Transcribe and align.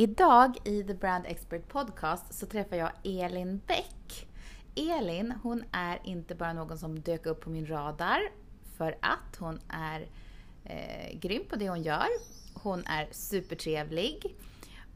Idag 0.00 0.56
i 0.64 0.84
The 0.84 0.94
Brand 0.94 1.26
Expert 1.26 1.68
Podcast 1.68 2.34
så 2.34 2.46
träffar 2.46 2.76
jag 2.76 2.90
Elin 3.04 3.60
Bäck. 3.66 4.28
Elin, 4.74 5.34
hon 5.42 5.64
är 5.72 5.98
inte 6.04 6.34
bara 6.34 6.52
någon 6.52 6.78
som 6.78 7.00
dök 7.00 7.26
upp 7.26 7.40
på 7.40 7.50
min 7.50 7.66
radar 7.66 8.20
för 8.76 8.96
att 9.00 9.36
hon 9.38 9.60
är 9.68 10.08
eh, 10.64 11.18
grym 11.18 11.42
på 11.50 11.56
det 11.56 11.68
hon 11.68 11.82
gör. 11.82 12.08
Hon 12.54 12.84
är 12.86 13.08
supertrevlig 13.10 14.36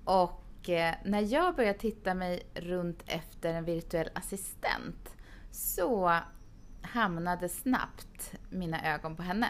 och 0.05 0.43
Eh, 0.69 0.95
när 1.05 1.33
jag 1.33 1.57
började 1.57 1.79
titta 1.79 2.15
mig 2.15 2.43
runt 2.55 3.03
efter 3.07 3.55
en 3.55 3.65
virtuell 3.65 4.11
assistent 4.15 5.17
så 5.51 6.19
hamnade 6.83 7.49
snabbt 7.49 8.35
mina 8.51 8.95
ögon 8.95 9.17
på 9.17 9.23
henne. 9.23 9.49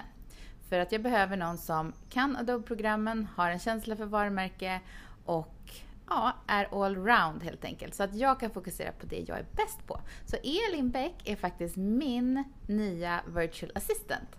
För 0.68 0.78
att 0.78 0.92
jag 0.92 1.02
behöver 1.02 1.36
någon 1.36 1.58
som 1.58 1.92
kan 2.10 2.36
Adobe-programmen, 2.36 3.28
har 3.36 3.50
en 3.50 3.58
känsla 3.58 3.96
för 3.96 4.06
varumärke 4.06 4.80
och 5.24 5.70
ja, 6.08 6.32
är 6.46 6.84
allround 6.84 7.42
helt 7.42 7.64
enkelt. 7.64 7.94
Så 7.94 8.02
att 8.02 8.14
jag 8.14 8.40
kan 8.40 8.50
fokusera 8.50 8.92
på 8.92 9.06
det 9.06 9.24
jag 9.28 9.38
är 9.38 9.46
bäst 9.52 9.86
på. 9.86 10.00
Så 10.26 10.36
Elin 10.36 10.90
Bäck 10.90 11.14
är 11.24 11.36
faktiskt 11.36 11.76
min 11.76 12.44
nya 12.66 13.20
virtual 13.26 13.72
assistant. 13.74 14.36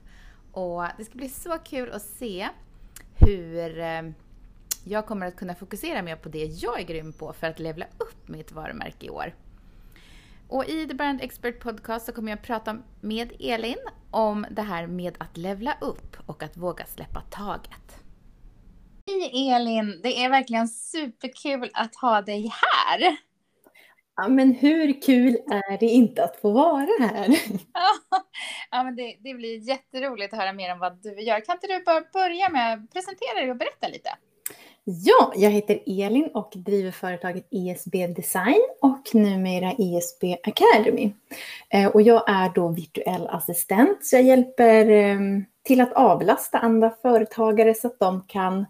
Och 0.52 0.84
det 0.98 1.06
ska 1.06 1.16
bli 1.16 1.30
så 1.30 1.58
kul 1.58 1.92
att 1.92 2.02
se 2.02 2.50
hur 3.16 3.80
eh, 3.80 4.02
jag 4.84 5.06
kommer 5.06 5.28
att 5.28 5.36
kunna 5.36 5.56
fokusera 5.56 6.02
mer 6.02 6.16
på 6.16 6.30
det 6.30 6.46
jag 6.46 6.80
är 6.80 6.84
grym 6.84 7.14
på 7.14 7.34
för 7.34 7.48
att 7.48 7.60
levla 7.60 7.86
upp 7.98 8.28
mitt 8.28 8.52
varumärke 8.52 9.06
i 9.06 9.10
år. 9.10 9.34
Och 10.48 10.66
i 10.66 10.88
The 10.88 10.94
Brand 10.94 11.22
Expert 11.22 11.60
Podcast 11.60 12.06
så 12.06 12.12
kommer 12.12 12.32
jag 12.32 12.42
prata 12.42 12.78
med 13.02 13.34
Elin 13.40 13.78
om 14.12 14.46
det 14.52 14.62
här 14.62 14.88
med 14.88 15.16
att 15.20 15.38
levla 15.38 15.78
upp 15.82 16.18
och 16.26 16.44
att 16.44 16.58
våga 16.58 16.86
släppa 16.86 17.22
taget. 17.30 18.03
Hej 19.08 19.50
Elin! 19.50 20.00
Det 20.04 20.24
är 20.24 20.30
verkligen 20.30 20.68
superkul 20.68 21.70
att 21.74 21.96
ha 21.96 22.22
dig 22.22 22.52
här. 22.62 23.18
Ja, 24.16 24.28
men 24.28 24.54
hur 24.54 25.02
kul 25.02 25.38
är 25.48 25.78
det 25.78 25.86
inte 25.86 26.24
att 26.24 26.42
få 26.42 26.52
vara 26.52 26.88
här? 27.00 27.28
ja, 28.72 28.84
men 28.84 28.96
det, 28.96 29.16
det 29.20 29.34
blir 29.34 29.70
jätteroligt 29.70 30.34
att 30.34 30.40
höra 30.40 30.54
mer 30.54 30.74
om 30.74 30.80
vad 30.80 31.04
du 31.04 31.22
gör. 31.22 31.46
Kan 31.46 31.56
inte 31.56 31.68
du 31.68 31.84
bara 31.84 32.04
börja 32.14 32.50
med 32.50 32.74
att 32.74 32.94
presentera 32.94 33.40
dig 33.40 33.52
och 33.52 33.58
berätta 33.58 33.88
lite? 33.88 34.10
Ja, 34.84 35.34
jag 35.36 35.52
heter 35.52 35.80
Elin 35.86 36.30
och 36.34 36.54
driver 36.56 36.92
företaget 36.92 37.48
ESB 37.52 38.08
Design 38.16 38.62
och 38.82 39.16
numera 39.16 39.72
ESB 39.72 40.24
Academy. 40.44 41.14
Eh, 41.70 41.88
och 41.88 42.02
jag 42.02 42.24
är 42.30 42.50
då 42.50 42.68
virtuell 42.68 43.28
assistent, 43.28 44.06
så 44.06 44.16
jag 44.16 44.24
hjälper 44.24 44.90
ehm, 44.90 45.46
till 45.64 45.82
att 45.82 45.94
avlasta 45.94 46.60
andra 46.60 46.90
företagare 47.02 47.74
så 47.74 47.88
att 47.88 48.00
de 48.00 48.24
kan 48.28 48.66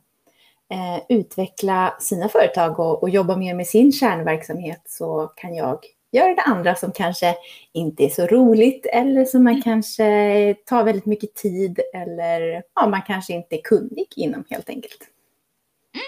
eh, 0.71 1.01
utveckla 1.09 1.95
sina 1.99 2.29
företag 2.29 2.79
och, 2.79 3.03
och 3.03 3.09
jobba 3.09 3.35
mer 3.35 3.55
med 3.55 3.67
sin 3.67 3.91
kärnverksamhet 3.91 4.81
så 4.85 5.27
kan 5.35 5.55
jag 5.55 5.79
göra 6.11 6.35
det 6.35 6.41
andra 6.41 6.75
som 6.75 6.91
kanske 6.91 7.35
inte 7.73 8.03
är 8.03 8.09
så 8.09 8.27
roligt 8.27 8.85
eller 8.85 9.25
som 9.25 9.43
man 9.43 9.53
mm. 9.53 9.63
kanske 9.63 10.55
tar 10.65 10.83
väldigt 10.83 11.05
mycket 11.05 11.35
tid 11.35 11.79
eller 11.93 12.63
ja, 12.75 12.87
man 12.87 13.01
kanske 13.01 13.33
inte 13.33 13.55
är 13.55 13.61
kunnig 13.61 14.07
inom 14.15 14.43
helt 14.49 14.69
enkelt. 14.69 15.09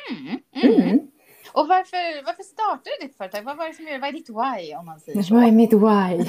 Mm, 0.10 0.40
mm. 0.56 0.82
Mm. 0.82 1.00
Och 1.56 1.68
varför, 1.68 2.26
varför 2.26 2.44
startade 2.44 2.96
du 3.00 3.08
ditt 3.08 3.18
företag? 3.18 3.44
Vad 3.44 3.58
var 3.58 3.68
det 3.68 3.74
som 3.74 3.86
gjorde, 3.86 4.00
vad 4.00 4.10
är 4.10 4.14
ditt 4.14 4.30
why 4.30 4.76
om 4.76 4.86
man 4.86 5.00
säger 5.00 5.24
så? 5.24 5.34
Vad 5.34 5.44
är 5.44 5.52
mitt 5.52 5.74
why? 5.74 6.26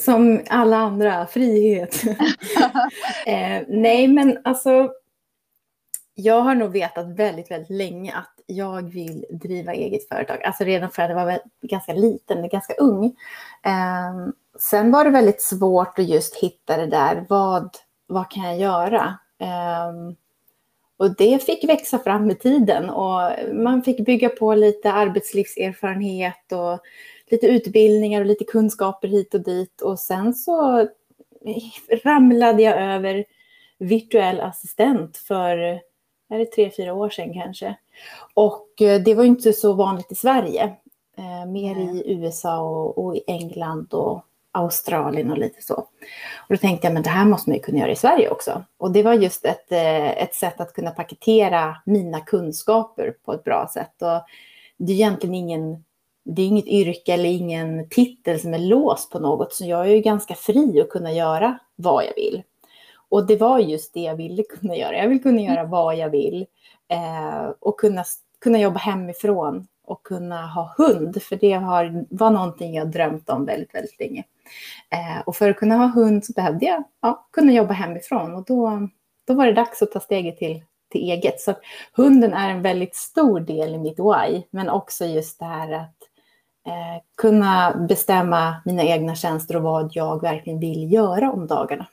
som 0.00 0.40
alla 0.48 0.76
andra, 0.76 1.26
frihet. 1.26 2.02
eh, 3.26 3.62
nej 3.68 4.08
men 4.08 4.38
alltså, 4.44 4.90
jag 6.18 6.40
har 6.40 6.54
nog 6.54 6.72
vetat 6.72 7.06
väldigt, 7.06 7.50
väldigt 7.50 7.70
länge 7.70 8.14
att 8.14 8.32
jag 8.46 8.82
vill 8.82 9.26
driva 9.30 9.74
eget 9.74 10.08
företag. 10.08 10.42
Alltså 10.44 10.64
redan 10.64 10.90
för 10.90 11.02
att 11.02 11.10
jag 11.10 11.24
var 11.24 11.40
ganska 11.62 11.92
liten, 11.92 12.48
ganska 12.48 12.74
ung. 12.74 13.04
Eh, 13.64 14.28
sen 14.58 14.92
var 14.92 15.04
det 15.04 15.10
väldigt 15.10 15.42
svårt 15.42 15.98
att 15.98 16.08
just 16.08 16.36
hitta 16.36 16.76
det 16.76 16.86
där, 16.86 17.26
vad, 17.28 17.70
vad 18.06 18.30
kan 18.30 18.44
jag 18.44 18.58
göra? 18.58 19.18
Eh, 19.40 19.92
och 20.96 21.16
det 21.16 21.42
fick 21.42 21.68
växa 21.68 21.98
fram 21.98 22.26
med 22.26 22.40
tiden 22.40 22.90
och 22.90 23.30
man 23.52 23.82
fick 23.82 24.04
bygga 24.04 24.28
på 24.28 24.54
lite 24.54 24.92
arbetslivserfarenhet 24.92 26.52
och 26.52 26.80
lite 27.30 27.46
utbildningar 27.46 28.20
och 28.20 28.26
lite 28.26 28.44
kunskaper 28.44 29.08
hit 29.08 29.34
och 29.34 29.40
dit. 29.40 29.80
Och 29.80 29.98
sen 29.98 30.34
så 30.34 30.88
ramlade 32.04 32.62
jag 32.62 32.82
över 32.82 33.24
virtuell 33.78 34.40
assistent 34.40 35.16
för 35.16 35.80
är 36.28 36.38
det 36.38 36.46
tre, 36.46 36.70
fyra 36.76 36.94
år 36.94 37.10
sedan 37.10 37.34
kanske. 37.34 37.76
Och 38.34 38.82
eh, 38.82 39.02
det 39.02 39.14
var 39.14 39.24
inte 39.24 39.52
så 39.52 39.72
vanligt 39.72 40.12
i 40.12 40.14
Sverige. 40.14 40.76
Eh, 41.18 41.50
mer 41.50 41.76
i 41.76 42.02
USA 42.06 42.60
och, 42.60 43.04
och 43.04 43.16
i 43.16 43.22
England 43.26 43.94
och 43.94 44.24
Australien 44.52 45.30
och 45.30 45.38
lite 45.38 45.62
så. 45.62 45.74
Och 45.74 46.48
då 46.48 46.56
tänkte 46.56 46.86
jag, 46.86 46.94
men 46.94 47.02
det 47.02 47.10
här 47.10 47.24
måste 47.24 47.50
man 47.50 47.56
ju 47.56 47.62
kunna 47.62 47.78
göra 47.78 47.90
i 47.90 47.96
Sverige 47.96 48.28
också. 48.28 48.64
Och 48.78 48.90
det 48.90 49.02
var 49.02 49.12
just 49.12 49.44
ett, 49.44 49.72
eh, 49.72 50.22
ett 50.22 50.34
sätt 50.34 50.60
att 50.60 50.72
kunna 50.72 50.90
paketera 50.90 51.76
mina 51.86 52.20
kunskaper 52.20 53.14
på 53.24 53.32
ett 53.32 53.44
bra 53.44 53.70
sätt. 53.72 54.02
Och 54.02 54.22
det 54.76 54.92
är 54.92 54.96
egentligen 54.96 55.34
ingen, 55.34 55.84
det 56.24 56.42
är 56.42 56.46
inget 56.46 56.66
yrke 56.66 57.12
eller 57.12 57.28
ingen 57.28 57.88
titel 57.88 58.40
som 58.40 58.54
är 58.54 58.58
låst 58.58 59.10
på 59.10 59.18
något, 59.18 59.52
så 59.52 59.64
jag 59.64 59.80
är 59.80 59.94
ju 59.94 60.00
ganska 60.00 60.34
fri 60.34 60.80
att 60.80 60.90
kunna 60.90 61.12
göra 61.12 61.58
vad 61.76 62.04
jag 62.04 62.14
vill. 62.14 62.42
Och 63.08 63.26
det 63.26 63.36
var 63.36 63.58
just 63.58 63.94
det 63.94 64.00
jag 64.00 64.16
ville 64.16 64.42
kunna 64.42 64.76
göra. 64.76 64.96
Jag 64.96 65.08
vill 65.08 65.22
kunna 65.22 65.40
göra 65.40 65.64
vad 65.64 65.96
jag 65.96 66.10
vill 66.10 66.46
eh, 66.88 67.50
och 67.60 67.80
kunna, 67.80 68.04
kunna 68.40 68.58
jobba 68.58 68.78
hemifrån 68.78 69.66
och 69.86 70.02
kunna 70.02 70.46
ha 70.46 70.74
hund, 70.76 71.22
för 71.22 71.36
det 71.36 71.52
har, 71.52 72.04
var 72.10 72.30
någonting 72.30 72.74
jag 72.74 72.90
drömt 72.90 73.30
om 73.30 73.44
väldigt, 73.44 73.74
väldigt 73.74 74.00
länge. 74.00 74.24
Eh, 74.90 75.22
och 75.26 75.36
för 75.36 75.50
att 75.50 75.56
kunna 75.56 75.76
ha 75.76 75.86
hund 75.86 76.24
så 76.24 76.32
behövde 76.32 76.66
jag 76.66 76.84
ja, 77.02 77.28
kunna 77.32 77.52
jobba 77.52 77.72
hemifrån 77.72 78.34
och 78.34 78.44
då, 78.44 78.88
då 79.26 79.34
var 79.34 79.46
det 79.46 79.52
dags 79.52 79.82
att 79.82 79.92
ta 79.92 80.00
steget 80.00 80.38
till, 80.38 80.62
till 80.90 81.10
eget. 81.10 81.40
Så 81.40 81.54
hunden 81.92 82.32
är 82.34 82.50
en 82.50 82.62
väldigt 82.62 82.96
stor 82.96 83.40
del 83.40 83.74
i 83.74 83.78
mitt 83.78 83.98
why, 83.98 84.42
men 84.50 84.68
också 84.68 85.04
just 85.04 85.38
det 85.38 85.44
här 85.44 85.72
att 85.72 85.96
eh, 86.66 87.02
kunna 87.16 87.86
bestämma 87.88 88.56
mina 88.64 88.82
egna 88.82 89.14
tjänster 89.14 89.56
och 89.56 89.62
vad 89.62 89.90
jag 89.94 90.22
verkligen 90.22 90.60
vill 90.60 90.92
göra 90.92 91.32
om 91.32 91.46
dagarna. 91.46 91.86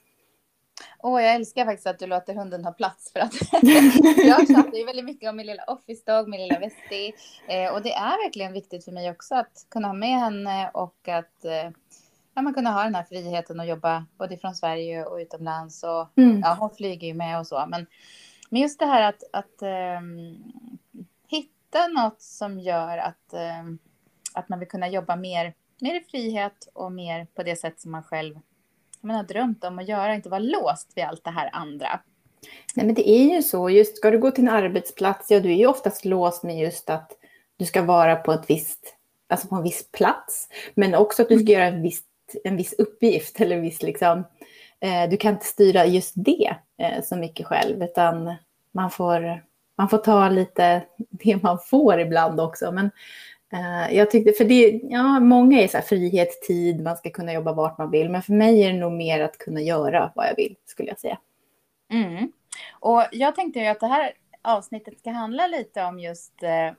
Åh, 1.06 1.22
jag 1.22 1.34
älskar 1.34 1.64
faktiskt 1.64 1.86
att 1.86 1.98
du 1.98 2.06
låter 2.06 2.34
hunden 2.34 2.64
ha 2.64 2.72
plats 2.72 3.12
för 3.12 3.20
att 3.20 3.34
jag 4.24 4.48
tjatar 4.48 4.78
ju 4.78 4.84
väldigt 4.84 5.04
mycket 5.04 5.30
om 5.30 5.36
min 5.36 5.46
lilla 5.46 5.64
office 5.64 6.02
dog, 6.06 6.28
min 6.28 6.40
lilla 6.40 6.58
Vesti. 6.58 7.12
Eh, 7.48 7.74
och 7.74 7.82
det 7.82 7.92
är 7.92 8.24
verkligen 8.24 8.52
viktigt 8.52 8.84
för 8.84 8.92
mig 8.92 9.10
också 9.10 9.34
att 9.34 9.66
kunna 9.70 9.88
ha 9.88 9.94
med 9.94 10.20
henne 10.20 10.70
och 10.74 11.08
att 11.08 11.44
eh, 11.44 11.70
ja, 12.34 12.42
man 12.42 12.54
kunna 12.54 12.70
ha 12.70 12.84
den 12.84 12.94
här 12.94 13.02
friheten 13.02 13.60
att 13.60 13.68
jobba 13.68 14.06
både 14.18 14.36
från 14.36 14.54
Sverige 14.54 15.04
och 15.04 15.16
utomlands. 15.16 15.82
Och, 15.82 16.18
mm. 16.18 16.40
ja, 16.40 16.56
hon 16.60 16.70
flyger 16.70 17.06
ju 17.06 17.14
med 17.14 17.38
och 17.38 17.46
så. 17.46 17.64
Men, 17.68 17.86
men 18.50 18.62
just 18.62 18.78
det 18.78 18.86
här 18.86 19.02
att, 19.08 19.22
att 19.32 19.62
um, 19.98 20.44
hitta 21.28 21.88
något 21.88 22.22
som 22.22 22.60
gör 22.60 22.98
att, 22.98 23.34
um, 23.62 23.78
att 24.34 24.48
man 24.48 24.58
vill 24.58 24.68
kunna 24.68 24.88
jobba 24.88 25.16
mer, 25.16 25.54
mer 25.80 25.94
i 25.94 26.04
frihet 26.10 26.68
och 26.72 26.92
mer 26.92 27.26
på 27.34 27.42
det 27.42 27.56
sätt 27.56 27.80
som 27.80 27.90
man 27.90 28.02
själv 28.02 28.34
man 29.04 29.16
har 29.16 29.24
drömt 29.24 29.64
om 29.64 29.78
att 29.78 29.88
göra, 29.88 30.14
inte 30.14 30.28
vara 30.28 30.40
låst 30.40 30.92
vid 30.94 31.04
allt 31.04 31.24
det 31.24 31.30
här 31.30 31.50
andra. 31.52 32.00
Nej, 32.74 32.86
men 32.86 32.94
det 32.94 33.10
är 33.10 33.34
ju 33.34 33.42
så. 33.42 33.70
Just 33.70 33.96
ska 33.96 34.10
du 34.10 34.18
gå 34.18 34.30
till 34.30 34.44
en 34.44 34.54
arbetsplats, 34.54 35.30
ja, 35.30 35.40
du 35.40 35.50
är 35.50 35.56
ju 35.56 35.66
oftast 35.66 36.04
låst 36.04 36.42
med 36.42 36.58
just 36.58 36.90
att 36.90 37.12
du 37.56 37.64
ska 37.64 37.82
vara 37.82 38.16
på 38.16 38.32
ett 38.32 38.50
visst, 38.50 38.96
alltså 39.28 39.48
på 39.48 39.56
en 39.56 39.62
viss 39.62 39.92
plats, 39.92 40.48
men 40.74 40.94
också 40.94 41.22
att 41.22 41.28
du 41.28 41.34
ska 41.38 41.42
mm. 41.42 41.52
göra 41.52 41.64
en 41.64 41.82
viss, 41.82 42.02
en 42.44 42.56
viss 42.56 42.72
uppgift 42.72 43.40
eller 43.40 43.56
en 43.56 43.62
viss 43.62 43.82
liksom, 43.82 44.24
eh, 44.80 45.10
du 45.10 45.16
kan 45.16 45.32
inte 45.32 45.46
styra 45.46 45.86
just 45.86 46.12
det 46.16 46.56
eh, 46.78 47.02
så 47.04 47.16
mycket 47.16 47.46
själv, 47.46 47.82
utan 47.82 48.34
man 48.72 48.90
får, 48.90 49.42
man 49.76 49.88
får 49.88 49.98
ta 49.98 50.28
lite 50.28 50.82
det 51.10 51.42
man 51.42 51.58
får 51.58 52.00
ibland 52.00 52.40
också. 52.40 52.72
Men 52.72 52.90
jag 53.90 54.10
tyckte, 54.10 54.32
för 54.32 54.44
det, 54.44 54.80
ja, 54.82 55.20
många 55.20 55.60
är 55.60 55.68
så 55.68 55.76
här 55.76 55.84
frihet, 55.84 56.42
tid, 56.42 56.82
man 56.82 56.96
ska 56.96 57.10
kunna 57.10 57.32
jobba 57.32 57.52
vart 57.52 57.78
man 57.78 57.90
vill. 57.90 58.10
Men 58.10 58.22
för 58.22 58.32
mig 58.32 58.62
är 58.62 58.72
det 58.72 58.78
nog 58.78 58.92
mer 58.92 59.20
att 59.20 59.38
kunna 59.38 59.60
göra 59.60 60.12
vad 60.14 60.26
jag 60.26 60.36
vill, 60.36 60.56
skulle 60.64 60.88
jag 60.88 60.98
säga. 60.98 61.18
Mm. 61.92 62.32
Och 62.72 63.02
jag 63.12 63.34
tänkte 63.34 63.60
ju 63.60 63.66
att 63.66 63.80
det 63.80 63.86
här 63.86 64.12
avsnittet 64.42 64.98
ska 64.98 65.10
handla 65.10 65.46
lite 65.46 65.84
om 65.84 65.98
just 65.98 66.42
eh, 66.42 66.72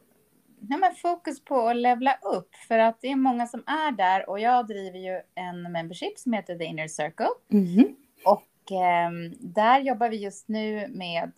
ja, 0.69 0.94
fokus 1.01 1.44
på 1.45 1.68
att 1.68 1.75
levla 1.75 2.18
upp. 2.36 2.56
För 2.68 2.80
att 2.80 3.01
det 3.01 3.07
är 3.07 3.16
många 3.16 3.48
som 3.48 3.63
är 3.68 3.92
där 3.92 4.30
och 4.30 4.39
jag 4.39 4.68
driver 4.68 5.00
ju 5.00 5.22
en 5.36 5.72
membership 5.72 6.19
som 6.19 6.33
heter 6.33 6.57
The 6.57 6.66
Inner 6.66 6.88
Circle. 6.88 7.27
Mm. 7.51 7.95
Och 8.25 8.72
eh, 8.72 9.12
där 9.39 9.80
jobbar 9.80 10.10
vi 10.10 10.18
just 10.18 10.48
nu 10.48 10.88
med, 10.88 11.31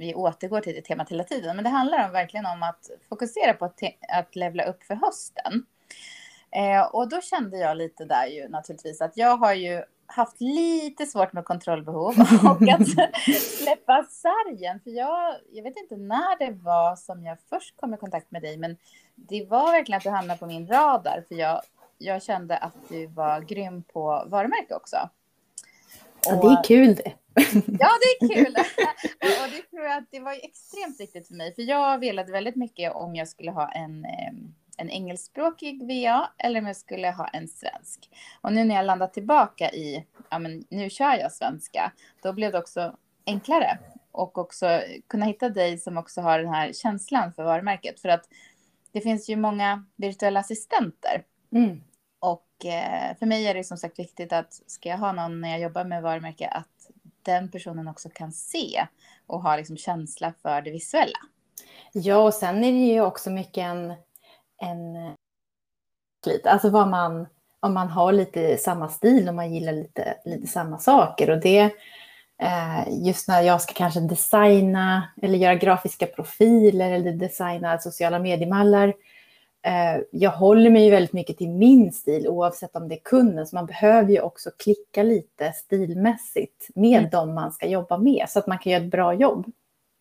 vi 0.00 0.14
återgår 0.14 0.60
till 0.60 0.74
det 0.74 0.82
temat 0.82 1.10
hela 1.10 1.24
tiden, 1.24 1.56
men 1.56 1.64
det 1.64 1.70
handlar 1.70 2.04
om, 2.06 2.12
verkligen 2.12 2.46
om 2.46 2.62
att 2.62 2.90
fokusera 3.08 3.54
på 3.54 3.64
att, 3.64 3.80
att 4.12 4.36
levla 4.36 4.64
upp 4.64 4.82
för 4.82 4.94
hösten. 4.94 5.66
Eh, 6.56 6.82
och 6.82 7.08
då 7.08 7.20
kände 7.20 7.58
jag 7.58 7.76
lite 7.76 8.04
där 8.04 8.26
ju 8.26 8.48
naturligtvis 8.48 9.00
att 9.00 9.16
jag 9.16 9.36
har 9.36 9.54
ju 9.54 9.82
haft 10.06 10.40
lite 10.40 11.06
svårt 11.06 11.32
med 11.32 11.44
kontrollbehov 11.44 12.14
och 12.44 12.68
att 12.68 12.88
släppa 13.40 14.06
sargen. 14.10 14.80
För 14.80 14.90
jag, 14.90 15.34
jag 15.52 15.62
vet 15.62 15.76
inte 15.76 15.96
när 15.96 16.38
det 16.38 16.52
var 16.52 16.96
som 16.96 17.24
jag 17.24 17.38
först 17.50 17.76
kom 17.76 17.94
i 17.94 17.96
kontakt 17.96 18.30
med 18.30 18.42
dig, 18.42 18.56
men 18.56 18.76
det 19.14 19.46
var 19.46 19.72
verkligen 19.72 19.96
att 19.96 20.04
du 20.04 20.10
hamnade 20.10 20.38
på 20.38 20.46
min 20.46 20.68
radar, 20.68 21.24
för 21.28 21.34
jag, 21.34 21.60
jag 21.98 22.22
kände 22.22 22.56
att 22.56 22.74
du 22.88 23.06
var 23.06 23.40
grym 23.40 23.82
på 23.82 24.24
varumärke 24.26 24.74
också. 24.74 24.96
Ja, 26.26 26.34
det 26.34 26.46
är 26.46 26.64
kul 26.64 26.94
det. 26.94 27.12
Ja, 27.78 27.88
det 28.00 28.26
är 28.26 28.28
kul. 28.34 28.54
och 29.44 29.50
det 29.50 29.70
tror 29.70 29.84
jag 29.84 29.98
att 29.98 30.10
det 30.10 30.20
var 30.20 30.32
extremt 30.32 31.00
viktigt 31.00 31.28
för 31.28 31.34
mig, 31.34 31.54
för 31.54 31.62
jag 31.62 31.98
velade 31.98 32.32
väldigt 32.32 32.56
mycket 32.56 32.92
om 32.92 33.16
jag 33.16 33.28
skulle 33.28 33.50
ha 33.50 33.72
en 33.72 34.06
en 34.80 34.90
engelskspråkig 34.90 35.82
VA 35.86 36.30
eller 36.38 36.60
om 36.60 36.66
jag 36.66 36.76
skulle 36.76 37.10
ha 37.10 37.26
en 37.26 37.48
svensk. 37.48 38.10
Och 38.40 38.52
nu 38.52 38.64
när 38.64 38.74
jag 38.74 38.86
landat 38.86 39.14
tillbaka 39.14 39.70
i, 39.70 40.06
ja 40.30 40.38
men 40.38 40.64
nu 40.68 40.90
kör 40.90 41.18
jag 41.18 41.32
svenska, 41.32 41.92
då 42.22 42.32
blev 42.32 42.52
det 42.52 42.58
också 42.58 42.96
enklare. 43.26 43.78
Och 44.12 44.38
också 44.38 44.82
kunna 45.06 45.24
hitta 45.24 45.48
dig 45.48 45.78
som 45.78 45.98
också 45.98 46.20
har 46.20 46.38
den 46.38 46.54
här 46.54 46.72
känslan 46.72 47.32
för 47.32 47.44
varumärket. 47.44 48.00
För 48.00 48.08
att 48.08 48.28
det 48.92 49.00
finns 49.00 49.28
ju 49.28 49.36
många 49.36 49.84
virtuella 49.96 50.40
assistenter. 50.40 51.24
Mm. 51.52 51.80
Och 52.20 52.66
eh, 52.66 53.16
för 53.18 53.26
mig 53.26 53.46
är 53.46 53.54
det 53.54 53.64
som 53.64 53.76
sagt 53.76 53.98
viktigt 53.98 54.32
att 54.32 54.62
ska 54.66 54.88
jag 54.88 54.98
ha 54.98 55.12
någon 55.12 55.40
när 55.40 55.48
jag 55.50 55.60
jobbar 55.60 55.84
med 55.84 56.02
varumärke 56.02 56.48
att 56.48 56.90
den 57.22 57.50
personen 57.50 57.88
också 57.88 58.08
kan 58.08 58.32
se 58.32 58.86
och 59.26 59.42
ha 59.42 59.56
liksom 59.56 59.76
känsla 59.76 60.34
för 60.42 60.62
det 60.62 60.70
visuella. 60.70 61.18
Ja, 61.92 62.16
och 62.16 62.34
sen 62.34 62.64
är 62.64 62.72
det 62.72 62.78
ju 62.78 63.00
också 63.00 63.30
mycket 63.30 63.64
en 63.64 63.94
en 64.60 64.96
eh, 64.96 65.12
lite, 66.26 66.50
alltså 66.50 66.70
vad 66.70 66.88
man, 66.88 67.26
om 67.60 67.74
man 67.74 67.88
har 67.88 68.12
lite 68.12 68.56
samma 68.56 68.88
stil 68.88 69.28
och 69.28 69.34
man 69.34 69.54
gillar 69.54 69.72
lite, 69.72 70.14
lite 70.24 70.46
samma 70.46 70.78
saker. 70.78 71.30
Och 71.30 71.40
det, 71.40 71.70
eh, 72.42 73.04
just 73.06 73.28
när 73.28 73.42
jag 73.42 73.62
ska 73.62 73.72
kanske 73.72 74.00
designa 74.00 75.12
eller 75.22 75.38
göra 75.38 75.54
grafiska 75.54 76.06
profiler 76.06 76.92
eller 76.92 77.12
designa 77.12 77.78
sociala 77.78 78.18
mediemallar. 78.18 78.94
Eh, 79.62 80.02
jag 80.10 80.30
håller 80.30 80.70
mig 80.70 80.84
ju 80.84 80.90
väldigt 80.90 81.12
mycket 81.12 81.38
till 81.38 81.48
min 81.48 81.92
stil 81.92 82.28
oavsett 82.28 82.76
om 82.76 82.88
det 82.88 82.94
är 82.94 83.02
kunden. 83.04 83.46
Så 83.46 83.56
man 83.56 83.66
behöver 83.66 84.10
ju 84.10 84.20
också 84.20 84.50
klicka 84.50 85.02
lite 85.02 85.52
stilmässigt 85.52 86.68
med 86.74 86.98
mm. 86.98 87.10
dem 87.10 87.34
man 87.34 87.52
ska 87.52 87.66
jobba 87.66 87.98
med 87.98 88.26
så 88.28 88.38
att 88.38 88.46
man 88.46 88.58
kan 88.58 88.72
göra 88.72 88.82
ett 88.82 88.90
bra 88.90 89.14
jobb. 89.14 89.52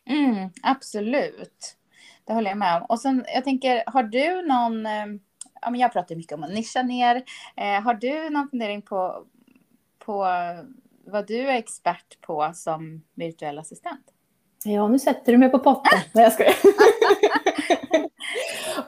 Mm, 0.09 0.50
absolut. 0.63 1.75
Det 2.25 2.33
håller 2.33 2.50
jag 2.50 2.57
med 2.57 2.77
om. 2.77 2.85
Och 2.89 3.00
sen, 3.00 3.25
jag 3.33 3.44
tänker, 3.44 3.83
har 3.85 4.03
du 4.03 4.47
någon... 4.47 4.85
Eh, 4.85 5.06
ja, 5.61 5.69
men 5.69 5.79
jag 5.79 5.94
pratar 5.94 6.15
mycket 6.15 6.33
om 6.33 6.44
att 6.44 6.53
nischa 6.53 6.83
ner. 6.83 7.15
Eh, 7.57 7.81
har 7.81 7.94
du 7.94 8.29
någon 8.29 8.50
fundering 8.50 8.81
på, 8.81 9.23
på 10.00 10.27
vad 11.06 11.27
du 11.27 11.39
är 11.39 11.57
expert 11.57 12.21
på 12.21 12.51
som 12.53 13.01
virtuell 13.15 13.59
assistent? 13.59 14.06
Ja, 14.63 14.88
nu 14.88 15.00
sätter 15.00 15.31
du 15.31 15.38
mig 15.38 15.50
på 15.50 15.59
potten. 15.59 16.00
Nej, 16.13 16.23
jag 16.23 16.33
skojar. 16.33 16.53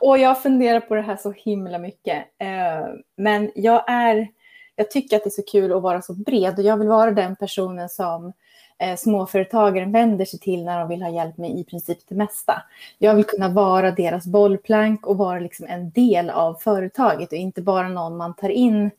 och 0.02 0.18
jag 0.18 0.42
funderar 0.42 0.80
på 0.80 0.96
det 0.96 1.02
här 1.02 1.16
så 1.18 1.32
himla 1.32 1.78
mycket. 1.78 2.26
Eh, 2.38 2.88
men 3.18 3.52
jag 3.56 3.84
är... 3.88 4.28
Jag 4.76 4.92
tycker 4.92 5.18
att 5.18 5.24
det 5.24 5.28
är 5.28 5.42
så 5.42 5.44
kul 5.52 5.74
att 5.74 5.82
vara 5.82 6.02
så 6.02 6.14
bred 6.14 6.60
och 6.60 6.66
jag 6.66 6.78
vill 6.78 6.88
vara 6.88 7.12
den 7.12 7.36
personen 7.36 7.90
som 7.90 8.34
eh, 8.80 8.96
småföretagaren 8.96 9.92
vänder 9.92 10.26
sig 10.26 10.40
till 10.40 10.64
när 10.64 10.80
de 10.80 10.90
vill 10.90 11.02
ha 11.02 11.10
hjälp 11.10 11.38
med 11.38 11.52
i 11.52 11.64
princip 11.64 11.98
det 12.08 12.16
mesta. 12.16 12.64
Jag 12.98 13.16
vill 13.16 13.26
kunna 13.26 13.50
vara 13.50 13.92
deras 13.92 14.26
bollplank 14.26 15.08
och 15.08 15.18
vara 15.18 15.40
liksom 15.40 15.66
en 15.70 15.92
del 15.92 16.30
av 16.30 16.54
företaget 16.54 17.32
och 17.32 17.38
inte 17.38 17.62
bara 17.62 17.90
någon 17.90 18.18
man 18.18 18.36
tar 18.36 18.50
in 18.50 18.92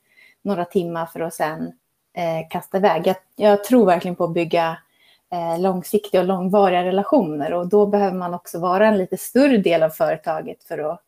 några 0.42 0.64
timmar 0.64 1.06
för 1.06 1.20
att 1.20 1.34
sen 1.34 1.72
eh, 2.16 2.48
kasta 2.50 2.78
iväg. 2.78 3.06
Jag, 3.06 3.16
jag, 3.36 3.64
tror 3.64 3.86
verkligen 3.86 4.16
på 4.16 4.24
att 4.24 4.34
bygga 4.34 4.68
eh, 4.70 4.76
Eh, 5.32 5.60
långsiktiga 5.60 6.20
och 6.20 6.26
långvariga 6.26 6.84
relationer 6.84 7.52
och 7.52 7.68
då 7.68 7.86
behöver 7.86 8.16
man 8.16 8.34
också 8.34 8.58
vara 8.58 8.86
en 8.86 8.98
lite 8.98 9.16
större 9.16 9.56
del 9.56 9.82
av 9.82 9.90
företaget 9.90 10.64
för 10.64 10.78
att 10.78 11.00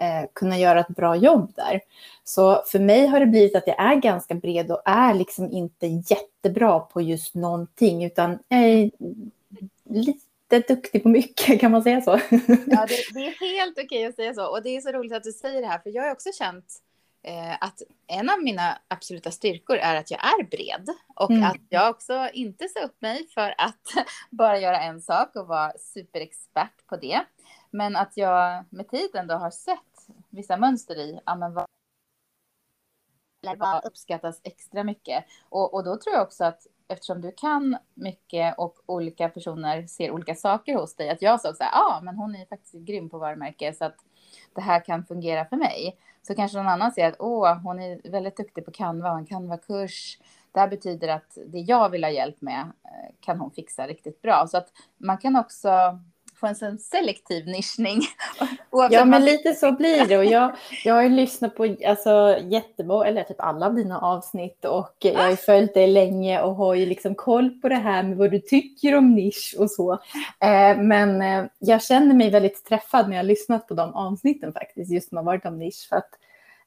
eh, 0.00 0.28
kunna 0.32 0.58
göra 0.58 0.80
ett 0.80 0.88
bra 0.88 1.16
jobb 1.16 1.52
där. 1.56 1.80
Så 2.24 2.62
för 2.66 2.78
mig 2.78 3.06
har 3.06 3.20
det 3.20 3.26
blivit 3.26 3.56
att 3.56 3.66
jag 3.66 3.80
är 3.80 3.94
ganska 3.94 4.34
bred 4.34 4.70
och 4.70 4.82
är 4.84 5.14
liksom 5.14 5.52
inte 5.52 5.86
jättebra 5.86 6.80
på 6.80 7.00
just 7.00 7.34
någonting, 7.34 8.04
utan 8.04 8.38
jag 8.48 8.60
är 8.60 8.90
lite 9.84 10.74
duktig 10.74 11.02
på 11.02 11.08
mycket, 11.08 11.60
kan 11.60 11.70
man 11.70 11.82
säga 11.82 12.00
så? 12.00 12.10
Ja, 12.66 12.86
det, 12.88 13.14
det 13.14 13.20
är 13.20 13.58
helt 13.58 13.78
okej 13.84 14.06
att 14.06 14.16
säga 14.16 14.34
så. 14.34 14.46
Och 14.46 14.62
det 14.62 14.76
är 14.76 14.80
så 14.80 14.92
roligt 14.92 15.12
att 15.12 15.22
du 15.22 15.32
säger 15.32 15.60
det 15.60 15.66
här, 15.66 15.78
för 15.78 15.90
jag 15.90 16.02
har 16.02 16.12
också 16.12 16.28
känt 16.38 16.82
att 17.60 17.82
en 18.06 18.30
av 18.30 18.42
mina 18.42 18.78
absoluta 18.88 19.30
styrkor 19.30 19.76
är 19.76 19.96
att 19.96 20.10
jag 20.10 20.20
är 20.24 20.44
bred 20.44 20.88
och 21.14 21.30
mm. 21.30 21.44
att 21.44 21.60
jag 21.68 21.90
också 21.90 22.28
inte 22.32 22.68
sa 22.68 22.80
upp 22.80 23.00
mig 23.00 23.28
för 23.34 23.54
att 23.58 24.06
bara 24.30 24.58
göra 24.58 24.80
en 24.80 25.00
sak 25.00 25.36
och 25.36 25.46
vara 25.46 25.72
superexpert 25.78 26.86
på 26.86 26.96
det. 26.96 27.24
Men 27.70 27.96
att 27.96 28.16
jag 28.16 28.64
med 28.70 28.88
tiden 28.88 29.26
då 29.26 29.34
har 29.34 29.50
sett 29.50 29.78
vissa 30.30 30.56
mönster 30.56 30.96
i 30.96 31.20
ja, 31.24 31.34
men 31.34 31.54
vad, 31.54 31.66
vad 33.58 33.84
uppskattas 33.84 34.40
extra 34.44 34.84
mycket. 34.84 35.24
Och, 35.48 35.74
och 35.74 35.84
då 35.84 35.96
tror 35.96 36.14
jag 36.14 36.22
också 36.22 36.44
att 36.44 36.66
eftersom 36.88 37.20
du 37.20 37.32
kan 37.32 37.78
mycket 37.94 38.58
och 38.58 38.78
olika 38.86 39.28
personer 39.28 39.86
ser 39.86 40.10
olika 40.10 40.34
saker 40.34 40.74
hos 40.74 40.94
dig, 40.94 41.10
att 41.10 41.22
jag 41.22 41.40
såg 41.40 41.56
så 41.56 41.64
här, 41.64 41.70
ja, 41.72 41.96
ah, 41.96 42.00
men 42.00 42.16
hon 42.16 42.36
är 42.36 42.46
faktiskt 42.46 42.74
grym 42.74 43.10
på 43.10 43.18
varumärke 43.18 43.72
så 43.72 43.84
att 43.84 43.96
det 44.54 44.60
här 44.60 44.84
kan 44.84 45.04
fungera 45.04 45.44
för 45.44 45.56
mig. 45.56 45.96
Så 46.22 46.34
kanske 46.34 46.58
någon 46.58 46.68
annan 46.68 46.92
ser 46.92 47.08
att 47.08 47.16
åh, 47.18 47.58
hon 47.58 47.80
är 47.80 48.10
väldigt 48.10 48.36
duktig 48.36 48.64
på 48.64 48.70
Canva, 48.70 49.10
en 49.10 49.26
Canva-kurs. 49.26 50.18
Det 50.52 50.60
här 50.60 50.68
betyder 50.68 51.08
att 51.08 51.38
det 51.46 51.58
jag 51.58 51.90
vill 51.90 52.04
ha 52.04 52.10
hjälp 52.10 52.40
med 52.40 52.60
eh, 52.60 53.14
kan 53.20 53.40
hon 53.40 53.50
fixa 53.50 53.86
riktigt 53.86 54.22
bra. 54.22 54.46
Så 54.48 54.58
att 54.58 54.68
man 54.96 55.18
kan 55.18 55.36
också 55.36 56.00
få 56.40 56.46
en 56.46 56.54
sån 56.54 56.78
selektiv 56.78 57.46
nischning. 57.46 58.00
ja, 58.90 59.04
men 59.04 59.24
lite 59.24 59.52
så 59.54 59.72
blir 59.72 60.06
det. 60.06 60.18
Och 60.18 60.24
jag, 60.24 60.56
jag 60.84 60.94
har 60.94 61.02
ju 61.02 61.08
lyssnat 61.08 61.56
på 61.56 61.76
alltså, 61.86 62.38
jättemånga, 62.42 63.06
eller 63.06 63.22
typ 63.22 63.40
alla 63.40 63.70
dina 63.70 64.00
avsnitt 64.00 64.64
och 64.64 64.96
jag 65.00 65.14
har 65.14 65.30
ju 65.30 65.36
följt 65.36 65.74
dig 65.74 65.86
länge 65.86 66.42
och 66.42 66.54
har 66.54 66.74
ju 66.74 66.86
liksom 66.86 67.14
koll 67.14 67.50
på 67.50 67.68
det 67.68 67.74
här 67.74 68.02
med 68.02 68.16
vad 68.16 68.30
du 68.30 68.38
tycker 68.38 68.94
om 68.94 69.14
nisch 69.14 69.54
och 69.58 69.70
så. 69.70 69.92
Eh, 70.40 70.76
men 70.78 71.22
eh, 71.22 71.44
jag 71.58 71.82
känner 71.82 72.14
mig 72.14 72.30
väldigt 72.30 72.64
träffad 72.64 73.08
när 73.08 73.16
jag 73.16 73.22
har 73.22 73.28
lyssnat 73.28 73.68
på 73.68 73.74
de 73.74 73.94
avsnitten 73.94 74.52
faktiskt, 74.52 74.92
just 74.92 75.08
som 75.08 75.16
har 75.16 75.24
varit 75.24 75.46
om 75.46 75.58
nisch. 75.58 75.88
För 75.88 75.96
att 75.96 76.10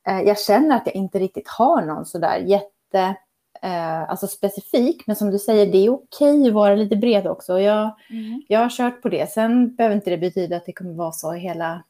eh, 0.07 0.21
jag 0.21 0.39
känner 0.39 0.75
att 0.75 0.85
jag 0.85 0.95
inte 0.95 1.19
riktigt 1.19 1.47
har 1.47 1.81
någon 1.81 2.05
sådär 2.05 2.37
jätte 2.37 3.15
eh, 3.61 4.09
alltså 4.09 4.27
specifik, 4.27 5.07
men 5.07 5.15
som 5.15 5.31
du 5.31 5.39
säger, 5.39 5.65
det 5.65 5.77
är 5.77 5.89
okej 5.89 6.47
att 6.47 6.53
vara 6.53 6.75
lite 6.75 6.95
bred 6.95 7.27
också. 7.27 7.59
Jag, 7.59 7.95
mm. 8.09 8.41
jag 8.47 8.59
har 8.59 8.69
kört 8.69 9.01
på 9.01 9.09
det. 9.09 9.31
Sen 9.31 9.75
behöver 9.75 9.95
inte 9.95 10.09
det 10.09 10.17
betyda 10.17 10.57
att 10.57 10.65
det 10.65 10.73
kommer 10.73 10.93
vara 10.93 11.11
så 11.11 11.31
hela, 11.31 11.83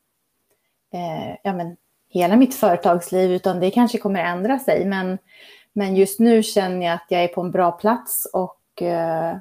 eh, 0.94 1.36
ja, 1.44 1.54
men, 1.54 1.78
hela 2.10 2.36
mitt 2.36 2.56
företagsliv, 2.56 3.32
utan 3.32 3.60
det 3.60 3.72
kanske 3.72 3.98
kommer 3.98 4.24
ändra 4.24 4.60
sig. 4.60 4.86
Men, 4.86 5.18
men 5.74 5.96
just 5.96 6.20
nu 6.20 6.44
känner 6.44 6.86
jag 6.86 6.94
att 6.94 7.06
jag 7.10 7.24
är 7.24 7.28
på 7.28 7.42
en 7.42 7.52
bra 7.52 7.72
plats 7.72 8.28
och 8.34 8.82
eh, 8.82 9.38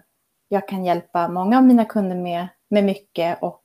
jag 0.49 0.69
kan 0.69 0.85
hjälpa 0.85 1.29
många 1.29 1.59
av 1.59 1.65
mina 1.65 1.85
kunder 1.85 2.17
med, 2.17 2.49
med 2.69 2.85
mycket 2.85 3.43
och 3.43 3.63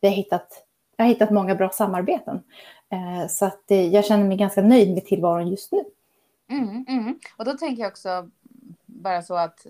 vi 0.00 0.08
har 0.08 0.14
hittat, 0.14 0.48
jag 0.96 1.04
har 1.04 1.08
hittat 1.08 1.30
många 1.30 1.54
bra 1.54 1.70
samarbeten. 1.70 2.42
Eh, 2.92 3.28
så 3.28 3.44
att 3.44 3.64
jag 3.68 4.04
känner 4.04 4.24
mig 4.24 4.36
ganska 4.36 4.62
nöjd 4.62 4.94
med 4.94 5.04
tillvaron 5.04 5.48
just 5.48 5.72
nu. 5.72 5.84
Mm, 6.48 6.84
mm. 6.88 7.18
Och 7.36 7.44
då 7.44 7.52
tänker 7.52 7.82
jag 7.82 7.90
också 7.90 8.30
bara 8.86 9.22
så 9.22 9.34
att 9.34 9.66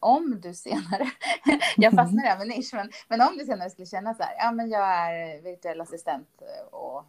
om 0.00 0.40
du 0.40 0.54
senare, 0.54 1.10
jag 1.76 1.92
fastnar 1.92 2.38
med 2.38 2.48
nisch, 2.48 2.70
men, 2.74 2.90
men 3.08 3.20
om 3.20 3.36
du 3.38 3.44
senare 3.44 3.70
skulle 3.70 3.86
känna 3.86 4.14
så 4.14 4.22
här, 4.22 4.34
ja 4.38 4.52
men 4.52 4.70
jag 4.70 4.88
är 4.88 5.42
virtuell 5.42 5.80
assistent 5.80 6.42
och 6.70 7.04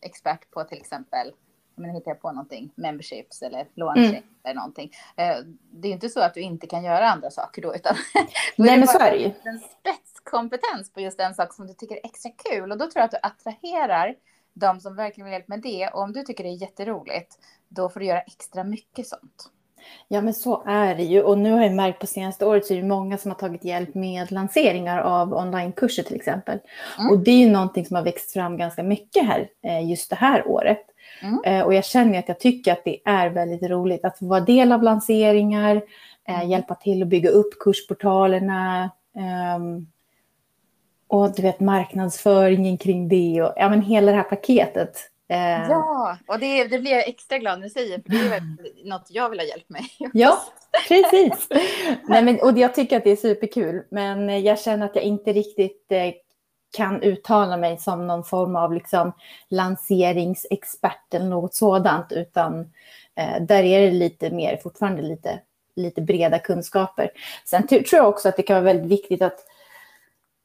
expert 0.00 0.50
på 0.50 0.64
till 0.64 0.78
exempel, 0.78 1.32
men 1.74 1.90
hittar 1.90 2.10
jag 2.10 2.20
på 2.20 2.32
någonting, 2.32 2.72
memberships 2.74 3.42
eller 3.42 3.68
launching 3.74 4.04
mm. 4.04 4.22
eller 4.44 4.54
någonting. 4.54 4.92
Eh, 5.16 5.36
det 5.70 5.88
är 5.88 5.92
inte 5.92 6.08
så 6.08 6.20
att 6.20 6.34
du 6.34 6.40
inte 6.40 6.66
kan 6.66 6.84
göra 6.84 7.10
andra 7.10 7.30
saker 7.30 7.62
då, 7.62 7.74
utan 7.74 7.96
då 8.56 8.64
Nej, 8.64 8.74
är 8.74 8.78
men 8.78 8.88
så 8.88 8.98
är 8.98 9.10
det 9.10 9.18
ju. 9.18 9.32
en 9.44 9.60
spetskompetens 9.60 10.92
på 10.92 11.00
just 11.00 11.18
den 11.18 11.34
sak 11.34 11.54
som 11.54 11.66
du 11.66 11.74
tycker 11.74 11.96
är 11.96 12.00
extra 12.04 12.30
kul 12.30 12.72
och 12.72 12.78
då 12.78 12.84
tror 12.84 13.00
jag 13.00 13.04
att 13.04 13.10
du 13.10 13.18
attraherar 13.22 14.16
de 14.58 14.80
som 14.80 14.96
verkligen 14.96 15.24
vill 15.24 15.32
hjälpa 15.32 15.48
med 15.48 15.62
det. 15.62 15.88
Och 15.88 16.02
om 16.02 16.12
du 16.12 16.22
tycker 16.22 16.44
det 16.44 16.50
är 16.50 16.62
jätteroligt, 16.62 17.38
då 17.68 17.88
får 17.88 18.00
du 18.00 18.06
göra 18.06 18.20
extra 18.20 18.64
mycket 18.64 19.06
sånt. 19.06 19.50
Ja, 20.08 20.20
men 20.20 20.34
så 20.34 20.62
är 20.66 20.94
det 20.94 21.02
ju. 21.02 21.22
Och 21.22 21.38
nu 21.38 21.52
har 21.52 21.62
jag 21.62 21.72
märkt 21.72 22.00
på 22.00 22.06
senaste 22.06 22.46
året 22.46 22.66
så 22.66 22.74
är 22.74 22.78
det 22.78 22.88
många 22.88 23.18
som 23.18 23.30
har 23.30 23.38
tagit 23.38 23.64
hjälp 23.64 23.94
med 23.94 24.32
lanseringar 24.32 24.98
av 24.98 25.34
onlinekurser 25.34 26.02
till 26.02 26.16
exempel. 26.16 26.58
Mm. 26.98 27.10
Och 27.12 27.18
det 27.18 27.30
är 27.30 27.38
ju 27.38 27.50
någonting 27.50 27.86
som 27.86 27.96
har 27.96 28.02
växt 28.02 28.32
fram 28.32 28.56
ganska 28.56 28.82
mycket 28.82 29.26
här 29.26 29.48
eh, 29.64 29.90
just 29.90 30.10
det 30.10 30.16
här 30.16 30.48
året. 30.48 30.80
Mm. 31.22 31.44
Eh, 31.44 31.66
och 31.66 31.74
jag 31.74 31.84
känner 31.84 32.18
att 32.18 32.28
jag 32.28 32.40
tycker 32.40 32.72
att 32.72 32.84
det 32.84 33.00
är 33.04 33.30
väldigt 33.30 33.70
roligt 33.70 34.04
att 34.04 34.18
få 34.18 34.26
vara 34.26 34.40
del 34.40 34.72
av 34.72 34.82
lanseringar, 34.82 35.82
mm. 36.28 36.48
hjälpa 36.48 36.74
till 36.74 37.02
att 37.02 37.08
bygga 37.08 37.30
upp 37.30 37.58
kursportalerna, 37.60 38.90
ehm, 39.18 39.86
och 41.06 41.34
du 41.34 41.42
vet 41.42 41.60
marknadsföringen 41.60 42.78
kring 42.78 43.08
det 43.08 43.42
och 43.42 43.52
ja, 43.56 43.68
men 43.68 43.82
hela 43.82 44.10
det 44.10 44.16
här 44.16 44.24
paketet. 44.24 45.10
Eh, 45.30 45.70
ja, 45.70 46.18
och 46.26 46.38
det, 46.38 46.64
det 46.64 46.78
blir 46.78 46.90
jag 46.90 47.08
extra 47.08 47.38
glad 47.38 47.58
när 47.58 47.66
du 47.66 47.70
säger, 47.70 48.02
för 48.02 48.10
det 48.10 48.36
är 48.36 48.42
något 48.88 49.06
jag 49.08 49.30
vill 49.30 49.38
ha 49.38 49.46
hjälp 49.46 49.68
med. 49.68 49.84
Ja, 50.12 50.42
precis. 50.88 51.48
Nej, 52.08 52.22
men, 52.22 52.40
och 52.40 52.58
jag 52.58 52.74
tycker 52.74 52.96
att 52.96 53.04
det 53.04 53.10
är 53.10 53.16
superkul, 53.16 53.84
men 53.90 54.42
jag 54.42 54.60
känner 54.60 54.86
att 54.86 54.94
jag 54.94 55.04
inte 55.04 55.32
riktigt 55.32 55.86
eh, 55.92 56.12
kan 56.76 57.02
uttala 57.02 57.56
mig 57.56 57.78
som 57.78 58.06
någon 58.06 58.24
form 58.24 58.56
av 58.56 58.72
liksom, 58.72 59.12
lanseringsexpert 59.48 61.14
eller 61.14 61.26
något 61.26 61.54
sådant, 61.54 62.12
utan 62.12 62.60
eh, 63.14 63.42
där 63.42 63.62
är 63.62 63.80
det 63.80 63.90
lite 63.90 64.30
mer, 64.30 64.56
fortfarande 64.56 65.02
lite, 65.02 65.40
lite 65.76 66.00
breda 66.00 66.38
kunskaper. 66.38 67.10
Sen 67.44 67.66
tror 67.66 67.84
jag 67.92 68.08
också 68.08 68.28
att 68.28 68.36
det 68.36 68.42
kan 68.42 68.56
vara 68.56 68.74
väldigt 68.74 68.90
viktigt 68.90 69.22
att 69.22 69.38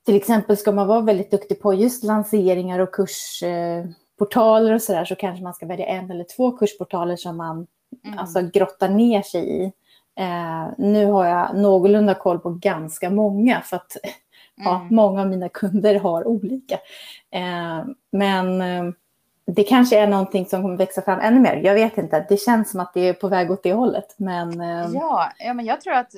till 0.05 0.15
exempel 0.15 0.57
ska 0.57 0.71
man 0.71 0.87
vara 0.87 1.01
väldigt 1.01 1.31
duktig 1.31 1.61
på 1.61 1.73
just 1.73 2.03
lanseringar 2.03 2.79
och 2.79 2.91
kursportaler 4.23 4.73
och 4.73 4.81
så 4.81 4.93
där 4.93 5.05
så 5.05 5.15
kanske 5.15 5.43
man 5.43 5.53
ska 5.53 5.65
välja 5.65 5.85
en 5.85 6.11
eller 6.11 6.23
två 6.23 6.51
kursportaler 6.51 7.15
som 7.15 7.37
man 7.37 7.67
mm. 8.05 8.19
alltså, 8.19 8.41
grottar 8.53 8.89
ner 8.89 9.21
sig 9.21 9.63
i. 9.63 9.71
Eh, 10.19 10.67
nu 10.77 11.05
har 11.05 11.25
jag 11.25 11.55
någorlunda 11.55 12.13
koll 12.13 12.39
på 12.39 12.49
ganska 12.49 13.09
många 13.09 13.61
för 13.61 13.75
att 13.75 13.97
mm. 14.03 14.13
ja, 14.55 14.87
många 14.91 15.21
av 15.21 15.27
mina 15.27 15.49
kunder 15.49 15.99
har 15.99 16.27
olika. 16.27 16.75
Eh, 17.31 17.85
men 18.11 18.61
eh, 18.61 18.93
det 19.45 19.63
kanske 19.63 19.99
är 19.99 20.07
någonting 20.07 20.45
som 20.45 20.61
kommer 20.61 20.77
växa 20.77 21.01
fram 21.01 21.19
ännu 21.19 21.39
mer. 21.39 21.55
Jag 21.55 21.73
vet 21.73 21.97
inte. 21.97 22.25
Det 22.29 22.37
känns 22.37 22.71
som 22.71 22.79
att 22.79 22.93
det 22.93 23.01
är 23.01 23.13
på 23.13 23.27
väg 23.27 23.51
åt 23.51 23.63
det 23.63 23.73
hållet. 23.73 24.15
Men, 24.17 24.61
eh, 24.61 24.89
ja, 24.93 25.31
ja, 25.39 25.53
men 25.53 25.65
jag 25.65 25.81
tror 25.81 25.93
att 25.93 26.11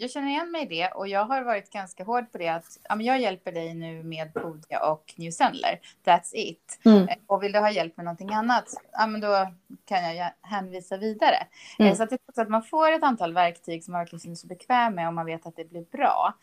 jag 0.00 0.10
känner 0.10 0.28
igen 0.28 0.50
mig 0.50 0.62
i 0.62 0.66
det 0.66 0.88
och 0.88 1.08
jag 1.08 1.24
har 1.24 1.42
varit 1.42 1.72
ganska 1.72 2.04
hård 2.04 2.32
på 2.32 2.38
det 2.38 2.48
att 2.48 2.78
ja, 2.88 2.94
men 2.94 3.06
jag 3.06 3.20
hjälper 3.20 3.52
dig 3.52 3.74
nu 3.74 4.02
med 4.02 4.34
Podia 4.34 4.90
och 4.90 5.14
New 5.16 5.30
Sendler. 5.30 5.80
That's 6.04 6.30
it. 6.32 6.80
Mm. 6.84 7.08
Eh, 7.08 7.16
och 7.26 7.42
vill 7.42 7.52
du 7.52 7.58
ha 7.58 7.70
hjälp 7.70 7.96
med 7.96 8.04
någonting 8.04 8.34
annat, 8.34 8.64
ja, 8.92 9.06
men 9.06 9.20
då 9.20 9.48
kan 9.84 10.16
jag 10.16 10.30
hänvisa 10.42 10.96
vidare. 10.96 11.46
Eh, 11.78 11.86
mm. 11.86 11.96
Så 11.96 12.02
att, 12.02 12.10
det, 12.10 12.18
att 12.36 12.48
man 12.48 12.62
får 12.62 12.92
ett 12.92 13.02
antal 13.02 13.34
verktyg 13.34 13.84
som 13.84 13.92
man 13.92 14.00
verkligen 14.00 14.20
känner 14.20 14.36
sig 14.36 14.48
bekväm 14.48 14.94
med 14.94 15.08
och 15.08 15.14
man 15.14 15.26
vet 15.26 15.46
att 15.46 15.56
det 15.56 15.70
blir 15.70 15.84
bra. 15.92 16.34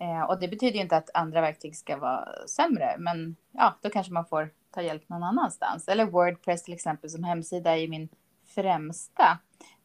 Eh, 0.00 0.22
och 0.22 0.40
det 0.40 0.48
betyder 0.48 0.80
inte 0.80 0.96
att 0.96 1.10
andra 1.14 1.40
verktyg 1.40 1.76
ska 1.76 1.96
vara 1.96 2.28
sämre, 2.48 2.94
men 2.98 3.36
ja, 3.52 3.74
då 3.80 3.90
kanske 3.90 4.12
man 4.12 4.26
får 4.26 4.50
ta 4.74 4.82
hjälp 4.82 5.08
någon 5.08 5.22
annanstans. 5.22 5.88
Eller 5.88 6.04
Wordpress 6.04 6.62
till 6.62 6.74
exempel 6.74 7.10
som 7.10 7.24
hemsida 7.24 7.78
är 7.78 7.88
min 7.88 8.08
främsta 8.54 9.38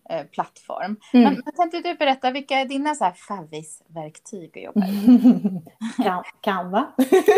eh, 0.09 0.23
plattform. 0.23 0.95
Mm. 1.13 1.23
Men, 1.23 1.43
men 1.57 1.65
inte 1.65 1.89
du 1.89 1.95
berätta, 1.95 2.31
vilka 2.31 2.55
är 2.55 2.65
dina 2.65 2.95
så 2.95 3.03
här 3.03 3.11
favvisverktyg 3.11 4.57
att 4.57 4.63
jobba 4.63 4.87
i? 4.87 5.61
Canva. 6.41 6.87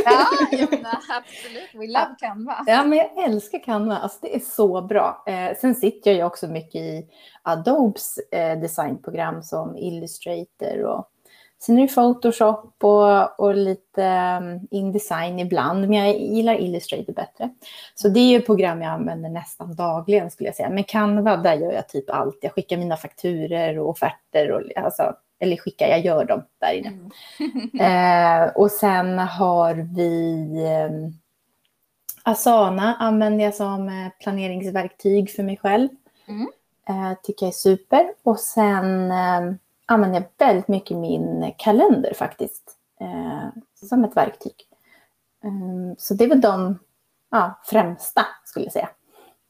ja, 0.06 0.28
absolut. 1.10 1.70
We 1.74 1.88
love 1.88 2.16
Canva. 2.20 2.64
Ja, 2.66 2.84
men 2.84 2.98
jag 2.98 3.24
älskar 3.26 3.64
Canva. 3.64 3.98
Alltså, 3.98 4.18
det 4.22 4.36
är 4.36 4.40
så 4.40 4.82
bra. 4.82 5.24
Eh, 5.28 5.58
sen 5.62 5.76
sitter 5.76 6.12
jag 6.12 6.18
ju 6.18 6.24
också 6.24 6.48
mycket 6.48 6.82
i 6.82 7.08
Adobes 7.44 8.18
eh, 8.18 8.60
designprogram 8.60 9.44
som 9.44 9.78
Illustrator 9.78 10.84
och 10.84 11.10
Sen 11.62 11.78
är 11.78 11.82
det 11.82 11.94
Photoshop 11.94 12.84
och, 12.84 13.40
och 13.40 13.56
lite 13.56 14.04
um, 14.42 14.68
Indesign 14.72 15.40
ibland, 15.40 15.80
men 15.80 15.94
jag 15.94 16.20
gillar 16.20 16.62
Illustrator 16.62 17.14
bättre. 17.14 17.50
Så 17.96 18.10
det 18.10 18.20
är 18.20 18.30
ju 18.30 18.42
program 18.42 18.82
jag 18.82 18.92
använder 18.92 19.30
nästan 19.30 19.76
dagligen 19.76 20.32
skulle 20.32 20.50
jag 20.50 20.56
säga. 20.56 20.70
Men 20.70 20.84
Canva, 20.84 21.38
där 21.38 21.54
gör 21.56 21.72
jag 21.72 21.90
typ 21.90 22.10
allt. 22.10 22.40
Jag 22.42 22.52
skickar 22.52 22.78
mina 22.78 22.98
fakturer 22.98 23.80
och 23.80 23.90
offerter, 23.90 24.52
och, 24.52 24.84
alltså, 24.84 25.16
eller 25.40 25.58
skickar, 25.58 25.88
jag 25.88 26.06
gör 26.06 26.26
dem 26.26 26.44
där 26.60 26.74
inne. 26.74 26.88
Mm. 27.40 27.70
eh, 28.46 28.50
och 28.56 28.72
sen 28.72 29.20
har 29.20 29.76
vi 29.76 30.46
eh, 30.64 31.12
Asana 32.24 32.96
använder 32.96 33.46
jag 33.46 33.56
som 33.56 33.88
eh, 33.88 34.10
planeringsverktyg 34.20 35.32
för 35.32 35.44
mig 35.44 35.58
själv. 35.58 35.90
Mm. 36.28 36.48
Eh, 36.90 37.18
tycker 37.24 37.46
jag 37.46 37.54
är 37.54 37.58
super. 37.58 38.14
Och 38.24 38.40
sen 38.40 39.12
ehm, 39.12 39.58
använder 39.90 40.20
jag 40.20 40.48
väldigt 40.48 40.68
mycket 40.68 40.98
min 40.98 41.54
kalender 41.58 42.14
faktiskt. 42.14 42.76
Eh, 43.02 43.50
som 43.88 44.04
ett 44.04 44.18
verktyg. 44.18 44.54
Um, 45.44 45.96
så 45.98 46.14
det 46.14 46.24
är 46.24 46.30
väl 46.30 46.42
de 46.42 46.80
ja, 47.32 47.60
främsta 47.66 48.26
skulle 48.46 48.66
jag 48.66 48.74
säga. 48.74 48.90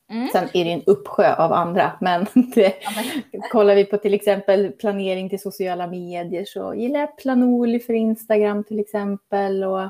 Mm. 0.09 0.27
Sen 0.31 0.49
är 0.53 0.65
det 0.65 0.71
en 0.71 0.83
uppsjö 0.85 1.35
av 1.35 1.53
andra, 1.53 1.91
men, 2.01 2.25
det, 2.55 2.73
kollar 3.51 3.75
vi 3.75 3.85
på 3.85 3.97
till 3.97 4.13
exempel 4.13 4.71
planering 4.71 5.29
till 5.29 5.41
sociala 5.41 5.87
medier 5.87 6.45
så 6.45 6.73
gillar 6.73 6.99
jag 6.99 7.17
Planoli 7.17 7.79
för 7.79 7.93
Instagram 7.93 8.63
till 8.63 8.79
exempel. 8.79 9.63
Och, 9.63 9.89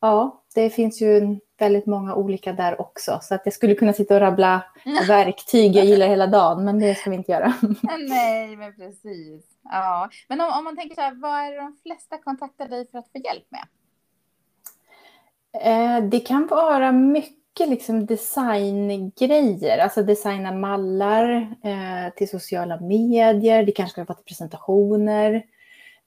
ja, 0.00 0.44
det 0.54 0.70
finns 0.70 1.02
ju 1.02 1.38
väldigt 1.58 1.86
många 1.86 2.14
olika 2.14 2.52
där 2.52 2.80
också. 2.80 3.18
Så 3.22 3.34
att 3.34 3.42
jag 3.44 3.54
skulle 3.54 3.74
kunna 3.74 3.92
sitta 3.92 4.14
och 4.14 4.20
rabbla 4.20 4.64
verktyg 5.08 5.76
jag 5.76 5.84
gillar 5.84 6.06
hela 6.06 6.26
dagen, 6.26 6.64
men 6.64 6.78
det 6.78 6.94
ska 6.94 7.10
vi 7.10 7.16
inte 7.16 7.32
göra. 7.32 7.52
Nej, 8.08 8.56
men 8.56 8.74
precis. 8.74 9.51
Ja, 9.64 10.10
men 10.28 10.40
om, 10.40 10.52
om 10.58 10.64
man 10.64 10.76
tänker 10.76 10.94
så 10.94 11.00
här, 11.00 11.14
vad 11.14 11.40
är 11.40 11.52
det 11.52 11.56
de 11.56 11.76
flesta 11.82 12.18
kontaktar 12.18 12.68
dig 12.68 12.90
för 12.90 12.98
att 12.98 13.12
få 13.12 13.18
hjälp 13.18 13.46
med? 13.48 13.66
Eh, 15.60 16.04
det 16.04 16.20
kan 16.20 16.46
vara 16.46 16.92
mycket 16.92 17.68
liksom 17.68 18.06
designgrejer, 18.06 19.78
alltså 19.78 20.02
designa 20.02 20.52
mallar 20.52 21.54
eh, 21.62 22.14
till 22.16 22.28
sociala 22.28 22.80
medier. 22.80 23.62
Det 23.62 23.72
kanske 23.72 24.00
har 24.00 24.06
vara 24.06 24.18
presentationer. 24.18 25.42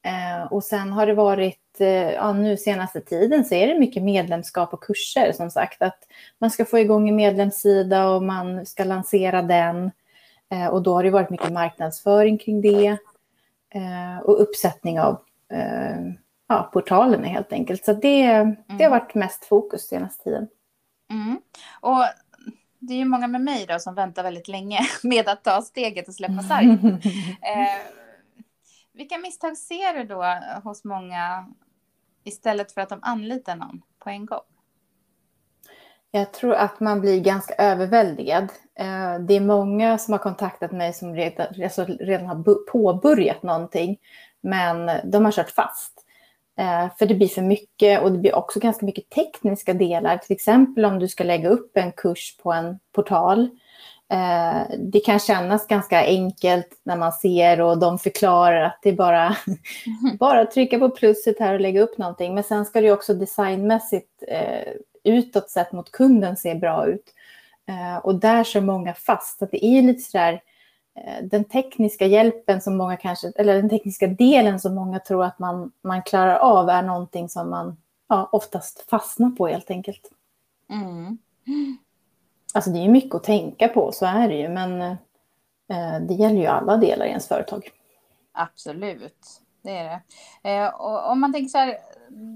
Eh, 0.06 0.52
och 0.52 0.64
sen 0.64 0.94
har 0.94 1.08
det 1.08 1.14
varit, 1.14 1.82
eh, 1.82 2.12
ja, 2.12 2.34
nu 2.34 2.58
senaste 2.58 3.02
tiden 3.02 3.46
så 3.46 3.56
är 3.56 3.68
det 3.68 3.80
mycket 3.80 4.04
medlemskap 4.04 4.74
och 4.74 4.84
kurser 4.84 5.32
som 5.32 5.50
sagt. 5.50 5.82
Att 5.82 6.00
man 6.40 6.52
ska 6.52 6.66
få 6.66 6.80
igång 6.80 7.10
en 7.10 7.16
medlemssida 7.16 8.10
och 8.10 8.24
man 8.24 8.66
ska 8.66 8.84
lansera 8.84 9.42
den. 9.42 9.92
Eh, 10.52 10.68
och 10.68 10.84
då 10.84 10.94
har 10.94 11.04
det 11.04 11.10
varit 11.10 11.30
mycket 11.30 11.52
marknadsföring 11.52 12.38
kring 12.38 12.62
det. 12.62 12.98
Eh, 13.75 14.20
och 14.20 14.41
uppsättning 14.41 15.00
av 15.00 15.22
eh, 15.51 15.98
ja, 16.48 16.70
portalerna 16.74 17.27
helt 17.27 17.53
enkelt. 17.53 17.86
Så 17.86 17.94
det, 17.94 18.24
mm. 18.24 18.55
det 18.67 18.84
har 18.84 18.91
mm. 18.91 19.00
varit 19.00 19.15
mest 19.15 19.46
fokus 19.46 19.88
senaste 19.88 20.24
tiden. 20.24 20.48
Mm. 21.12 21.41
Och 21.82 22.03
det 22.79 22.94
är 22.94 22.98
ju 22.98 23.05
många 23.05 23.27
med 23.27 23.41
mig 23.41 23.65
då 23.65 23.79
som 23.79 23.96
väntar 23.96 24.24
väldigt 24.24 24.48
länge 24.48 24.79
med 25.03 25.29
att 25.29 25.44
ta 25.44 25.62
steget 25.62 26.08
och 26.08 26.13
släppa 26.13 26.44
sargen. 26.44 26.86
eh, 27.41 27.82
vilka 28.94 29.17
misstag 29.17 29.58
ser 29.58 29.94
du 29.94 30.03
då 30.03 30.24
hos 30.63 30.84
många 30.84 31.48
istället 32.24 32.72
för 32.72 32.82
att 32.82 32.89
de 32.89 33.00
anlitar 33.01 33.55
någon 33.55 33.82
på 34.00 34.10
en 34.10 34.25
gång? 34.25 34.55
Jag 36.16 36.34
tror 36.34 36.54
att 36.54 36.80
man 36.80 37.02
blir 37.02 37.20
ganska 37.20 37.54
överväldigad. 37.54 38.44
Eh, 38.80 39.20
det 39.20 39.34
är 39.34 39.40
många 39.40 39.98
som 39.98 40.12
har 40.12 40.20
kontaktat 40.20 40.72
mig 40.72 40.94
som 40.94 41.16
redan, 41.16 41.48
alltså 41.64 41.86
redan 41.86 42.28
har 42.28 42.66
påbörjat 42.72 43.44
någonting, 43.44 43.98
men 44.42 44.92
de 45.12 45.26
har 45.26 45.32
kört 45.32 45.50
fast. 45.50 46.06
Eh, 46.60 46.88
för 47.00 47.06
det 47.06 47.16
blir 47.16 47.28
för 47.28 47.42
mycket 47.42 48.02
och 48.02 48.12
det 48.12 48.18
blir 48.18 48.36
också 48.36 48.60
ganska 48.60 48.86
mycket 48.86 49.10
tekniska 49.10 49.74
delar. 49.74 50.18
Till 50.18 50.36
exempel 50.36 50.86
om 50.86 51.00
du 51.00 51.08
ska 51.08 51.24
lägga 51.24 51.50
upp 51.50 51.78
en 51.78 51.92
kurs 51.92 52.38
på 52.44 52.54
en 52.54 52.80
portal. 52.92 53.50
Eh, 54.12 54.62
det 54.78 55.00
kan 55.00 55.20
kännas 55.20 55.68
ganska 55.68 56.06
enkelt 56.06 56.82
när 56.84 56.98
man 56.98 57.12
ser 57.12 57.62
och 57.62 57.80
de 57.80 58.00
förklarar 58.00 58.62
att 58.62 58.80
det 58.84 58.90
är 58.90 58.96
bara, 58.96 59.36
bara 60.20 60.46
trycka 60.46 60.80
på 60.80 60.90
plusset 60.90 61.40
här 61.40 61.54
och 61.54 61.62
lägga 61.62 61.82
upp 61.82 61.98
någonting. 61.98 62.36
Men 62.36 62.44
sen 62.44 62.66
ska 62.66 62.82
det 62.82 62.92
också 62.92 63.14
designmässigt 63.14 64.24
utåt 65.06 65.50
sett 65.50 65.72
mot 65.72 65.92
kunden 65.92 66.38
ser 66.38 66.56
bra 66.56 66.88
ut. 66.88 67.14
Eh, 67.68 67.98
och 67.98 68.16
där 68.16 68.44
så 68.44 68.62
många 68.62 68.94
fast. 68.94 69.42
Att 69.42 69.52
det 69.52 69.66
är 69.66 69.82
lite 69.82 70.02
sådär 70.02 70.42
eh, 70.96 71.24
den 71.24 71.44
tekniska 71.44 72.06
hjälpen 72.06 72.62
som 72.62 72.78
många 72.78 72.98
kanske, 72.98 73.32
eller 73.36 73.56
den 73.56 73.70
tekniska 73.70 74.08
delen 74.08 74.60
som 74.60 74.76
många 74.76 75.00
tror 75.00 75.24
att 75.24 75.40
man, 75.40 75.72
man 75.82 76.04
klarar 76.04 76.36
av 76.36 76.70
är 76.70 76.82
någonting 76.82 77.30
som 77.30 77.50
man 77.50 77.78
ja, 78.08 78.30
oftast 78.32 78.90
fastnar 78.90 79.30
på 79.30 79.48
helt 79.48 79.72
enkelt. 79.72 80.12
Mm. 80.70 81.18
Alltså 82.54 82.70
det 82.70 82.80
är 82.80 82.90
mycket 82.90 83.16
att 83.16 83.24
tänka 83.24 83.68
på, 83.68 83.92
så 83.92 84.06
är 84.06 84.30
det 84.30 84.36
ju, 84.36 84.50
men 84.50 84.82
eh, 84.82 86.00
det 86.02 86.14
gäller 86.14 86.42
ju 86.42 86.46
alla 86.46 86.78
delar 86.78 87.06
i 87.06 87.10
ens 87.10 87.28
företag. 87.28 87.70
Absolut. 88.32 89.42
Det 89.66 89.72
är 89.72 89.84
det. 89.84 90.50
Eh, 90.50 90.68
och 90.68 91.12
om 91.12 91.20
man 91.20 91.34
tänker 91.34 91.50
så 91.50 91.58
här, 91.58 91.78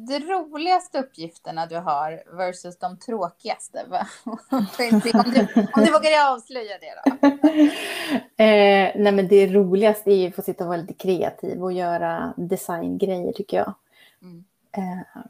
de 0.08 0.20
roligaste 0.20 1.00
uppgifterna 1.00 1.66
du 1.66 1.76
har 1.76 2.24
versus 2.38 2.78
de 2.78 2.98
tråkigaste. 2.98 3.86
om, 4.52 4.66
du, 5.34 5.48
om 5.74 5.84
du 5.86 5.92
vågar 5.92 6.34
avslöja 6.34 6.78
det 6.78 6.94
då? 6.96 7.28
eh, 8.44 8.92
nej 8.96 9.12
men 9.12 9.28
det 9.28 9.48
roligaste 9.48 10.12
är 10.12 10.16
ju 10.16 10.28
att 10.28 10.36
få 10.36 10.42
sitta 10.42 10.64
och 10.64 10.68
vara 10.68 10.78
lite 10.78 10.94
kreativ 10.94 11.64
och 11.64 11.74
göra 11.74 12.34
designgrejer 12.38 13.32
tycker 13.32 13.58
jag. 13.58 13.74
Mm. 14.22 14.44
Eh, 14.72 15.22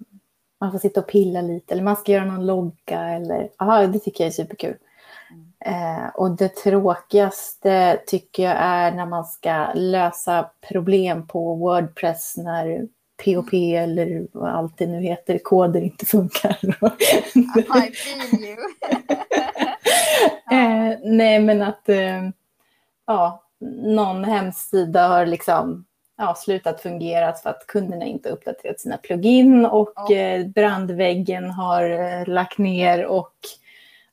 man 0.60 0.72
får 0.72 0.80
sitta 0.80 1.00
och 1.00 1.08
pilla 1.08 1.42
lite 1.42 1.74
eller 1.74 1.84
man 1.84 1.96
ska 1.96 2.12
göra 2.12 2.26
någon 2.26 2.46
logga 2.46 3.10
eller, 3.10 3.50
ja 3.58 3.88
det 3.88 4.00
tycker 4.00 4.24
jag 4.24 4.28
är 4.28 4.32
superkul. 4.32 4.76
Eh, 5.66 6.08
och 6.16 6.32
det 6.32 6.50
tråkigaste 6.50 8.00
tycker 8.08 8.44
jag 8.44 8.56
är 8.60 8.92
när 8.92 9.06
man 9.06 9.26
ska 9.26 9.68
lösa 9.74 10.50
problem 10.70 11.28
på 11.28 11.56
Wordpress 11.56 12.38
när 12.38 12.88
POP 13.26 13.54
eller 13.54 14.28
vad 14.32 14.50
allt 14.50 14.78
det 14.78 14.88
nu 14.88 15.02
heter, 15.02 15.38
koder 15.38 15.82
inte 15.82 16.06
funkar. 16.06 16.58
I 16.64 17.92
feel 17.92 18.44
you. 18.44 18.58
eh, 20.52 20.98
nej, 21.04 21.40
men 21.40 21.62
att 21.62 21.90
eh, 21.90 22.30
ja, 23.08 23.44
någon 23.82 24.24
hemsida 24.24 25.08
har 25.08 25.26
liksom 25.26 25.86
ja, 26.18 26.36
slutat 26.36 26.82
fungera 26.82 27.34
för 27.34 27.50
att 27.50 27.68
kunderna 27.68 28.06
inte 28.06 28.30
uppdaterat 28.30 28.80
sina 28.80 28.98
plugin 28.98 29.66
och 29.66 30.12
oh. 30.12 30.48
brandväggen 30.48 31.52
har 31.52 31.90
eh, 31.90 32.28
lagt 32.28 32.58
ner 32.58 33.06
och 33.06 33.34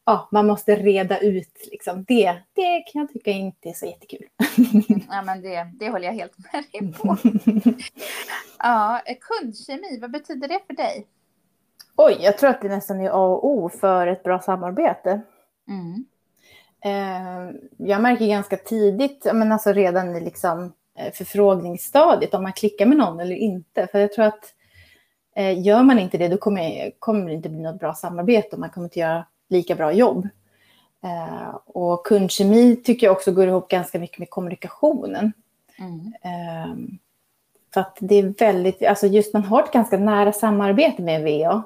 ja, 0.06 0.28
man 0.32 0.46
måste 0.46 0.76
reda 0.76 1.18
ut 1.18 1.68
liksom. 1.70 2.04
det. 2.08 2.36
Det 2.52 2.82
kan 2.92 3.00
jag 3.00 3.12
tycka 3.12 3.30
inte 3.30 3.68
är 3.68 3.72
så 3.72 3.86
jättekul. 3.86 4.26
ja, 5.10 5.22
men 5.22 5.42
det, 5.42 5.70
det 5.74 5.90
håller 5.90 6.04
jag 6.04 6.12
helt 6.12 6.32
med 6.38 6.64
dig 6.72 6.92
på. 6.92 7.16
ja, 8.58 9.02
kundkemi, 9.20 9.98
vad 10.00 10.10
betyder 10.10 10.48
det 10.48 10.60
för 10.66 10.74
dig? 10.74 11.06
Oj, 11.96 12.18
jag 12.20 12.38
tror 12.38 12.50
att 12.50 12.60
det 12.60 12.68
nästan 12.68 13.00
är 13.00 13.10
A 13.10 13.26
och 13.26 13.48
O 13.48 13.68
för 13.68 14.06
ett 14.06 14.22
bra 14.22 14.40
samarbete. 14.40 15.20
Mm. 15.68 16.04
Eh, 16.84 17.54
jag 17.76 18.02
märker 18.02 18.26
ganska 18.26 18.56
tidigt, 18.56 19.26
men 19.34 19.52
alltså 19.52 19.72
redan 19.72 20.16
i 20.16 20.20
liksom 20.20 20.72
eh, 20.98 21.12
förfrågningsstadiet, 21.12 22.34
om 22.34 22.42
man 22.42 22.52
klickar 22.52 22.86
med 22.86 22.96
någon 22.96 23.20
eller 23.20 23.36
inte. 23.36 23.86
För 23.92 23.98
jag 23.98 24.12
tror 24.12 24.24
att 24.24 24.54
eh, 25.36 25.62
gör 25.62 25.82
man 25.82 25.98
inte 25.98 26.18
det, 26.18 26.28
då 26.28 26.36
kommer, 26.36 26.90
kommer 26.98 27.26
det 27.26 27.34
inte 27.34 27.48
bli 27.48 27.62
något 27.62 27.80
bra 27.80 27.94
samarbete 27.94 28.48
och 28.52 28.58
man 28.58 28.70
kommer 28.70 28.86
inte 28.86 29.00
göra 29.00 29.26
lika 29.48 29.74
bra 29.74 29.92
jobb. 29.92 30.28
Eh, 31.02 31.54
och 31.66 32.06
kundkemi 32.06 32.76
tycker 32.76 33.06
jag 33.06 33.16
också 33.16 33.32
går 33.32 33.46
ihop 33.46 33.68
ganska 33.68 33.98
mycket 33.98 34.18
med 34.18 34.30
kommunikationen. 34.30 35.32
Mm. 35.78 36.12
Eh, 36.22 36.98
för 37.74 37.80
att 37.80 37.96
det 38.00 38.14
är 38.14 38.34
väldigt, 38.38 38.82
alltså 38.82 39.06
just 39.06 39.32
man 39.32 39.44
har 39.44 39.62
ett 39.62 39.72
ganska 39.72 39.98
nära 39.98 40.32
samarbete 40.32 41.02
med 41.02 41.22
VA. 41.22 41.62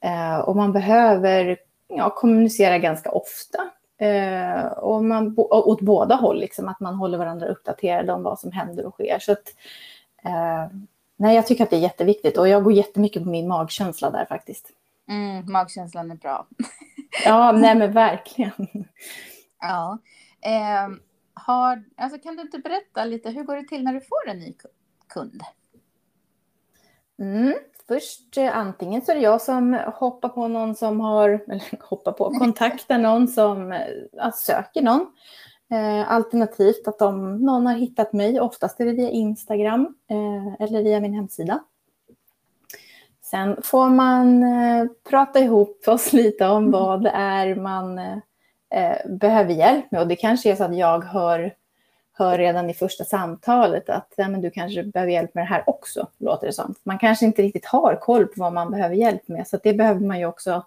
Eh, 0.00 0.38
och 0.38 0.56
man 0.56 0.72
behöver 0.72 1.56
ja, 1.88 2.10
kommunicera 2.10 2.78
ganska 2.78 3.10
ofta. 3.10 3.70
Eh, 3.98 4.66
och 4.66 5.04
man, 5.04 5.34
åt 5.36 5.80
båda 5.80 6.14
håll, 6.14 6.40
liksom, 6.40 6.68
att 6.68 6.80
man 6.80 6.94
håller 6.94 7.18
varandra 7.18 7.46
uppdaterade 7.46 8.12
om 8.12 8.22
vad 8.22 8.38
som 8.38 8.52
händer 8.52 8.86
och 8.86 8.92
sker. 8.92 9.18
Så 9.18 9.32
att, 9.32 9.54
eh, 10.24 10.76
nej, 11.16 11.36
jag 11.36 11.46
tycker 11.46 11.64
att 11.64 11.70
det 11.70 11.76
är 11.76 11.80
jätteviktigt 11.80 12.38
och 12.38 12.48
jag 12.48 12.64
går 12.64 12.72
jättemycket 12.72 13.22
på 13.22 13.28
min 13.28 13.48
magkänsla 13.48 14.10
där 14.10 14.24
faktiskt. 14.24 14.68
Mm, 15.08 15.52
magkänslan 15.52 16.10
är 16.10 16.14
bra. 16.14 16.46
Ja, 17.24 17.52
nej 17.52 17.74
men 17.74 17.92
verkligen. 17.92 18.68
Ja. 19.60 19.98
Eh, 20.40 20.88
har, 21.34 21.84
alltså 21.96 22.18
kan 22.18 22.36
du 22.36 22.42
inte 22.42 22.58
berätta 22.58 23.04
lite, 23.04 23.30
hur 23.30 23.44
går 23.44 23.56
det 23.56 23.68
till 23.68 23.84
när 23.84 23.92
du 23.92 24.00
får 24.00 24.28
en 24.28 24.38
ny 24.38 24.54
kund? 25.08 25.42
Mm, 27.18 27.54
först 27.88 28.36
eh, 28.36 28.56
antingen 28.56 29.02
så 29.02 29.10
är 29.12 29.16
det 29.16 29.22
jag 29.22 29.42
som 29.42 29.80
hoppar 29.94 30.28
på 30.28 30.48
någon 30.48 30.74
som 30.74 31.00
har, 31.00 31.28
eller 31.48 31.82
hoppar 31.82 32.12
på, 32.12 32.30
kontaktar 32.30 32.98
någon 32.98 33.28
som 33.28 33.72
eh, 33.72 34.30
söker 34.34 34.82
någon. 34.82 35.06
Eh, 35.70 36.12
alternativt 36.12 36.88
att 36.88 37.02
om 37.02 37.36
någon 37.36 37.66
har 37.66 37.74
hittat 37.74 38.12
mig, 38.12 38.40
oftast 38.40 38.80
är 38.80 38.84
det 38.84 38.92
via 38.92 39.10
Instagram 39.10 39.94
eh, 40.10 40.62
eller 40.66 40.82
via 40.82 41.00
min 41.00 41.14
hemsida. 41.14 41.60
Sen 43.30 43.56
får 43.62 43.88
man 43.88 44.42
eh, 44.42 44.86
prata 45.10 45.40
ihop 45.40 45.84
oss 45.86 46.12
lite 46.12 46.46
om 46.46 46.56
mm. 46.56 46.70
vad 46.70 47.02
det 47.02 47.10
är 47.10 47.54
man 47.54 47.98
eh, 47.98 49.06
behöver 49.06 49.54
hjälp 49.54 49.90
med. 49.90 50.00
Och 50.00 50.08
det 50.08 50.16
kanske 50.16 50.50
är 50.50 50.56
så 50.56 50.64
att 50.64 50.76
jag 50.76 51.04
hör, 51.04 51.54
hör 52.12 52.38
redan 52.38 52.70
i 52.70 52.74
första 52.74 53.04
samtalet 53.04 53.88
att 53.88 54.12
ja, 54.16 54.28
men 54.28 54.40
du 54.40 54.50
kanske 54.50 54.82
behöver 54.82 55.12
hjälp 55.12 55.34
med 55.34 55.44
det 55.44 55.48
här 55.48 55.64
också, 55.66 56.06
låter 56.18 56.46
det 56.46 56.52
som. 56.52 56.74
Man 56.82 56.98
kanske 56.98 57.26
inte 57.26 57.42
riktigt 57.42 57.66
har 57.66 57.96
koll 58.00 58.26
på 58.26 58.32
vad 58.36 58.52
man 58.52 58.70
behöver 58.70 58.94
hjälp 58.94 59.28
med, 59.28 59.48
så 59.48 59.58
det 59.62 59.74
behöver 59.74 60.00
man 60.00 60.18
ju 60.18 60.26
också 60.26 60.64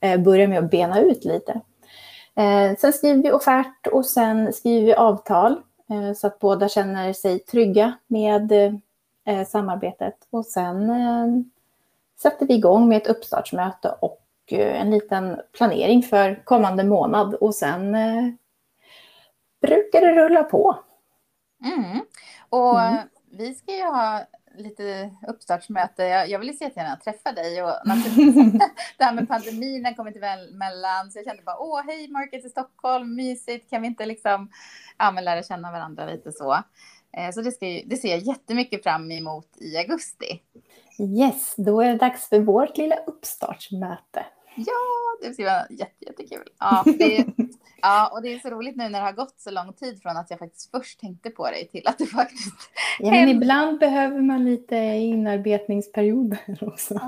eh, 0.00 0.20
börja 0.20 0.48
med 0.48 0.58
att 0.58 0.70
bena 0.70 1.00
ut 1.00 1.24
lite. 1.24 1.60
Eh, 2.36 2.76
sen 2.78 2.92
skriver 2.92 3.22
vi 3.22 3.32
offert 3.32 3.86
och 3.92 4.06
sen 4.06 4.52
skriver 4.52 4.86
vi 4.86 4.94
avtal 4.94 5.52
eh, 5.90 6.12
så 6.16 6.26
att 6.26 6.38
båda 6.38 6.68
känner 6.68 7.12
sig 7.12 7.38
trygga 7.38 7.92
med 8.06 8.52
eh, 9.24 9.46
samarbetet. 9.46 10.14
Och 10.30 10.46
sen 10.46 10.90
sätter 12.22 12.46
vi 12.46 12.54
igång 12.54 12.88
med 12.88 12.96
ett 12.96 13.06
uppstartsmöte 13.06 13.94
och 14.00 14.22
eh, 14.50 14.80
en 14.80 14.90
liten 14.90 15.40
planering 15.52 16.02
för 16.02 16.44
kommande 16.44 16.84
månad 16.84 17.34
och 17.34 17.54
sen 17.54 17.94
eh, 17.94 18.28
brukar 19.62 20.00
det 20.00 20.12
rulla 20.12 20.42
på. 20.42 20.78
Mm. 21.64 22.00
Och 22.48 22.80
mm. 22.80 23.08
vi 23.30 23.54
ska 23.54 23.76
ju 23.76 23.82
ha 23.82 24.26
lite 24.58 25.10
uppstartsmöte. 25.28 26.02
Jag, 26.04 26.28
jag 26.28 26.38
ju 26.44 26.64
jättegärna 26.64 26.96
träffa 26.96 27.32
dig 27.32 27.62
och 27.62 27.70
det 28.98 29.04
här 29.04 29.12
med 29.12 29.28
pandemin 29.28 29.84
har 29.84 29.92
kommit 29.92 30.16
emellan 30.16 31.10
så 31.10 31.18
jag 31.18 31.26
kände 31.26 31.42
bara 31.42 31.58
åh 31.58 31.82
hej 31.86 32.08
Market 32.08 32.44
i 32.44 32.48
Stockholm, 32.48 33.14
mysigt, 33.14 33.70
kan 33.70 33.82
vi 33.82 33.88
inte 33.88 34.06
liksom 34.06 34.50
ja, 34.98 35.10
men 35.10 35.24
lära 35.24 35.42
känna 35.42 35.72
varandra 35.72 36.06
lite 36.06 36.32
så. 36.32 36.52
Eh, 37.12 37.30
så 37.32 37.42
det, 37.42 37.52
ska, 37.52 37.66
det 37.86 37.96
ser 37.96 38.08
jag 38.08 38.18
jättemycket 38.18 38.82
fram 38.82 39.10
emot 39.10 39.48
i 39.56 39.76
augusti. 39.76 40.40
Yes, 40.98 41.54
då 41.56 41.80
är 41.80 41.88
det 41.88 41.96
dags 41.96 42.28
för 42.28 42.40
vårt 42.40 42.76
lilla 42.76 42.96
uppstartsmöte. 42.96 44.26
Ja, 44.56 45.26
det 45.28 45.34
ska 45.34 45.44
vara 45.44 45.66
jätte, 45.70 46.04
jättekul. 46.04 46.48
Ja, 46.58 46.84
det 46.98 47.18
är, 47.18 47.24
ja, 47.82 48.10
och 48.12 48.22
det 48.22 48.32
är 48.32 48.38
så 48.38 48.50
roligt 48.50 48.76
nu 48.76 48.88
när 48.88 49.00
det 49.00 49.06
har 49.06 49.12
gått 49.12 49.40
så 49.40 49.50
lång 49.50 49.72
tid 49.72 50.02
från 50.02 50.16
att 50.16 50.30
jag 50.30 50.38
faktiskt 50.38 50.70
först 50.70 51.00
tänkte 51.00 51.30
på 51.30 51.46
dig 51.46 51.68
till 51.68 51.82
att 51.86 51.98
det 51.98 52.06
faktiskt 52.06 52.54
Ja, 52.98 53.10
men 53.10 53.28
ibland 53.28 53.78
behöver 53.78 54.20
man 54.20 54.44
lite 54.44 54.76
inarbetningsperioder 54.76 56.58
också. 56.60 57.00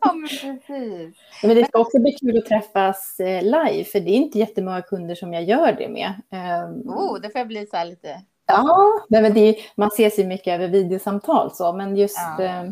Ja, 0.00 0.12
men 0.12 0.28
precis. 0.28 1.16
Men 1.42 1.56
det 1.56 1.64
ska 1.64 1.78
också 1.78 1.98
bli 1.98 2.12
kul 2.12 2.38
att 2.38 2.46
träffas 2.46 3.20
eh, 3.20 3.42
live, 3.42 3.84
för 3.84 4.00
det 4.00 4.10
är 4.10 4.16
inte 4.16 4.38
jättemånga 4.38 4.82
kunder 4.82 5.14
som 5.14 5.32
jag 5.32 5.44
gör 5.44 5.72
det 5.72 5.88
med. 5.88 6.12
Ehm, 6.30 6.88
oh, 6.88 7.20
det 7.20 7.30
får 7.30 7.38
jag 7.38 7.48
bli 7.48 7.66
så 7.66 7.76
här 7.76 7.84
lite 7.84 8.22
Ja, 8.52 9.06
men 9.08 9.34
det 9.34 9.56
man 9.74 9.88
ses 9.88 10.18
ju 10.18 10.26
mycket 10.26 10.54
över 10.54 10.68
videosamtal 10.68 11.50
så, 11.54 11.72
men 11.72 11.96
just 11.96 12.18
ja. 12.38 12.44
eh, 12.44 12.64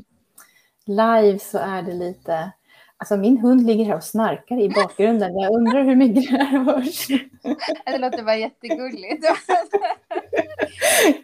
live 0.87 1.39
så 1.39 1.59
är 1.59 1.83
det 1.83 1.93
lite... 1.93 2.51
Alltså 3.01 3.17
min 3.17 3.39
hund 3.39 3.67
ligger 3.67 3.85
här 3.85 3.97
och 3.97 4.05
snarkar 4.05 4.61
i 4.61 4.69
bakgrunden. 4.69 5.39
Jag 5.39 5.55
undrar 5.55 5.85
hur 5.85 5.97
mycket 5.97 6.31
det 6.31 6.45
här 6.45 6.59
hörs. 6.59 7.07
Det 7.87 7.99
låter 7.99 8.23
bara 8.23 8.37
jättegulligt. 8.37 9.27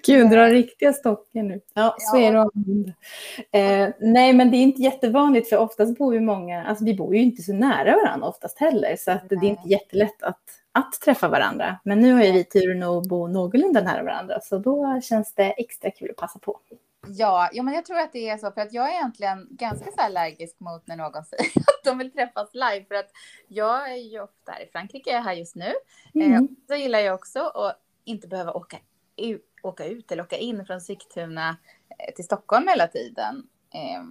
Gud, 0.06 0.30
dra 0.30 0.48
riktiga 0.48 0.92
stocken 0.92 1.48
nu. 1.48 1.60
Ja, 1.74 1.96
så 1.98 2.16
ja. 2.16 2.22
är 2.22 2.32
det. 2.32 3.58
Eh, 3.58 3.90
nej, 4.00 4.32
men 4.32 4.50
det 4.50 4.56
är 4.56 4.62
inte 4.62 4.82
jättevanligt 4.82 5.48
för 5.48 5.56
oftast 5.56 5.98
bor 5.98 6.14
ju 6.14 6.20
många, 6.20 6.64
alltså 6.64 6.84
vi 6.84 6.94
bor 6.94 7.14
ju 7.14 7.22
inte 7.22 7.42
så 7.42 7.52
nära 7.52 7.96
varandra 7.96 8.28
oftast 8.28 8.58
heller, 8.58 8.96
så 8.98 9.10
att 9.10 9.28
det 9.28 9.34
är 9.34 9.44
inte 9.44 9.68
jättelätt 9.68 10.22
att 10.22 10.42
att 10.74 11.00
träffa 11.00 11.28
varandra. 11.28 11.80
Men 11.84 12.00
nu 12.00 12.12
har 12.12 12.22
ju 12.22 12.32
vi 12.32 12.44
turen 12.44 12.82
att 12.82 13.08
bo 13.08 13.26
någorlunda 13.26 13.80
nära 13.80 14.02
varandra, 14.02 14.40
så 14.40 14.58
då 14.58 15.00
känns 15.02 15.34
det 15.34 15.52
extra 15.52 15.90
kul 15.90 16.10
att 16.10 16.16
passa 16.16 16.38
på. 16.38 16.60
Ja, 17.06 17.50
ja, 17.52 17.62
men 17.62 17.74
jag 17.74 17.84
tror 17.84 17.98
att 17.98 18.12
det 18.12 18.28
är 18.28 18.38
så, 18.38 18.52
för 18.52 18.60
att 18.60 18.72
jag 18.72 18.88
är 18.88 18.94
egentligen 18.94 19.46
ganska 19.50 19.90
så 19.90 20.00
allergisk 20.00 20.60
mot 20.60 20.86
när 20.86 20.96
någon 20.96 21.24
säger 21.30 21.58
att 21.58 21.84
de 21.84 21.98
vill 21.98 22.12
träffas 22.12 22.48
live, 22.52 22.84
för 22.88 22.94
att 22.94 23.10
jag 23.48 23.92
är 23.92 23.96
ju 23.96 24.20
ofta 24.20 24.52
här 24.52 24.62
i 24.62 24.68
Frankrike, 24.72 25.10
jag 25.10 25.18
är 25.18 25.22
här 25.22 25.34
just 25.34 25.56
nu. 25.56 25.72
Mm. 26.14 26.34
Eh, 26.34 26.40
så 26.68 26.74
gillar 26.74 26.98
jag 26.98 27.14
också 27.14 27.38
att 27.40 27.80
inte 28.04 28.28
behöva 28.28 28.52
åka 28.52 28.76
ut, 29.16 29.46
åka 29.62 29.84
ut 29.84 30.12
eller 30.12 30.22
åka 30.22 30.36
in 30.36 30.66
från 30.66 30.80
Sigtuna 30.80 31.56
eh, 31.98 32.14
till 32.14 32.24
Stockholm 32.24 32.68
hela 32.68 32.86
tiden. 32.86 33.46
Eh, 33.74 34.02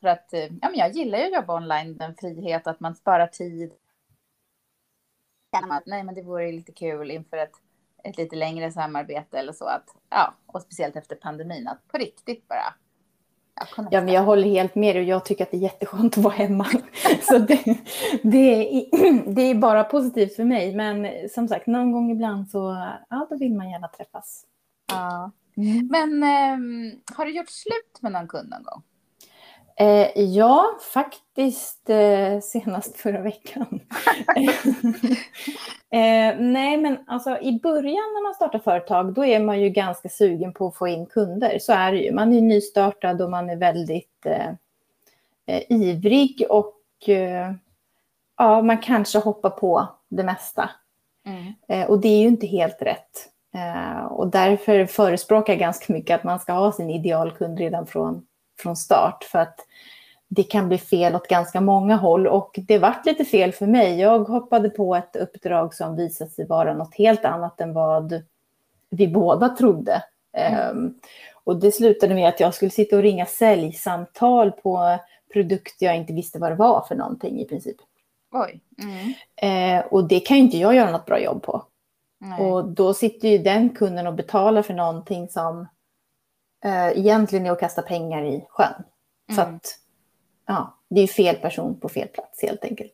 för 0.00 0.08
att 0.08 0.32
eh, 0.32 0.40
ja, 0.40 0.68
men 0.68 0.74
jag 0.74 0.92
gillar 0.92 1.18
ju 1.18 1.24
att 1.24 1.34
jobba 1.34 1.56
online, 1.56 1.96
den 1.96 2.14
frihet, 2.14 2.66
att 2.66 2.80
man 2.80 2.94
sparar 2.94 3.26
tid 3.26 3.72
känner 5.52 5.76
att 5.76 5.86
nej, 5.86 6.04
men 6.04 6.14
det 6.14 6.22
vore 6.22 6.52
lite 6.52 6.72
kul 6.72 7.10
inför 7.10 7.36
ett, 7.36 7.52
ett 8.04 8.16
lite 8.16 8.36
längre 8.36 8.72
samarbete 8.72 9.38
eller 9.38 9.52
så 9.52 9.64
att 9.64 9.84
ja, 10.10 10.34
och 10.46 10.62
speciellt 10.62 10.96
efter 10.96 11.16
pandemin 11.16 11.68
att 11.68 11.88
på 11.88 11.98
riktigt 11.98 12.48
bara. 12.48 12.74
Ja, 13.90 14.00
men 14.00 14.08
jag 14.08 14.22
håller 14.22 14.48
helt 14.48 14.74
med 14.74 14.96
och 14.96 15.02
jag 15.02 15.24
tycker 15.24 15.44
att 15.44 15.50
det 15.50 15.56
är 15.56 15.60
jätteskönt 15.60 16.18
att 16.18 16.24
vara 16.24 16.34
hemma. 16.34 16.66
så 17.22 17.38
det, 17.38 17.64
det, 18.22 18.38
är, 18.38 19.24
det 19.34 19.42
är 19.42 19.54
bara 19.54 19.84
positivt 19.84 20.36
för 20.36 20.44
mig, 20.44 20.74
men 20.74 21.28
som 21.28 21.48
sagt 21.48 21.66
någon 21.66 21.92
gång 21.92 22.10
ibland 22.10 22.50
så 22.50 22.92
ja, 23.08 23.26
då 23.30 23.36
vill 23.36 23.54
man 23.54 23.70
gärna 23.70 23.88
träffas. 23.88 24.46
Ja, 24.92 25.30
Mm. 25.56 25.88
Men 25.90 26.22
eh, 26.22 27.16
har 27.16 27.26
du 27.26 27.36
gjort 27.36 27.50
slut 27.50 27.98
med 28.02 28.12
någon 28.12 28.28
kund 28.28 28.50
någon 28.50 28.62
gång? 28.62 28.82
Eh, 29.82 30.22
ja, 30.22 30.78
faktiskt 30.92 31.90
eh, 31.90 32.40
senast 32.40 32.96
förra 32.96 33.20
veckan. 33.20 33.66
eh, 35.90 36.36
nej, 36.38 36.76
men 36.76 36.98
alltså 37.06 37.38
i 37.38 37.60
början 37.62 38.12
när 38.14 38.22
man 38.22 38.34
startar 38.34 38.58
företag, 38.58 39.14
då 39.14 39.24
är 39.24 39.40
man 39.40 39.60
ju 39.60 39.68
ganska 39.68 40.08
sugen 40.08 40.52
på 40.52 40.66
att 40.66 40.76
få 40.76 40.88
in 40.88 41.06
kunder. 41.06 41.58
Så 41.58 41.72
är 41.72 41.92
det 41.92 41.98
ju. 41.98 42.12
Man 42.12 42.32
är 42.32 42.40
nystartad 42.40 43.22
och 43.22 43.30
man 43.30 43.50
är 43.50 43.56
väldigt 43.56 44.26
eh, 44.26 44.48
eh, 45.46 45.62
ivrig 45.68 46.46
och 46.50 47.08
eh, 47.08 47.52
ja, 48.36 48.62
man 48.62 48.78
kanske 48.78 49.18
hoppar 49.18 49.50
på 49.50 49.88
det 50.08 50.24
mesta. 50.24 50.70
Mm. 51.26 51.88
och 51.88 52.00
det 52.00 52.08
är 52.08 52.20
ju 52.20 52.28
inte 52.28 52.46
helt 52.46 52.82
rätt. 52.82 53.28
och 54.10 54.28
därför 54.28 54.86
förespråkar 54.86 55.52
jag 55.52 55.60
ganska 55.60 55.92
mycket 55.92 56.14
att 56.14 56.24
man 56.24 56.40
ska 56.40 56.52
ha 56.52 56.72
sin 56.72 56.90
idealkund 56.90 57.58
redan 57.58 57.86
från 57.86 58.26
från 58.62 58.76
start 58.76 59.24
för 59.24 59.38
att 59.38 59.60
det 60.28 60.42
kan 60.42 60.68
bli 60.68 60.78
fel 60.78 61.14
åt 61.14 61.28
ganska 61.28 61.60
många 61.60 61.96
håll 61.96 62.26
och 62.26 62.58
det 62.68 62.78
vart 62.78 63.06
lite 63.06 63.24
fel 63.24 63.52
för 63.52 63.66
mig. 63.66 64.00
Jag 64.00 64.18
hoppade 64.18 64.70
på 64.70 64.96
ett 64.96 65.16
uppdrag 65.16 65.74
som 65.74 65.96
visade 65.96 66.30
sig 66.30 66.46
vara 66.46 66.74
något 66.74 66.94
helt 66.94 67.24
annat 67.24 67.60
än 67.60 67.72
vad 67.72 68.22
vi 68.90 69.08
båda 69.08 69.48
trodde. 69.48 70.02
Mm. 70.32 70.76
Um, 70.76 71.00
och 71.44 71.56
det 71.56 71.72
slutade 71.72 72.14
med 72.14 72.28
att 72.28 72.40
jag 72.40 72.54
skulle 72.54 72.70
sitta 72.70 72.96
och 72.96 73.02
ringa 73.02 73.26
säljsamtal 73.26 74.52
på 74.52 74.98
produkter 75.32 75.86
jag 75.86 75.96
inte 75.96 76.12
visste 76.12 76.38
vad 76.38 76.50
det 76.50 76.56
var 76.56 76.84
för 76.88 76.94
någonting 76.94 77.40
i 77.40 77.44
princip. 77.44 77.76
Oj. 78.32 78.60
Mm. 78.82 79.78
Uh, 79.78 79.86
och 79.86 80.08
det 80.08 80.20
kan 80.20 80.36
ju 80.36 80.42
inte 80.42 80.58
jag 80.58 80.74
göra 80.74 80.90
något 80.90 81.06
bra 81.06 81.20
jobb 81.20 81.42
på. 81.42 81.64
Nej. 82.18 82.40
Och 82.40 82.68
då 82.68 82.94
sitter 82.94 83.28
ju 83.28 83.38
den 83.38 83.70
kunden 83.70 84.06
och 84.06 84.14
betalar 84.14 84.62
för 84.62 84.74
någonting 84.74 85.28
som 85.28 85.66
eh, 86.64 86.98
egentligen 86.98 87.46
är 87.46 87.50
att 87.50 87.60
kasta 87.60 87.82
pengar 87.82 88.24
i 88.24 88.46
sjön. 88.48 88.66
Mm. 89.30 89.36
Så 89.36 89.40
att, 89.42 89.78
ja, 90.46 90.78
det 90.88 91.00
är 91.00 91.06
fel 91.06 91.36
person 91.36 91.80
på 91.80 91.88
fel 91.88 92.08
plats 92.08 92.42
helt 92.42 92.64
enkelt. 92.64 92.92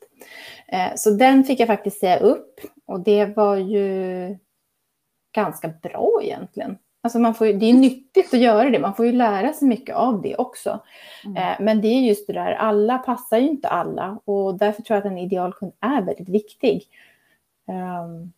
Eh, 0.66 0.94
så 0.96 1.10
den 1.10 1.44
fick 1.44 1.60
jag 1.60 1.66
faktiskt 1.66 2.00
säga 2.00 2.18
upp 2.18 2.60
och 2.86 3.00
det 3.00 3.36
var 3.36 3.56
ju 3.56 4.38
ganska 5.32 5.68
bra 5.68 6.20
egentligen. 6.22 6.78
Alltså 7.00 7.18
man 7.18 7.34
får 7.34 7.46
ju, 7.46 7.52
det 7.52 7.66
är 7.66 7.74
nyttigt 7.74 8.34
att 8.34 8.40
göra 8.40 8.70
det, 8.70 8.78
man 8.78 8.94
får 8.94 9.06
ju 9.06 9.12
lära 9.12 9.52
sig 9.52 9.68
mycket 9.68 9.96
av 9.96 10.22
det 10.22 10.36
också. 10.36 10.80
Mm. 11.24 11.36
Eh, 11.36 11.56
men 11.60 11.80
det 11.80 11.88
är 11.88 12.00
just 12.00 12.26
det 12.26 12.32
där, 12.32 12.52
alla 12.52 12.98
passar 12.98 13.38
ju 13.38 13.48
inte 13.48 13.68
alla 13.68 14.18
och 14.24 14.58
därför 14.58 14.82
tror 14.82 14.96
jag 14.96 15.06
att 15.06 15.12
en 15.12 15.18
idealkund 15.18 15.72
är 15.80 16.02
väldigt 16.02 16.28
viktig. 16.28 16.82
Um, 17.66 18.32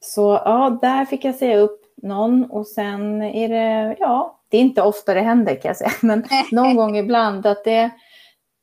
så 0.00 0.40
ja, 0.44 0.78
där 0.82 1.04
fick 1.04 1.24
jag 1.24 1.34
säga 1.34 1.58
upp 1.58 1.80
någon 1.96 2.50
och 2.50 2.66
sen 2.66 3.22
är 3.22 3.48
det, 3.48 3.96
ja, 3.98 4.39
det 4.50 4.56
är 4.56 4.60
inte 4.60 4.82
ofta 4.82 5.14
det 5.14 5.20
händer 5.20 5.54
kan 5.54 5.68
jag 5.68 5.76
säga, 5.76 5.92
men 6.02 6.24
någon 6.52 6.76
gång 6.76 6.96
ibland 6.96 7.46
att 7.46 7.64
det, 7.64 7.90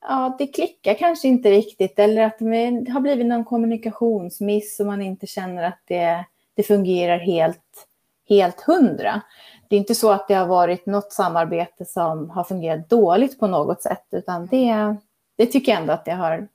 ja, 0.01 0.35
det 0.39 0.47
klickar 0.47 0.93
kanske 0.93 1.27
inte 1.27 1.51
riktigt 1.51 1.99
eller 1.99 2.21
att 2.21 2.39
det 2.39 2.91
har 2.91 2.99
blivit 2.99 3.25
någon 3.25 3.45
kommunikationsmiss 3.45 4.79
och 4.79 4.85
man 4.85 5.01
inte 5.01 5.27
känner 5.27 5.63
att 5.63 5.81
det, 5.87 6.25
det 6.55 6.63
fungerar 6.63 7.19
helt, 7.19 7.87
helt 8.29 8.61
hundra. 8.61 9.21
Det 9.69 9.75
är 9.75 9.79
inte 9.79 9.95
så 9.95 10.11
att 10.11 10.27
det 10.27 10.33
har 10.33 10.47
varit 10.47 10.85
något 10.85 11.13
samarbete 11.13 11.85
som 11.85 12.29
har 12.29 12.43
fungerat 12.43 12.89
dåligt 12.89 13.39
på 13.39 13.47
något 13.47 13.81
sätt, 13.81 14.05
utan 14.11 14.45
det, 14.45 14.95
det 15.37 15.45
tycker 15.45 15.71
jag 15.71 15.81
ändå 15.81 15.93
att 15.93 16.05
det 16.05 16.11
har, 16.11 16.47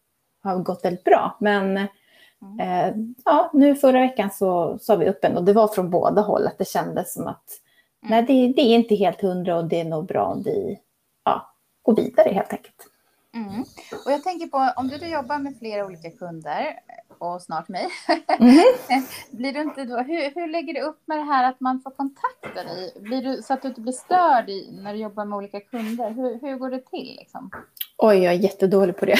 har 0.42 0.58
gått 0.58 0.84
väldigt 0.84 1.04
bra. 1.04 1.36
Men 1.40 1.88
mm. 2.42 2.60
eh, 2.60 2.94
ja, 3.24 3.50
nu 3.52 3.74
förra 3.74 4.00
veckan 4.00 4.30
så 4.30 4.78
sa 4.78 4.96
vi 4.96 5.08
upp 5.08 5.24
en 5.24 5.36
och 5.36 5.44
det 5.44 5.52
var 5.52 5.68
från 5.68 5.90
båda 5.90 6.22
håll 6.22 6.46
att 6.46 6.58
det 6.58 6.68
kändes 6.68 7.14
som 7.14 7.26
att 7.26 7.44
Nej, 8.02 8.22
det, 8.22 8.52
det, 8.52 8.62
är 8.62 8.74
inte 8.74 8.94
helt 8.94 9.20
hundra 9.20 9.56
och 9.56 9.64
det 9.64 9.80
är 9.80 9.84
nog 9.84 10.06
bra 10.06 10.24
om 10.24 10.42
vi 10.42 10.78
ja, 11.24 11.54
går 11.82 11.96
vidare 11.96 12.28
helt 12.28 12.52
enkelt. 12.52 12.91
Mm. 13.34 13.64
Och 14.04 14.12
jag 14.12 14.22
tänker 14.22 14.46
på 14.46 14.72
om 14.76 14.88
du 14.88 15.06
jobbar 15.06 15.38
med 15.38 15.58
flera 15.58 15.86
olika 15.86 16.10
kunder 16.10 16.78
och 17.18 17.42
snart 17.42 17.68
mig. 17.68 17.88
Mm. 18.28 18.64
blir 19.30 19.52
du 19.52 19.60
inte 19.60 19.84
då, 19.84 19.96
hur, 19.96 20.34
hur 20.34 20.48
lägger 20.48 20.74
du 20.74 20.80
upp 20.80 21.02
med 21.04 21.18
det 21.18 21.24
här 21.24 21.50
att 21.50 21.60
man 21.60 21.80
får 21.80 21.90
kontakta 21.90 22.64
dig? 22.64 22.92
Blir 23.00 23.22
du, 23.22 23.42
så 23.42 23.54
att 23.54 23.62
du 23.62 23.68
inte 23.68 23.80
blir 23.80 23.92
störd 23.92 24.50
i, 24.50 24.78
när 24.82 24.92
du 24.92 24.98
jobbar 24.98 25.24
med 25.24 25.36
olika 25.36 25.60
kunder? 25.60 26.10
Hur, 26.10 26.40
hur 26.40 26.56
går 26.56 26.70
det 26.70 26.80
till? 26.90 27.16
Liksom? 27.18 27.50
Oj, 27.98 28.18
jag 28.18 28.34
är 28.34 28.38
jättedålig 28.38 28.96
på 28.96 29.06
det. 29.06 29.12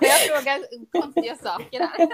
jag 0.00 0.18
frågar 0.28 0.58
konstiga 1.00 1.36
saker 1.36 1.80
här. 1.80 2.08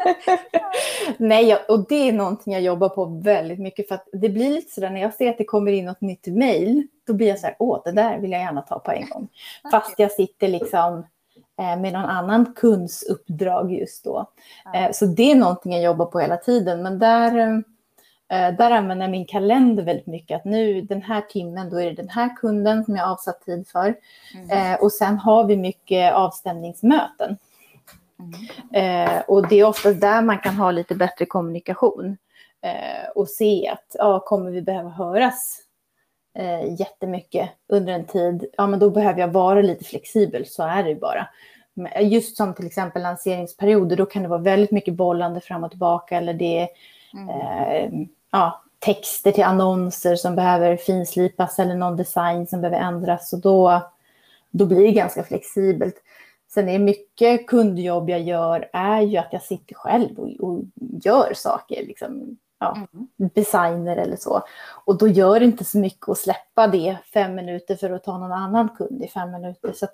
Nej, 1.18 1.48
jag, 1.48 1.58
och 1.68 1.88
det 1.88 2.08
är 2.08 2.12
någonting 2.12 2.52
jag 2.52 2.62
jobbar 2.62 2.88
på 2.88 3.04
väldigt 3.04 3.58
mycket 3.58 3.88
för 3.88 3.94
att 3.94 4.08
det 4.12 4.28
blir 4.28 4.50
lite 4.50 4.74
sådär 4.74 4.90
när 4.90 5.00
jag 5.00 5.14
ser 5.14 5.30
att 5.30 5.38
det 5.38 5.44
kommer 5.44 5.72
in 5.72 5.84
något 5.84 6.00
nytt 6.00 6.26
mejl, 6.26 6.86
då 7.06 7.12
blir 7.12 7.28
jag 7.28 7.38
så 7.38 7.46
här, 7.46 7.56
åh, 7.58 7.80
det 7.84 7.92
där 7.92 8.18
vill 8.18 8.32
jag 8.32 8.40
gärna 8.40 8.62
ta 8.62 8.78
på 8.78 8.92
en 8.92 9.08
gång. 9.08 9.28
Fast 9.70 9.98
jag 9.98 10.12
sitter 10.12 10.48
liksom 10.48 11.06
eh, 11.58 11.80
med 11.80 11.92
någon 11.92 12.04
annan 12.04 12.54
kundsuppdrag 12.54 13.72
just 13.72 14.04
då. 14.04 14.26
Eh, 14.74 14.92
så 14.92 15.06
det 15.06 15.30
är 15.30 15.34
någonting 15.34 15.72
jag 15.72 15.82
jobbar 15.82 16.06
på 16.06 16.20
hela 16.20 16.36
tiden, 16.36 16.82
men 16.82 16.98
där 16.98 17.38
eh, 17.38 18.54
där 18.58 18.70
använder 18.70 19.04
jag 19.04 19.10
min 19.10 19.26
kalender 19.26 19.82
väldigt 19.82 20.06
mycket. 20.06 20.36
Att 20.36 20.44
nu 20.44 20.80
den 20.80 21.02
här 21.02 21.20
timmen, 21.20 21.70
då 21.70 21.80
är 21.80 21.86
det 21.86 21.92
den 21.92 22.08
här 22.08 22.36
kunden 22.36 22.84
som 22.84 22.96
jag 22.96 23.08
avsatt 23.08 23.40
tid 23.40 23.68
för. 23.68 23.94
Mm. 24.34 24.78
och 24.80 24.92
sen 24.92 25.18
har 25.18 25.44
vi 25.44 25.56
mycket 25.56 26.14
avstämningsmöten. 26.14 27.36
Eh, 28.72 29.20
och 29.28 29.48
det 29.48 29.60
är 29.60 29.64
ofta 29.64 29.92
där 29.92 30.22
man 30.22 30.38
kan 30.38 30.54
ha 30.54 30.70
lite 30.70 30.94
bättre 30.94 31.26
kommunikation 31.26 32.16
och 33.14 33.28
se 33.28 33.68
att 33.68 33.96
ja, 33.98 34.20
kommer 34.20 34.50
vi 34.50 34.62
behöva 34.62 34.90
höras 34.90 35.63
eh, 36.34 36.80
jättemycket 36.80 37.50
under 37.68 37.92
en 37.92 38.04
tid, 38.04 38.44
ja 38.56 38.66
men 38.66 38.78
då 38.78 38.90
behöver 38.90 39.20
jag 39.20 39.28
vara 39.28 39.62
lite 39.62 39.84
flexibel, 39.84 40.46
så 40.46 40.62
är 40.62 40.82
det 40.82 40.88
ju 40.88 41.00
bara. 41.00 41.28
Just 42.00 42.36
som 42.36 42.54
till 42.54 42.66
exempel 42.66 43.02
lanseringsperioder, 43.02 43.96
då 43.96 44.06
kan 44.06 44.22
det 44.22 44.28
vara 44.28 44.40
väldigt 44.40 44.70
mycket 44.70 44.94
bollande 44.94 45.40
fram 45.40 45.64
och 45.64 45.70
tillbaka 45.70 46.16
eller 46.16 46.34
det 46.34 46.58
är 46.58 46.68
mm. 47.14 47.28
eh, 47.28 48.06
ja, 48.32 48.62
texter 48.78 49.32
till 49.32 49.44
annonser 49.44 50.16
som 50.16 50.36
behöver 50.36 50.76
finslipas 50.76 51.58
eller 51.58 51.74
någon 51.74 51.96
design 51.96 52.46
som 52.46 52.60
behöver 52.60 52.78
ändras 52.78 53.32
och 53.32 53.40
då, 53.40 53.82
då 54.50 54.66
blir 54.66 54.82
det 54.82 54.92
ganska 54.92 55.24
flexibelt. 55.24 55.94
Sen 56.54 56.68
är 56.68 56.78
mycket 56.78 57.46
kundjobb 57.46 58.10
jag 58.10 58.22
gör 58.22 58.68
är 58.72 59.00
ju 59.00 59.16
att 59.16 59.32
jag 59.32 59.42
sitter 59.42 59.74
själv 59.74 60.18
och, 60.18 60.48
och 60.48 60.60
gör 61.04 61.32
saker, 61.34 61.86
liksom, 61.86 62.36
ja, 62.64 62.76
mm. 62.94 63.30
designer 63.34 63.96
eller 63.96 64.16
så. 64.16 64.42
Och 64.84 64.98
då 64.98 65.08
gör 65.08 65.40
det 65.40 65.46
inte 65.46 65.64
så 65.64 65.78
mycket 65.78 66.08
att 66.08 66.18
släppa 66.18 66.66
det 66.66 66.96
fem 67.12 67.34
minuter 67.34 67.76
för 67.76 67.90
att 67.90 68.04
ta 68.04 68.18
någon 68.18 68.32
annan 68.32 68.68
kund 68.68 69.02
i 69.02 69.08
fem 69.08 69.30
minuter. 69.30 69.72
Så 69.72 69.86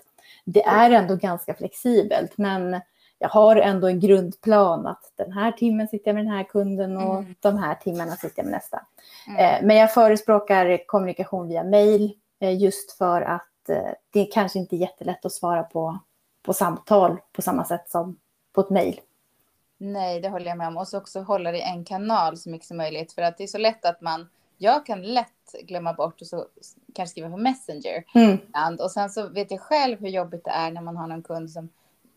det 0.45 0.65
är 0.65 0.91
ändå 0.91 1.17
ganska 1.17 1.55
flexibelt. 1.55 2.39
Men 2.39 2.81
jag 3.19 3.29
har 3.29 3.57
ändå 3.57 3.89
en 3.89 4.01
grundplan 4.01 4.87
att 4.87 5.13
den 5.17 5.33
här 5.33 5.53
timmen 5.53 5.89
sitter 5.89 6.09
jag 6.09 6.15
med 6.15 6.25
den 6.25 6.33
här 6.33 6.45
kunden 6.45 6.97
och 6.97 7.19
mm. 7.19 7.35
de 7.41 7.59
här 7.59 7.75
timmarna 7.75 8.13
sitter 8.13 8.39
jag 8.39 8.45
med 8.45 8.53
nästa. 8.53 8.87
Mm. 9.29 9.39
Eh, 9.39 9.67
men 9.67 9.77
jag 9.77 9.95
förespråkar 9.95 10.87
kommunikation 10.87 11.49
via 11.49 11.65
mail 11.65 12.13
eh, 12.41 12.59
just 12.59 12.93
för 12.93 13.23
att 13.23 13.69
eh, 13.69 13.91
det 14.13 14.25
kanske 14.25 14.59
inte 14.59 14.77
är 14.77 14.79
jättelätt 14.79 15.25
att 15.25 15.33
svara 15.33 15.63
på 15.63 15.99
på 16.43 16.53
samtal 16.53 17.17
på 17.33 17.43
samma 17.43 17.65
sätt 17.65 17.91
som 17.91 18.19
på 18.55 18.61
ett 18.61 18.71
mejl. 18.71 19.01
Nej, 19.83 20.21
det 20.21 20.29
håller 20.29 20.47
jag 20.47 20.59
med 20.59 20.69
om. 20.69 20.77
Och 20.77 20.89
så 20.89 20.99
också 20.99 21.21
hålla 21.21 21.53
det 21.53 21.59
i 21.59 21.63
en 21.63 21.85
kanal 21.85 22.37
så 22.37 22.51
mycket 22.51 22.69
som 22.69 22.77
möjligt. 22.77 23.13
För 23.13 23.23
att 23.23 23.39
det 23.39 23.45
är 23.45 23.49
så 23.49 23.59
lätt 23.59 23.85
att 23.85 24.01
man, 24.01 24.29
jag 24.59 24.87
kan 24.87 25.03
lätt 25.03 25.55
glömma 25.63 25.93
bort 25.93 26.21
och 26.21 26.27
så 26.27 26.47
kanske 26.95 27.11
skriva 27.11 27.31
på 27.31 27.37
Messenger. 27.37 28.05
Mm. 28.15 28.39
Och 28.81 28.91
sen 28.91 29.11
så 29.11 29.29
vet 29.29 29.51
jag 29.51 29.61
själv 29.61 30.01
hur 30.01 30.09
jobbigt 30.09 30.45
det 30.45 30.51
är 30.51 30.71
när 30.71 30.83
man 30.83 30.97
har 30.97 31.07
någon 31.07 31.23
kund 31.23 31.51
som 31.51 31.69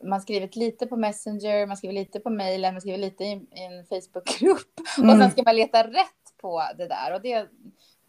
man 0.04 0.22
skriver 0.22 0.50
lite 0.54 0.88
på 0.88 0.98
Messenger, 0.98 1.68
man 1.68 1.78
skriver 1.78 1.94
lite 1.94 2.20
på 2.20 2.30
mejlen, 2.30 2.74
man 2.74 2.82
skriver 2.82 2.98
lite 2.98 3.24
i, 3.24 3.32
i 3.32 3.64
en 3.64 3.86
Facebookgrupp. 3.86 4.80
Mm. 4.98 5.10
Och 5.10 5.18
sen 5.18 5.32
ska 5.32 5.44
man 5.44 5.56
leta 5.56 5.88
rätt 5.88 6.38
på 6.42 6.64
det 6.78 6.88
där. 6.88 7.14
Och 7.14 7.22
det, 7.22 7.48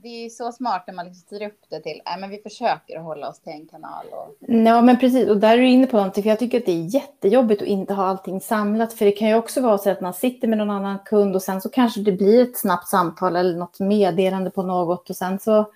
det 0.05 0.25
är 0.25 0.29
så 0.29 0.53
smart 0.53 0.85
när 0.87 0.95
man 0.95 1.07
liksom 1.07 1.21
styr 1.21 1.47
upp 1.47 1.61
det 1.69 1.81
till, 1.81 2.01
men 2.19 2.31
vi 2.31 2.39
försöker 2.39 2.99
hålla 2.99 3.29
oss 3.29 3.41
till 3.41 3.53
en 3.53 3.67
kanal. 3.67 4.07
Och... 4.13 4.37
Ja 4.41 4.83
men 4.83 4.99
precis, 4.99 5.29
och 5.29 5.37
där 5.37 5.53
är 5.53 5.63
du 5.63 5.69
inne 5.69 5.87
på 5.87 5.97
någonting, 5.97 6.23
för 6.23 6.31
jag 6.31 6.39
tycker 6.39 6.59
att 6.59 6.67
det 6.67 6.73
är 6.73 6.95
jättejobbigt 6.95 7.63
att 7.63 7.69
inte 7.69 7.95
ha 7.95 8.07
allting 8.07 8.41
samlat, 8.41 8.93
för 8.93 9.05
det 9.05 9.13
kan 9.13 9.29
ju 9.29 9.35
också 9.35 9.61
vara 9.61 9.79
så 9.79 9.91
att 9.91 10.01
man 10.01 10.15
sitter 10.15 10.49
med 10.49 10.59
någon 10.59 10.71
annan 10.71 10.99
kund 11.05 11.35
och 11.35 11.43
sen 11.43 11.61
så 11.61 11.69
kanske 11.69 12.01
det 12.01 12.13
blir 12.13 12.43
ett 12.43 12.59
snabbt 12.59 12.89
samtal 12.89 13.37
eller 13.37 13.59
något 13.59 13.81
meddelande 13.81 14.51
på 14.51 14.63
något 14.63 15.11
och 15.11 15.17
sen 15.17 15.39
så 15.39 15.73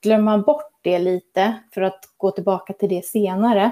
glömmer 0.00 0.24
man 0.24 0.42
bort 0.42 0.72
det 0.82 0.98
lite 0.98 1.54
för 1.74 1.82
att 1.82 2.00
gå 2.16 2.30
tillbaka 2.30 2.72
till 2.72 2.88
det 2.88 3.04
senare. 3.04 3.70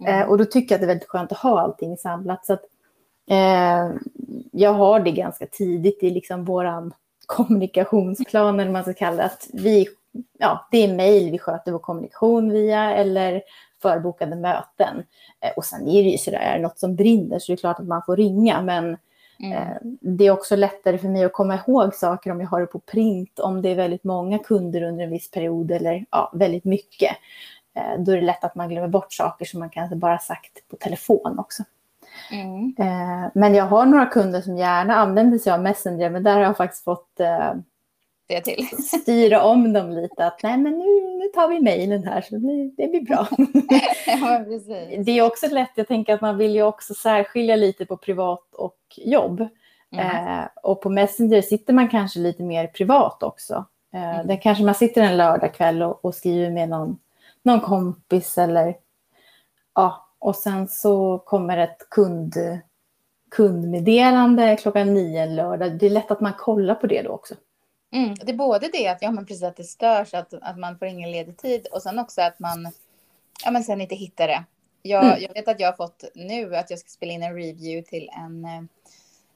Mm. 0.00 0.20
Eh, 0.22 0.28
och 0.28 0.38
då 0.38 0.44
tycker 0.44 0.74
jag 0.74 0.76
att 0.76 0.80
det 0.80 0.84
är 0.84 0.94
väldigt 0.94 1.08
skönt 1.08 1.32
att 1.32 1.38
ha 1.38 1.60
allting 1.60 1.96
samlat. 1.96 2.46
Så 2.46 2.52
att, 2.52 2.64
eh, 3.30 3.90
jag 4.52 4.72
har 4.72 5.00
det 5.00 5.10
ganska 5.10 5.46
tidigt 5.46 6.02
i 6.02 6.10
liksom 6.10 6.44
våran 6.44 6.92
kommunikationsplan, 7.26 8.60
eller 8.60 8.72
man 8.72 8.82
ska 8.82 8.94
kalla 8.94 9.16
det, 9.16 9.24
att 9.24 9.48
vi, 9.52 9.86
ja, 10.38 10.68
det 10.70 10.84
är 10.84 10.94
mejl 10.94 11.30
vi 11.30 11.38
sköter 11.38 11.72
vår 11.72 11.78
kommunikation 11.78 12.50
via 12.50 12.94
eller 12.94 13.42
förbokade 13.82 14.36
möten. 14.36 15.02
Eh, 15.40 15.50
och 15.56 15.64
sen 15.64 15.88
är 15.88 16.02
det 16.02 16.10
ju 16.10 16.18
så 16.18 16.30
där, 16.30 16.38
är 16.38 16.56
det 16.56 16.62
något 16.62 16.78
som 16.78 16.96
brinner 16.96 17.38
så 17.38 17.52
det 17.52 17.54
är 17.54 17.60
klart 17.60 17.80
att 17.80 17.86
man 17.86 18.02
får 18.06 18.16
ringa, 18.16 18.62
men 18.62 18.96
Mm. 19.40 19.78
Det 20.00 20.26
är 20.26 20.30
också 20.30 20.56
lättare 20.56 20.98
för 20.98 21.08
mig 21.08 21.24
att 21.24 21.32
komma 21.32 21.58
ihåg 21.66 21.94
saker 21.94 22.30
om 22.30 22.40
jag 22.40 22.48
har 22.48 22.60
det 22.60 22.66
på 22.66 22.78
print, 22.78 23.38
om 23.38 23.62
det 23.62 23.68
är 23.68 23.74
väldigt 23.74 24.04
många 24.04 24.38
kunder 24.38 24.82
under 24.82 25.04
en 25.04 25.10
viss 25.10 25.30
period 25.30 25.70
eller 25.70 26.04
ja, 26.10 26.32
väldigt 26.34 26.64
mycket. 26.64 27.16
Då 27.98 28.12
är 28.12 28.16
det 28.16 28.22
lätt 28.22 28.44
att 28.44 28.54
man 28.54 28.68
glömmer 28.68 28.88
bort 28.88 29.12
saker 29.12 29.44
som 29.44 29.60
man 29.60 29.70
kanske 29.70 29.96
bara 29.96 30.18
sagt 30.18 30.68
på 30.68 30.76
telefon 30.76 31.38
också. 31.38 31.62
Mm. 32.30 32.74
Men 33.34 33.54
jag 33.54 33.64
har 33.64 33.86
några 33.86 34.06
kunder 34.06 34.40
som 34.40 34.56
gärna 34.56 34.94
använder 34.94 35.38
sig 35.38 35.52
av 35.52 35.62
Messenger, 35.62 36.10
men 36.10 36.22
där 36.22 36.34
har 36.34 36.42
jag 36.42 36.56
faktiskt 36.56 36.84
fått 36.84 37.20
det 38.28 38.40
till. 38.40 38.66
styra 39.02 39.42
om 39.42 39.72
dem 39.72 39.90
lite. 39.90 40.26
Att 40.26 40.42
nej, 40.42 40.56
men 40.56 40.72
nu, 40.72 41.18
nu 41.18 41.28
tar 41.34 41.48
vi 41.48 41.60
mejlen 41.60 42.04
här 42.04 42.20
så 42.20 42.34
det 42.34 42.40
blir, 42.40 42.70
det 42.76 42.88
blir 42.88 43.00
bra. 43.00 43.28
ja, 44.06 44.44
det 45.04 45.12
är 45.12 45.22
också 45.22 45.46
lätt, 45.46 45.70
jag 45.74 45.88
tänker 45.88 46.14
att 46.14 46.20
man 46.20 46.38
vill 46.38 46.54
ju 46.54 46.62
också 46.62 46.94
särskilja 46.94 47.56
lite 47.56 47.86
på 47.86 47.96
privat 47.96 48.54
och 48.54 48.78
jobb. 48.96 49.48
Mm. 49.92 50.38
Eh, 50.38 50.48
och 50.62 50.80
på 50.80 50.90
Messenger 50.90 51.42
sitter 51.42 51.72
man 51.72 51.88
kanske 51.88 52.18
lite 52.18 52.42
mer 52.42 52.66
privat 52.66 53.22
också. 53.22 53.64
Eh, 53.94 54.14
mm. 54.14 54.26
Där 54.26 54.42
kanske 54.42 54.64
man 54.64 54.74
sitter 54.74 55.02
en 55.02 55.16
lördagkväll 55.16 55.82
och, 55.82 56.04
och 56.04 56.14
skriver 56.14 56.50
med 56.50 56.68
någon, 56.68 56.98
någon 57.42 57.60
kompis 57.60 58.38
eller 58.38 58.76
ja, 59.74 60.05
och 60.26 60.36
sen 60.36 60.68
så 60.68 61.18
kommer 61.18 61.56
ett 61.56 61.90
kund, 61.90 62.34
kundmeddelande 63.30 64.56
klockan 64.56 64.94
nio 64.94 65.22
en 65.22 65.36
lördag. 65.36 65.78
Det 65.78 65.86
är 65.86 65.90
lätt 65.90 66.10
att 66.10 66.20
man 66.20 66.32
kollar 66.32 66.74
på 66.74 66.86
det 66.86 67.02
då 67.02 67.10
också. 67.10 67.34
Mm, 67.92 68.14
det 68.14 68.32
är 68.32 68.36
både 68.36 68.68
det 68.72 68.88
att, 68.88 69.02
ja, 69.02 69.10
men 69.10 69.26
precis 69.26 69.42
att 69.42 69.56
det 69.56 69.64
störs, 69.64 70.14
att, 70.14 70.34
att 70.34 70.58
man 70.58 70.78
får 70.78 70.88
ingen 70.88 71.10
ledig 71.10 71.36
tid 71.36 71.66
och 71.72 71.82
sen 71.82 71.98
också 71.98 72.22
att 72.22 72.38
man 72.38 72.72
ja, 73.44 73.50
men 73.50 73.64
sen 73.64 73.80
inte 73.80 73.94
hittar 73.94 74.28
det. 74.28 74.44
Jag, 74.82 75.04
mm. 75.04 75.22
jag 75.22 75.34
vet 75.34 75.48
att 75.48 75.60
jag 75.60 75.68
har 75.68 75.76
fått 75.76 76.04
nu 76.14 76.56
att 76.56 76.70
jag 76.70 76.78
ska 76.78 76.88
spela 76.88 77.12
in 77.12 77.22
en 77.22 77.34
review 77.34 77.82
till 77.82 78.10
en, 78.24 78.44
eh, 78.44 78.62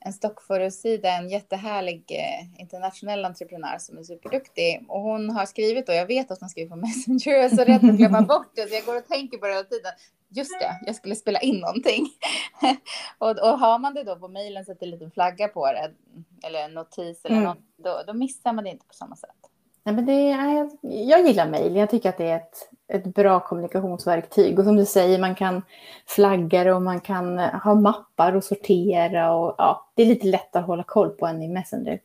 en 0.00 0.12
stockforussida, 0.12 1.08
en 1.12 1.28
jättehärlig 1.28 2.04
eh, 2.08 2.60
internationell 2.60 3.24
entreprenör 3.24 3.78
som 3.78 3.98
är 3.98 4.02
superduktig. 4.02 4.84
Och 4.88 5.00
hon 5.00 5.30
har 5.30 5.46
skrivit 5.46 5.88
och 5.88 5.94
jag 5.94 6.06
vet 6.06 6.30
att 6.30 6.40
hon 6.40 6.48
skriver 6.48 6.70
på 6.70 6.76
Messenger, 6.86 7.32
jag 7.32 7.44
är 7.44 7.48
så 7.48 7.64
rädd 7.64 7.90
att 7.90 7.96
glömma 7.96 8.22
bort 8.22 8.52
det, 8.54 8.68
så 8.68 8.74
jag 8.74 8.84
går 8.84 8.96
och 8.96 9.06
tänker 9.06 9.38
på 9.38 9.46
det 9.46 9.52
hela 9.52 9.64
tiden 9.64 9.92
just 10.28 10.60
det, 10.60 10.80
jag 10.86 10.96
skulle 10.96 11.14
spela 11.14 11.40
in 11.40 11.60
någonting. 11.60 12.06
och, 13.18 13.30
och 13.30 13.58
har 13.58 13.78
man 13.78 13.94
det 13.94 14.04
då 14.04 14.16
på 14.16 14.28
mejlen 14.28 14.64
är 14.68 14.84
en 14.84 14.90
liten 14.90 15.10
flagga 15.10 15.48
på 15.48 15.66
det, 15.66 15.92
eller 16.46 16.64
en 16.64 16.74
notis 16.74 17.24
eller 17.24 17.36
mm. 17.36 17.48
något, 17.48 17.58
då, 17.76 18.02
då 18.06 18.12
missar 18.12 18.52
man 18.52 18.64
det 18.64 18.70
inte 18.70 18.86
på 18.86 18.94
samma 18.94 19.16
sätt. 19.16 19.49
Nej, 19.82 19.94
men 19.94 20.06
det 20.06 20.30
är, 20.30 20.70
jag 21.08 21.26
gillar 21.26 21.48
mejl. 21.48 21.76
Jag 21.76 21.90
tycker 21.90 22.08
att 22.08 22.18
det 22.18 22.30
är 22.30 22.36
ett, 22.36 22.68
ett 22.88 23.14
bra 23.14 23.40
kommunikationsverktyg. 23.40 24.58
Och 24.58 24.64
som 24.64 24.76
du 24.76 24.86
säger, 24.86 25.18
man 25.18 25.34
kan 25.34 25.62
flagga 26.06 26.64
det 26.64 26.72
och 26.72 26.82
man 26.82 27.00
kan 27.00 27.38
ha 27.38 27.74
mappar 27.74 28.32
och 28.32 28.44
sortera. 28.44 29.32
Och, 29.32 29.54
ja, 29.58 29.90
det 29.94 30.02
är 30.02 30.06
lite 30.06 30.26
lättare 30.26 30.60
att 30.60 30.66
hålla 30.66 30.82
koll 30.82 31.10
på 31.10 31.26
än 31.26 31.42
i 31.42 31.48
Messenger. 31.48 32.00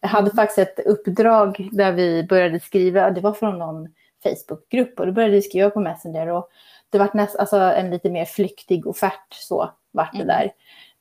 Jag 0.00 0.08
hade 0.08 0.30
mm. 0.30 0.36
faktiskt 0.36 0.58
ett 0.58 0.86
uppdrag 0.86 1.68
där 1.72 1.92
vi 1.92 2.24
började 2.24 2.60
skriva, 2.60 3.10
det 3.10 3.20
var 3.20 3.32
från 3.32 3.58
någon 3.58 3.88
Facebookgrupp 4.22 5.00
och 5.00 5.06
då 5.06 5.12
började 5.12 5.34
vi 5.34 5.42
skriva 5.42 5.70
på 5.70 5.80
Messenger. 5.80 6.26
Och 6.26 6.48
det 6.90 6.98
var 6.98 7.10
näst, 7.14 7.36
alltså 7.36 7.56
en 7.56 7.90
lite 7.90 8.10
mer 8.10 8.24
flyktig 8.24 8.86
offert 8.86 9.26
så 9.30 9.70
vart 9.90 10.12
det 10.12 10.22
mm. 10.22 10.28
där. 10.28 10.52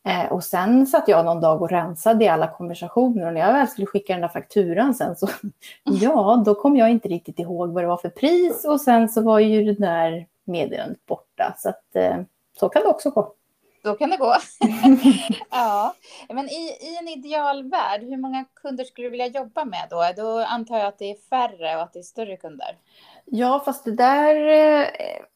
Eh, 0.06 0.32
och 0.32 0.44
sen 0.44 0.88
satt 0.88 1.08
jag 1.08 1.26
någon 1.26 1.42
dag 1.42 1.62
och 1.62 1.70
rensade 1.70 2.26
i 2.26 2.28
alla 2.28 2.48
konversationer 2.48 3.28
och 3.28 3.34
när 3.34 3.42
jag 3.42 3.54
väl 3.54 3.68
skulle 3.68 3.88
skicka 3.88 4.14
den 4.14 4.22
där 4.22 4.28
fakturan 4.28 4.96
sen 4.96 5.16
så 5.16 5.28
ja, 5.84 6.44
då 6.46 6.56
kom 6.56 6.78
jag 6.78 6.90
inte 6.90 7.08
riktigt 7.10 7.40
ihåg 7.40 7.74
vad 7.74 7.84
det 7.84 7.88
var 7.88 7.98
för 7.98 8.10
pris 8.10 8.66
och 8.66 8.82
sen 8.82 9.10
så 9.10 9.22
var 9.22 9.40
ju 9.40 9.64
det 9.64 9.86
där 9.86 10.28
meddelandet 10.44 11.06
borta. 11.06 11.56
Så 11.58 11.70
att 11.70 11.96
eh, 11.96 12.18
så 12.60 12.70
kan 12.70 12.82
det 12.82 12.88
också 12.88 13.10
gå. 13.10 13.34
Så 13.84 13.94
kan 13.94 14.10
det 14.10 14.18
gå. 14.18 14.36
ja, 15.50 15.96
men 16.30 16.50
i, 16.50 16.78
i 16.82 16.98
en 17.00 17.08
idealvärld, 17.08 18.02
hur 18.02 18.18
många 18.18 18.46
kunder 18.56 18.84
skulle 18.84 19.08
du 19.08 19.12
vilja 19.12 19.28
jobba 19.28 19.66
med 19.66 19.88
då? 19.90 20.06
Då 20.18 20.40
antar 20.40 20.78
jag 20.78 20.88
att 20.88 21.00
det 21.00 21.12
är 21.12 21.18
färre 21.30 21.76
och 21.76 21.82
att 21.82 21.94
det 21.94 22.00
är 22.00 22.04
större 22.04 22.38
kunder. 22.38 22.78
Ja, 23.26 23.62
fast 23.66 23.86
det 23.86 23.92
där 23.92 24.36
eh, 24.36 24.88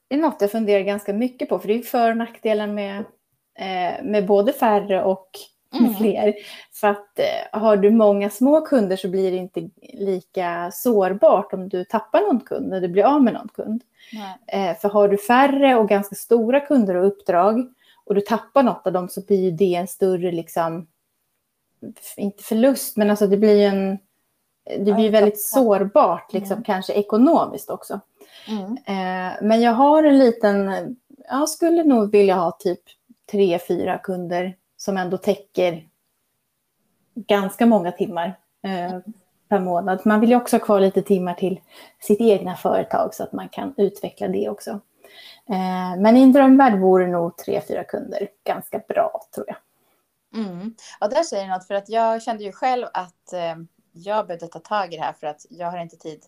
är 0.10 0.18
något 0.18 0.42
jag 0.42 0.52
funderar 0.52 0.82
ganska 0.82 1.14
mycket 1.14 1.50
på, 1.50 1.60
för 1.60 1.68
det 1.68 1.74
är 1.74 1.82
för 1.82 2.10
och 2.10 2.18
nackdelen 2.18 2.76
med, 2.76 3.04
med 4.04 4.26
både 4.26 4.54
färre 4.54 5.04
och 5.04 5.30
mm. 5.80 5.96
fler. 5.96 6.34
För 6.74 6.88
att 6.88 7.20
eh, 7.20 7.60
har 7.60 7.78
du 7.78 7.92
många 7.92 8.30
små 8.30 8.62
kunder 8.62 8.96
så 8.96 9.10
blir 9.10 9.32
det 9.32 9.38
inte 9.38 9.70
lika 9.94 10.72
sårbart 10.74 11.54
om 11.54 11.70
du 11.70 11.86
tappar 11.86 12.22
någon 12.22 12.40
kund 12.40 12.70
när 12.70 12.82
du 12.82 12.88
blir 12.88 13.04
av 13.04 13.24
med 13.24 13.34
någon 13.34 13.50
kund. 13.54 13.84
Eh, 14.48 14.78
för 14.78 14.90
har 14.90 15.08
du 15.08 15.18
färre 15.18 15.76
och 15.76 15.90
ganska 15.90 16.16
stora 16.16 16.60
kunder 16.60 16.96
och 16.96 17.08
uppdrag 17.08 17.74
och 18.06 18.16
du 18.16 18.22
tappar 18.22 18.64
något 18.64 18.88
av 18.88 18.94
dem 18.94 19.10
så 19.10 19.26
blir 19.26 19.52
det 19.52 19.76
en 19.76 19.88
större, 19.88 20.32
liksom, 20.32 20.88
inte 22.18 22.44
förlust, 22.44 22.98
men 22.98 23.10
alltså 23.10 23.28
det 23.28 23.38
blir 23.38 23.68
en 23.68 23.98
det 24.80 24.94
blir 24.94 25.12
väldigt 25.12 25.42
sårbart, 25.42 26.34
liksom, 26.34 26.54
mm. 26.54 26.64
kanske 26.64 26.94
ekonomiskt 26.94 27.70
också. 27.70 28.00
Mm. 28.48 28.72
Eh, 28.72 29.34
men 29.42 29.62
jag 29.62 29.72
har 29.72 30.04
en 30.04 30.20
liten, 30.20 30.72
jag 31.30 31.50
skulle 31.50 31.84
nog 31.84 32.12
vilja 32.12 32.36
ha 32.36 32.52
typ 32.52 32.80
tre, 33.32 33.60
fyra 33.60 33.98
kunder 33.98 34.56
som 34.78 34.98
ändå 34.98 35.18
täcker 35.18 35.88
ganska 37.16 37.66
många 37.66 37.92
timmar 37.92 38.40
eh, 38.64 39.00
per 39.50 39.60
månad. 39.60 40.02
Man 40.06 40.20
vill 40.20 40.30
ju 40.30 40.36
också 40.36 40.56
ha 40.56 40.66
kvar 40.66 40.80
lite 40.80 41.02
timmar 41.02 41.34
till 41.34 41.62
sitt 42.00 42.22
egna 42.22 42.56
företag 42.56 43.14
så 43.14 43.24
att 43.24 43.34
man 43.34 43.50
kan 43.50 43.74
utveckla 43.78 44.28
det 44.28 44.50
också. 44.50 44.72
Eh, 45.50 46.02
men 46.02 46.18
i 46.18 46.22
en 46.22 46.32
drömvärld 46.32 46.80
vore 46.80 47.08
nog 47.08 47.38
tre, 47.38 47.62
fyra 47.68 47.84
kunder 47.84 48.28
ganska 48.44 48.80
bra 48.80 49.22
tror 49.36 49.46
jag. 49.48 49.58
Mm. 50.42 50.76
Ja, 51.00 51.08
där 51.08 51.24
säger 51.24 51.44
du 51.44 51.50
något 51.50 51.68
för 51.68 51.74
att 51.74 51.90
jag 51.90 52.22
kände 52.22 52.44
ju 52.44 52.52
själv 52.52 52.88
att 52.94 53.34
eh, 53.34 53.56
jag 53.92 54.28
behövde 54.28 54.48
ta 54.48 54.60
tag 54.60 54.94
i 54.94 54.98
det 54.98 55.04
här 55.04 55.14
för 55.14 55.28
att 55.28 55.46
jag 55.50 55.72
har 55.72 55.78
inte 55.78 55.98
tid 55.98 56.26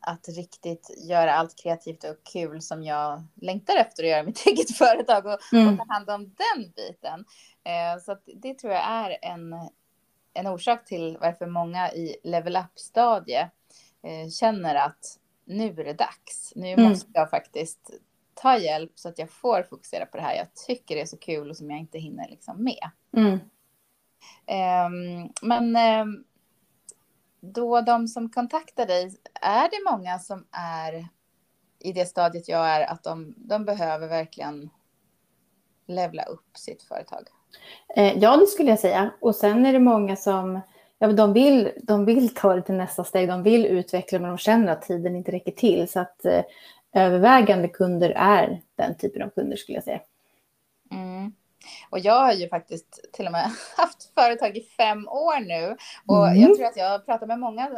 att 0.00 0.28
riktigt 0.28 0.90
göra 1.08 1.34
allt 1.34 1.62
kreativt 1.62 2.04
och 2.04 2.16
kul 2.32 2.62
som 2.62 2.82
jag 2.82 3.22
längtar 3.34 3.76
efter 3.76 4.02
att 4.02 4.08
göra 4.08 4.22
mitt 4.22 4.42
eget 4.46 4.76
företag 4.76 5.26
och, 5.26 5.38
mm. 5.52 5.68
och 5.68 5.78
ta 5.78 5.92
hand 5.92 6.10
om 6.10 6.22
den 6.22 6.72
biten. 6.76 7.24
Eh, 7.64 8.02
så 8.02 8.16
det 8.36 8.54
tror 8.54 8.72
jag 8.72 8.84
är 8.84 9.18
en, 9.22 9.54
en 10.34 10.46
orsak 10.46 10.84
till 10.84 11.18
varför 11.20 11.46
många 11.46 11.92
i 11.92 12.16
level 12.22 12.56
up-stadie 12.56 13.50
eh, 14.02 14.30
känner 14.30 14.74
att 14.74 15.18
nu 15.44 15.70
är 15.70 15.84
det 15.84 15.92
dags. 15.92 16.52
Nu 16.56 16.72
mm. 16.72 16.88
måste 16.88 17.10
jag 17.14 17.30
faktiskt 17.30 17.90
ta 18.34 18.58
hjälp 18.58 18.92
så 18.94 19.08
att 19.08 19.18
jag 19.18 19.30
får 19.30 19.62
fokusera 19.62 20.06
på 20.06 20.16
det 20.16 20.22
här 20.22 20.34
jag 20.34 20.54
tycker 20.66 20.94
det 20.94 21.00
är 21.00 21.06
så 21.06 21.18
kul 21.18 21.50
och 21.50 21.56
som 21.56 21.70
jag 21.70 21.80
inte 21.80 21.98
hinner 21.98 22.28
liksom 22.28 22.64
med. 22.64 22.90
Mm. 23.16 23.40
Eh, 24.46 24.90
men 25.42 25.76
ehm, 25.76 26.24
då 27.40 27.80
de 27.80 28.08
som 28.08 28.30
kontaktar 28.30 28.86
dig, 28.86 29.14
är 29.40 29.70
det 29.70 29.90
många 29.90 30.18
som 30.18 30.46
är 30.50 31.08
i 31.78 31.92
det 31.92 32.06
stadiet 32.06 32.48
jag 32.48 32.68
är, 32.68 32.92
att 32.92 33.02
de, 33.02 33.34
de 33.36 33.64
behöver 33.64 34.08
verkligen 34.08 34.70
levla 35.86 36.22
upp 36.22 36.56
sitt 36.56 36.82
företag? 36.82 37.28
Eh, 37.96 38.18
ja, 38.18 38.36
det 38.36 38.46
skulle 38.46 38.70
jag 38.70 38.78
säga. 38.78 39.10
Och 39.20 39.34
sen 39.36 39.66
är 39.66 39.72
det 39.72 39.78
många 39.78 40.16
som 40.16 40.60
ja, 40.98 41.12
de, 41.12 41.32
vill, 41.32 41.70
de 41.82 42.04
vill 42.04 42.34
ta 42.34 42.54
det 42.54 42.62
till 42.62 42.74
nästa 42.74 43.04
steg, 43.04 43.28
de 43.28 43.42
vill 43.42 43.66
utveckla, 43.66 44.18
men 44.18 44.28
de 44.28 44.38
känner 44.38 44.72
att 44.72 44.82
tiden 44.82 45.16
inte 45.16 45.32
räcker 45.32 45.52
till. 45.52 45.88
Så 45.88 46.00
att 46.00 46.24
eh, 46.24 46.42
övervägande 46.92 47.68
kunder 47.68 48.10
är 48.10 48.60
den 48.74 48.94
typen 48.94 49.22
av 49.22 49.30
kunder, 49.30 49.56
skulle 49.56 49.76
jag 49.76 49.84
säga. 49.84 50.00
Mm. 50.90 51.32
Och 51.90 51.98
jag 51.98 52.20
har 52.20 52.32
ju 52.32 52.48
faktiskt 52.48 53.12
till 53.12 53.26
och 53.26 53.32
med 53.32 53.50
haft 53.76 54.14
företag 54.14 54.56
i 54.56 54.60
fem 54.60 55.08
år 55.08 55.40
nu. 55.40 55.76
Och 56.06 56.28
mm. 56.28 56.40
jag 56.40 56.56
tror 56.56 56.66
att 56.66 56.76
jag 56.76 56.90
har 56.90 56.98
pratat 56.98 57.28
med 57.28 57.38
många 57.38 57.70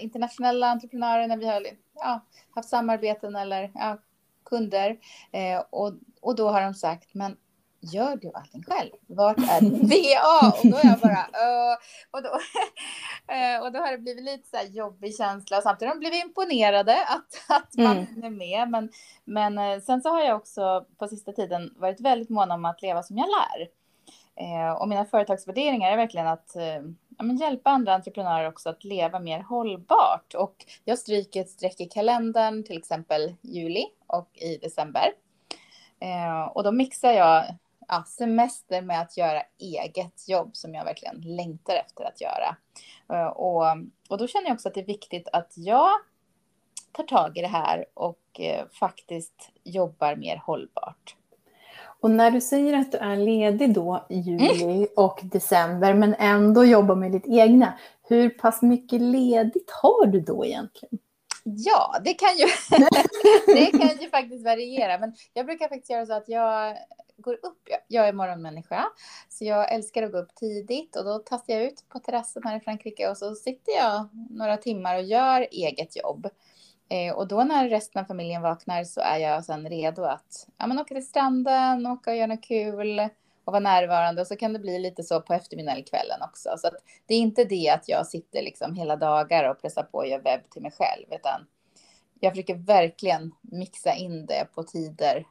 internationella 0.00 0.66
entreprenörer 0.66 1.26
när 1.26 1.36
vi 1.36 1.46
har 1.46 1.66
ja, 1.94 2.20
haft 2.54 2.68
samarbeten 2.68 3.36
eller 3.36 3.70
ja, 3.74 3.98
kunder. 4.44 4.98
Eh, 5.32 5.62
och, 5.70 5.92
och 6.20 6.36
då 6.36 6.48
har 6.48 6.62
de 6.62 6.74
sagt, 6.74 7.14
men 7.14 7.36
gör 7.80 8.16
du 8.16 8.30
allting 8.34 8.62
själv? 8.62 8.90
Vart 9.06 9.38
är 9.38 9.60
din 9.60 9.88
VA? 9.88 10.48
Och 10.48 10.70
då 10.70 10.76
är 10.76 10.86
jag 10.86 10.98
bara, 10.98 11.20
uh, 11.20 11.76
och, 12.10 12.22
då, 12.22 12.28
uh, 12.28 13.62
och 13.66 13.72
då 13.72 13.78
har 13.78 13.92
det 13.92 13.98
blivit 13.98 14.24
lite 14.24 14.48
så 14.48 14.56
här 14.56 14.64
jobbig 14.64 15.16
känsla 15.16 15.56
och 15.56 15.62
samtidigt 15.62 15.88
har 15.88 15.94
de 15.94 15.98
blivit 15.98 16.24
imponerade 16.24 17.06
att, 17.06 17.58
att 17.58 17.76
man 17.76 17.98
mm. 17.98 18.24
är 18.24 18.30
med. 18.30 18.68
Men, 18.70 18.90
men 19.24 19.58
uh, 19.58 19.80
sen 19.80 20.02
så 20.02 20.08
har 20.08 20.20
jag 20.20 20.36
också 20.36 20.86
på 20.98 21.08
sista 21.08 21.32
tiden 21.32 21.74
varit 21.76 22.00
väldigt 22.00 22.30
mån 22.30 22.50
om 22.50 22.64
att 22.64 22.82
leva 22.82 23.02
som 23.02 23.18
jag 23.18 23.26
lär. 23.28 23.68
Uh, 24.40 24.72
och 24.72 24.88
mina 24.88 25.04
företagsvärderingar 25.04 25.92
är 25.92 25.96
verkligen 25.96 26.26
att 26.26 26.56
ja, 27.18 27.24
men 27.24 27.36
hjälpa 27.36 27.70
andra 27.70 27.94
entreprenörer 27.94 28.48
också 28.48 28.68
att 28.68 28.84
leva 28.84 29.18
mer 29.18 29.40
hållbart. 29.40 30.34
Och 30.34 30.54
jag 30.84 30.98
stryker 30.98 31.40
ett 31.40 31.50
streck 31.50 31.80
i 31.80 31.84
kalendern, 31.84 32.64
till 32.64 32.78
exempel 32.78 33.34
juli 33.40 33.86
och 34.06 34.28
i 34.34 34.56
december. 34.56 35.12
och 36.54 36.62
då 36.62 36.72
mixar 36.72 37.12
jag 37.12 37.44
ja, 37.90 38.04
semester 38.06 38.82
med 38.82 39.00
att 39.00 39.16
göra 39.16 39.42
eget 39.58 40.28
jobb 40.28 40.50
som 40.56 40.74
jag 40.74 40.84
verkligen 40.84 41.20
längtar 41.20 41.74
efter 41.74 42.04
att 42.04 42.20
göra. 42.20 42.56
Eh, 43.12 43.26
och, 43.26 43.64
och 44.08 44.18
då 44.18 44.26
känner 44.26 44.46
jag 44.46 44.54
också 44.54 44.68
att 44.68 44.74
det 44.74 44.80
är 44.80 44.86
viktigt 44.86 45.28
att 45.32 45.52
jag 45.56 45.90
tar 46.92 47.04
tag 47.04 47.38
i 47.38 47.40
det 47.40 47.48
här 47.48 47.84
och 47.94 48.40
eh, 48.40 48.64
faktiskt 48.80 49.50
jobbar 49.64 50.16
mer 50.16 50.42
hållbart. 50.46 51.16
Och 52.00 52.10
när 52.10 52.30
du 52.30 52.40
säger 52.40 52.74
att 52.74 52.92
du 52.92 52.98
är 52.98 53.16
ledig 53.16 53.74
då 53.74 54.06
i 54.08 54.18
juli 54.18 54.62
mm. 54.64 54.86
och 54.96 55.20
december 55.22 55.94
men 55.94 56.14
ändå 56.18 56.64
jobbar 56.64 56.94
med 56.94 57.12
ditt 57.12 57.26
egna, 57.26 57.78
hur 58.08 58.30
pass 58.30 58.62
mycket 58.62 59.00
ledigt 59.00 59.70
har 59.70 60.06
du 60.06 60.20
då 60.20 60.44
egentligen? 60.44 60.98
Ja, 61.44 61.96
det 62.04 62.14
kan 62.14 62.36
ju, 62.36 62.46
det 63.54 63.78
kan 63.78 64.02
ju 64.02 64.10
faktiskt 64.10 64.44
variera. 64.44 64.98
Men 64.98 65.14
jag 65.32 65.46
brukar 65.46 65.68
faktiskt 65.68 65.90
göra 65.90 66.06
så 66.06 66.12
att 66.12 66.28
jag 66.28 66.76
går 67.20 67.34
upp. 67.34 67.68
Jag 67.88 68.08
är 68.08 68.12
morgonmänniska, 68.12 68.84
så 69.28 69.44
jag 69.44 69.72
älskar 69.72 70.02
att 70.02 70.12
gå 70.12 70.18
upp 70.18 70.34
tidigt 70.34 70.96
och 70.96 71.04
då 71.04 71.18
tastar 71.18 71.54
jag 71.54 71.62
ut 71.62 71.84
på 71.88 71.98
terrassen 71.98 72.42
här 72.44 72.56
i 72.56 72.60
Frankrike 72.60 73.08
och 73.08 73.16
så 73.16 73.34
sitter 73.34 73.72
jag 73.72 74.08
några 74.30 74.56
timmar 74.56 74.96
och 74.96 75.02
gör 75.02 75.46
eget 75.50 75.96
jobb. 75.96 76.28
Eh, 76.88 77.14
och 77.14 77.28
då 77.28 77.44
när 77.44 77.68
resten 77.68 78.02
av 78.02 78.06
familjen 78.06 78.42
vaknar 78.42 78.84
så 78.84 79.00
är 79.00 79.18
jag 79.18 79.44
sen 79.44 79.68
redo 79.68 80.02
att 80.02 80.48
ja, 80.56 80.66
men 80.66 80.78
åka 80.78 80.94
till 80.94 81.06
stranden, 81.06 81.86
åka 81.86 82.10
och 82.10 82.16
göra 82.16 82.26
något 82.26 82.44
kul 82.44 83.00
och 83.44 83.52
vara 83.52 83.60
närvarande. 83.60 84.20
Och 84.20 84.26
så 84.26 84.36
kan 84.36 84.52
det 84.52 84.58
bli 84.58 84.78
lite 84.78 85.02
så 85.02 85.20
på 85.20 85.34
eftermiddagen 85.34 85.76
eller 85.76 85.86
kvällen 85.86 86.22
också. 86.22 86.54
Så 86.58 86.70
det 87.06 87.14
är 87.14 87.18
inte 87.18 87.44
det 87.44 87.68
att 87.68 87.88
jag 87.88 88.06
sitter 88.06 88.42
liksom 88.42 88.74
hela 88.74 88.96
dagar 88.96 89.50
och 89.50 89.60
pressar 89.60 89.82
på 89.82 89.98
och 89.98 90.06
gör 90.06 90.20
webb 90.20 90.50
till 90.50 90.62
mig 90.62 90.70
själv, 90.70 91.06
utan 91.10 91.46
jag 92.20 92.32
försöker 92.32 92.54
verkligen 92.54 93.34
mixa 93.40 93.94
in 93.94 94.26
det 94.26 94.48
på 94.54 94.62
tider 94.62 95.26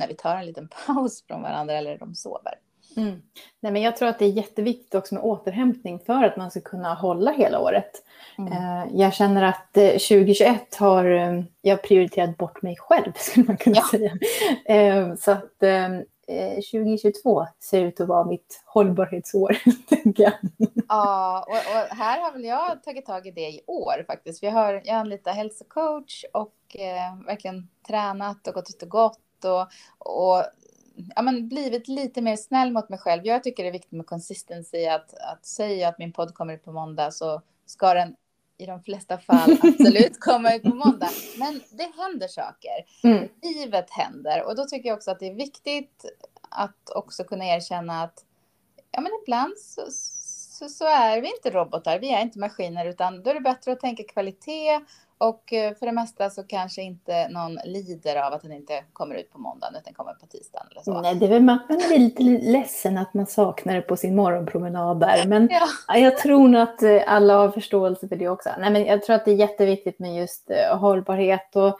när 0.00 0.08
vi 0.08 0.14
tar 0.14 0.36
en 0.36 0.46
liten 0.46 0.68
paus 0.86 1.24
från 1.26 1.42
varandra 1.42 1.74
eller 1.74 1.98
de 1.98 2.14
sover. 2.14 2.54
Mm. 2.96 3.22
Nej, 3.60 3.72
men 3.72 3.82
jag 3.82 3.96
tror 3.96 4.08
att 4.08 4.18
det 4.18 4.24
är 4.24 4.30
jätteviktigt 4.30 4.94
också 4.94 5.14
med 5.14 5.24
återhämtning 5.24 5.98
för 5.98 6.24
att 6.24 6.36
man 6.36 6.50
ska 6.50 6.60
kunna 6.60 6.94
hålla 6.94 7.32
hela 7.32 7.60
året. 7.60 7.90
Mm. 8.38 8.52
Eh, 8.52 8.86
jag 8.92 9.14
känner 9.14 9.42
att 9.42 9.72
2021 9.72 10.46
eh, 10.50 10.86
har 10.86 11.04
eh, 11.04 11.42
jag 11.62 11.82
prioriterat 11.82 12.36
bort 12.36 12.62
mig 12.62 12.76
själv, 12.78 13.12
skulle 13.16 13.46
man 13.46 13.56
kunna 13.56 13.76
ja. 13.76 13.88
säga. 13.90 15.16
Så 15.16 15.30
att 15.30 15.58
2022 16.72 17.46
ser 17.60 17.80
ut 17.80 18.00
att 18.00 18.08
vara 18.08 18.24
mitt 18.24 18.62
hållbarhetsår, 18.66 19.56
tänker 19.88 20.22
jag. 20.22 20.32
Ja, 20.88 21.46
och, 21.48 21.54
och, 21.54 21.96
här 21.96 22.20
har 22.20 22.32
väl 22.32 22.44
jag 22.44 22.82
tagit 22.82 23.06
tag 23.06 23.26
i 23.26 23.30
det 23.30 23.48
i 23.48 23.60
år 23.66 24.04
faktiskt. 24.06 24.42
Vi 24.42 24.48
har, 24.48 24.72
jag 24.84 24.96
anlitar 24.96 25.32
hälsocoach 25.32 26.24
och 26.32 26.76
eh, 26.76 27.26
verkligen 27.26 27.68
tränat 27.88 28.48
och 28.48 28.54
gått 28.54 28.70
ut 28.70 28.82
och 28.82 28.88
gått 28.88 29.18
och, 29.44 29.66
och 29.98 30.44
ja, 31.16 31.22
men 31.22 31.48
blivit 31.48 31.88
lite 31.88 32.22
mer 32.22 32.36
snäll 32.36 32.72
mot 32.72 32.88
mig 32.88 32.98
själv. 32.98 33.26
Jag 33.26 33.42
tycker 33.42 33.62
det 33.62 33.68
är 33.68 33.72
viktigt 33.72 33.92
med 33.92 34.06
consistency, 34.06 34.86
att, 34.86 35.14
att 35.14 35.46
säga 35.46 35.88
att 35.88 35.98
min 35.98 36.12
podd 36.12 36.34
kommer 36.34 36.54
ut 36.54 36.64
på 36.64 36.72
måndag 36.72 37.10
så 37.10 37.42
ska 37.66 37.94
den 37.94 38.16
i 38.58 38.66
de 38.66 38.82
flesta 38.82 39.18
fall 39.18 39.58
absolut 39.62 40.20
komma 40.20 40.54
ut 40.54 40.62
på 40.62 40.74
måndag. 40.74 41.10
Men 41.38 41.60
det 41.70 41.92
händer 42.02 42.28
saker. 42.28 42.84
Mm. 43.02 43.28
Livet 43.42 43.90
händer 43.90 44.44
och 44.46 44.56
då 44.56 44.64
tycker 44.64 44.88
jag 44.88 44.96
också 44.96 45.10
att 45.10 45.20
det 45.20 45.26
är 45.26 45.34
viktigt 45.34 46.04
att 46.50 46.90
också 46.94 47.24
kunna 47.24 47.44
erkänna 47.44 48.02
att 48.02 48.24
ja, 48.90 49.00
men 49.00 49.12
ibland 49.22 49.58
så, 49.58 49.82
så, 50.58 50.68
så 50.68 50.84
är 50.84 51.20
vi 51.20 51.28
inte 51.36 51.50
robotar, 51.50 51.98
vi 51.98 52.14
är 52.14 52.22
inte 52.22 52.38
maskiner, 52.38 52.86
utan 52.86 53.22
då 53.22 53.30
är 53.30 53.34
det 53.34 53.40
bättre 53.40 53.72
att 53.72 53.80
tänka 53.80 54.02
kvalitet 54.02 54.80
och 55.20 55.52
eh, 55.52 55.74
för 55.74 55.86
det 55.86 55.92
mesta 55.92 56.30
så 56.30 56.42
kanske 56.42 56.82
inte 56.82 57.28
någon 57.28 57.58
lider 57.64 58.16
av 58.26 58.32
att 58.32 58.42
den 58.42 58.52
inte 58.52 58.84
kommer 58.92 59.14
ut 59.14 59.32
på 59.32 59.38
måndagen 59.38 59.76
utan 59.80 59.94
kommer 59.94 60.12
på 60.12 60.26
tisdagen 60.26 60.66
eller 60.70 60.82
så. 60.82 61.00
Nej, 61.00 61.14
det 61.14 61.26
är 61.26 61.28
väl 61.28 61.48
att 61.48 61.68
man 61.68 61.92
är 61.92 61.98
lite 61.98 62.22
ledsen 62.22 62.98
att 62.98 63.14
man 63.14 63.26
saknar 63.26 63.74
det 63.74 63.82
på 63.82 63.96
sin 63.96 64.16
morgonpromenad 64.16 65.00
där. 65.00 65.26
Men 65.26 65.48
ja. 65.88 65.98
jag 65.98 66.18
tror 66.18 66.48
nog 66.48 66.60
att 66.62 66.82
eh, 66.82 67.02
alla 67.06 67.36
har 67.36 67.50
förståelse 67.50 68.08
för 68.08 68.16
det 68.16 68.28
också. 68.28 68.50
Nej, 68.58 68.70
men 68.70 68.84
jag 68.84 69.02
tror 69.02 69.16
att 69.16 69.24
det 69.24 69.30
är 69.30 69.36
jätteviktigt 69.36 69.98
med 69.98 70.16
just 70.16 70.50
eh, 70.50 70.78
hållbarhet 70.78 71.56
och 71.56 71.78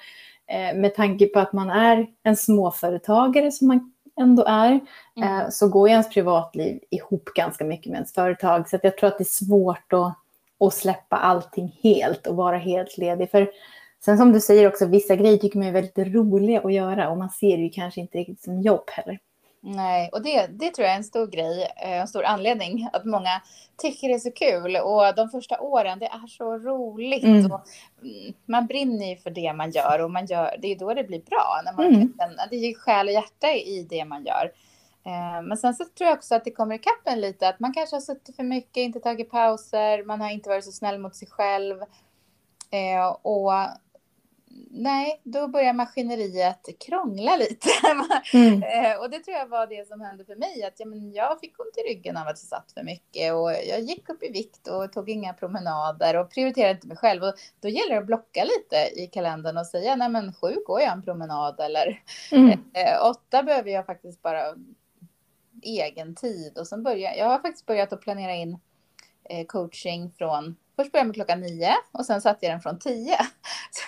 med 0.74 0.94
tanke 0.94 1.26
på 1.26 1.38
att 1.38 1.52
man 1.52 1.70
är 1.70 2.06
en 2.22 2.36
småföretagare 2.36 3.52
som 3.52 3.68
man 3.68 3.92
ändå 4.20 4.44
är, 4.44 4.80
mm. 5.16 5.50
så 5.50 5.68
går 5.68 5.88
ju 5.88 5.92
ens 5.92 6.08
privatliv 6.08 6.80
ihop 6.90 7.24
ganska 7.24 7.64
mycket 7.64 7.86
med 7.86 7.96
ens 7.96 8.12
företag. 8.12 8.68
Så 8.68 8.78
jag 8.82 8.96
tror 8.96 9.08
att 9.08 9.18
det 9.18 9.22
är 9.22 9.44
svårt 9.44 9.92
att 9.92 10.14
och 10.60 10.72
släppa 10.72 11.16
allting 11.16 11.78
helt 11.82 12.26
och 12.26 12.36
vara 12.36 12.58
helt 12.58 12.98
ledig. 12.98 13.30
För 13.30 13.50
sen 14.04 14.18
som 14.18 14.32
du 14.32 14.40
säger 14.40 14.68
också, 14.68 14.86
vissa 14.86 15.16
grejer 15.16 15.38
tycker 15.38 15.58
man 15.58 15.68
är 15.68 15.72
väldigt 15.72 15.98
roliga 16.14 16.60
att 16.60 16.72
göra 16.72 17.10
och 17.10 17.18
man 17.18 17.30
ser 17.30 17.56
det 17.56 17.62
ju 17.62 17.70
kanske 17.70 18.00
inte 18.00 18.18
riktigt 18.18 18.40
som 18.40 18.60
jobb 18.60 18.90
heller. 18.90 19.18
Nej, 19.62 20.10
och 20.12 20.22
det, 20.22 20.46
det 20.46 20.70
tror 20.70 20.84
jag 20.84 20.92
är 20.92 20.98
en 20.98 21.04
stor 21.04 21.26
grej, 21.26 21.68
eh, 21.76 22.00
en 22.00 22.08
stor 22.08 22.24
anledning 22.24 22.88
att 22.92 23.04
många 23.04 23.42
tycker 23.76 24.08
det 24.08 24.14
är 24.14 24.18
så 24.18 24.30
kul. 24.30 24.76
Och 24.76 25.14
de 25.16 25.28
första 25.28 25.60
åren, 25.60 25.98
det 25.98 26.06
är 26.06 26.26
så 26.26 26.58
roligt. 26.58 27.24
Mm. 27.24 27.52
Och 27.52 27.60
mm, 28.02 28.34
man 28.46 28.66
brinner 28.66 29.06
ju 29.06 29.16
för 29.16 29.30
det 29.30 29.52
man 29.52 29.70
gör 29.70 30.02
och 30.02 30.10
man 30.10 30.26
gör, 30.26 30.56
det 30.58 30.68
är 30.72 30.78
då 30.78 30.94
det 30.94 31.04
blir 31.04 31.20
bra. 31.20 31.60
När 31.64 31.72
man 31.72 31.86
mm. 31.86 32.12
det 32.50 32.56
är 32.56 32.74
själ 32.74 33.06
och 33.06 33.12
hjärta 33.12 33.52
i 33.52 33.86
det 33.90 34.04
man 34.04 34.24
gör. 34.24 34.52
Eh, 35.04 35.42
men 35.42 35.56
sen 35.56 35.74
så 35.74 35.84
tror 35.84 36.08
jag 36.08 36.18
också 36.18 36.34
att 36.34 36.44
det 36.44 36.50
kommer 36.50 36.74
ikapp 36.74 37.02
en 37.04 37.20
lite, 37.20 37.48
att 37.48 37.60
man 37.60 37.74
kanske 37.74 37.96
har 37.96 38.00
suttit 38.00 38.36
för 38.36 38.42
mycket, 38.42 38.76
inte 38.76 39.00
tagit 39.00 39.30
pauser, 39.30 40.04
man 40.04 40.20
har 40.20 40.30
inte 40.30 40.48
varit 40.48 40.64
så 40.64 40.72
snäll 40.72 40.98
mot 40.98 41.16
sig 41.16 41.28
själv. 41.28 41.82
Eh, 42.70 43.08
och 43.22 43.52
nej, 44.70 45.20
då 45.24 45.48
börjar 45.48 45.72
maskineriet 45.72 46.66
krångla 46.86 47.36
lite. 47.36 47.68
Mm. 48.34 48.62
Eh, 48.62 49.00
och 49.00 49.10
det 49.10 49.18
tror 49.18 49.36
jag 49.36 49.46
var 49.46 49.66
det 49.66 49.88
som 49.88 50.00
hände 50.00 50.24
för 50.24 50.36
mig, 50.36 50.62
att 50.62 50.74
ja, 50.76 50.86
men 50.86 51.12
jag 51.12 51.40
fick 51.40 51.60
ont 51.60 51.76
i 51.76 51.80
ryggen 51.92 52.16
av 52.16 52.22
att 52.22 52.28
jag 52.28 52.38
satt 52.38 52.72
för 52.72 52.82
mycket 52.82 53.34
och 53.34 53.52
jag 53.52 53.80
gick 53.80 54.08
upp 54.08 54.22
i 54.22 54.32
vikt 54.32 54.68
och 54.68 54.92
tog 54.92 55.10
inga 55.10 55.32
promenader 55.32 56.16
och 56.16 56.30
prioriterade 56.30 56.74
inte 56.74 56.86
mig 56.86 56.96
själv. 56.96 57.22
Och 57.22 57.34
då 57.60 57.68
gäller 57.68 57.94
det 57.94 57.98
att 57.98 58.06
blocka 58.06 58.44
lite 58.44 59.00
i 59.00 59.06
kalendern 59.06 59.58
och 59.58 59.66
säga, 59.66 59.96
nej 59.96 60.08
men 60.08 60.32
sju 60.32 60.56
går 60.66 60.80
jag 60.80 60.92
en 60.92 61.02
promenad 61.02 61.60
eller 61.60 62.02
mm. 62.32 62.58
åtta 63.02 63.42
behöver 63.42 63.70
jag 63.70 63.86
faktiskt 63.86 64.22
bara 64.22 64.54
egen 65.62 66.14
tid. 66.14 66.58
Och 66.58 66.66
sen 66.66 66.82
börjar, 66.82 67.14
jag 67.14 67.26
har 67.26 67.38
faktiskt 67.38 67.66
börjat 67.66 67.92
att 67.92 68.00
planera 68.00 68.34
in 68.34 68.58
eh, 69.24 69.46
coaching 69.46 70.12
från, 70.18 70.56
först 70.76 70.92
började 70.92 70.98
jag 70.98 71.06
med 71.06 71.14
klockan 71.14 71.40
nio 71.40 71.74
och 71.92 72.06
sen 72.06 72.20
satte 72.20 72.46
jag 72.46 72.52
den 72.52 72.60
från 72.60 72.78
tio. 72.78 73.16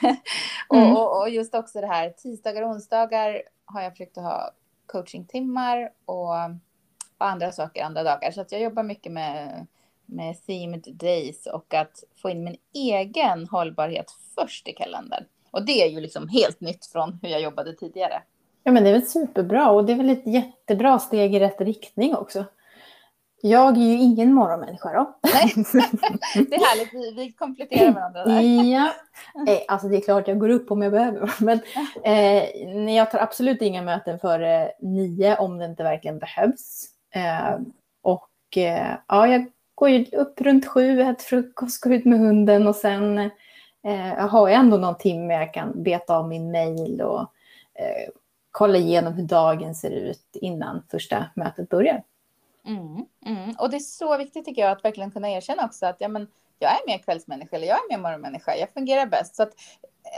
mm. 0.75 0.97
och, 0.97 1.21
och, 1.21 1.31
just 1.31 1.55
också 1.55 1.81
det 1.81 1.87
här, 1.87 2.11
tisdagar 2.11 2.63
och 2.63 2.71
onsdagar 2.71 3.43
har 3.65 3.83
jag 3.83 3.93
försökt 3.93 4.19
att 4.19 4.25
ha 4.25 4.51
coachingtimmar 4.87 5.91
och, 6.05 6.29
och 7.19 7.27
andra 7.27 7.53
saker 7.53 7.85
andra 7.85 8.03
dagar. 8.03 8.31
Så 8.31 8.41
att 8.41 8.53
jag 8.53 8.61
jobbar 8.61 8.83
mycket 8.83 9.13
med 9.13 9.67
med 10.13 10.47
themed 10.47 10.89
days 10.95 11.47
och 11.47 11.75
att 11.75 12.05
få 12.23 12.31
in 12.31 12.45
min 12.45 12.57
egen 12.75 13.49
hållbarhet 13.49 14.11
först 14.35 14.69
i 14.69 14.73
kalendern. 14.73 15.25
Och 15.51 15.67
det 15.67 15.83
är 15.83 15.89
ju 15.89 16.01
liksom 16.01 16.29
helt 16.29 16.61
nytt 16.61 16.87
från 16.87 17.19
hur 17.23 17.29
jag 17.29 17.41
jobbade 17.41 17.73
tidigare. 17.73 18.23
Ja, 18.65 18.73
men 18.73 18.85
det 18.85 18.89
är 18.91 18.93
väl 18.93 19.07
superbra 19.07 19.71
och 19.71 19.85
det 19.85 19.93
är 19.93 19.97
väl 19.97 20.11
ett 20.11 20.27
jättebra 20.27 20.99
steg 20.99 21.35
i 21.35 21.41
rätt 21.41 21.61
riktning 21.61 22.15
också. 22.15 22.45
Jag 23.45 23.77
är 23.77 23.81
ju 23.81 23.95
ingen 23.95 24.33
morgonmänniska 24.33 24.93
då. 24.93 25.19
Nej, 25.23 25.53
det 26.35 26.55
är 26.55 26.71
härligt, 26.71 26.95
vi, 26.95 27.13
vi 27.17 27.33
kompletterar 27.33 27.93
varandra 27.93 28.25
där. 28.25 28.41
Ja, 28.41 28.93
eh, 29.49 29.59
alltså 29.69 29.89
det 29.89 29.97
är 29.97 30.01
klart 30.01 30.29
jag 30.29 30.39
går 30.39 30.49
upp 30.49 30.71
om 30.71 30.83
jag 30.83 30.93
behöver. 30.93 31.35
Men 31.41 31.61
eh, 32.05 32.97
jag 32.97 33.11
tar 33.11 33.19
absolut 33.19 33.63
inga 33.63 33.83
möten 33.83 34.19
före 34.19 34.73
nio 34.81 35.37
om 35.37 35.59
det 35.59 35.65
inte 35.65 35.83
verkligen 35.83 36.19
behövs. 36.19 36.89
Eh, 37.15 37.61
och 38.03 38.57
eh, 38.57 38.97
ja, 39.09 39.27
jag 39.27 39.47
går 39.75 39.89
ju 39.89 40.05
upp 40.13 40.41
runt 40.41 40.67
sju, 40.67 41.01
äter 41.01 41.25
frukost, 41.25 41.81
går 41.81 41.93
ut 41.93 42.05
med 42.05 42.19
hunden 42.19 42.67
och 42.67 42.77
sen 42.77 43.19
eh, 43.85 44.29
har 44.29 44.49
jag 44.49 44.59
ändå 44.59 44.77
någon 44.77 44.99
timme 44.99 45.35
jag 45.35 45.55
kan 45.55 45.83
beta 45.83 46.17
av 46.17 46.29
min 46.29 46.51
mail 46.51 47.03
och 47.03 47.21
eh, 47.75 48.09
kolla 48.53 48.79
igenom 48.79 49.13
hur 49.13 49.25
dagen 49.25 49.75
ser 49.75 49.91
ut 49.91 50.29
innan 50.33 50.83
första 50.91 51.27
mötet 51.37 51.69
börjar. 51.69 52.03
Mm, 52.67 53.07
mm. 53.27 53.55
Och 53.59 53.71
det 53.71 53.77
är 53.77 53.81
så 53.81 54.19
viktigt 54.19 54.45
tycker 54.45 54.63
jag 54.63 54.71
att 54.71 54.85
verkligen 54.85 55.11
kunna 55.11 55.31
erkänna 55.31 55.65
också 55.65 55.87
att 55.87 55.97
ja, 55.99 56.09
men, 56.09 56.29
jag 56.59 56.71
är 56.71 56.87
mer 56.87 56.99
kvällsmänniska 56.99 57.57
eller 57.57 57.67
jag 57.67 57.77
är 57.77 57.89
mer 57.89 58.03
morgonmänniska. 58.03 58.57
Jag 58.57 58.71
fungerar 58.71 59.07
bäst. 59.07 59.37
Så 59.37 59.43
att 59.43 59.53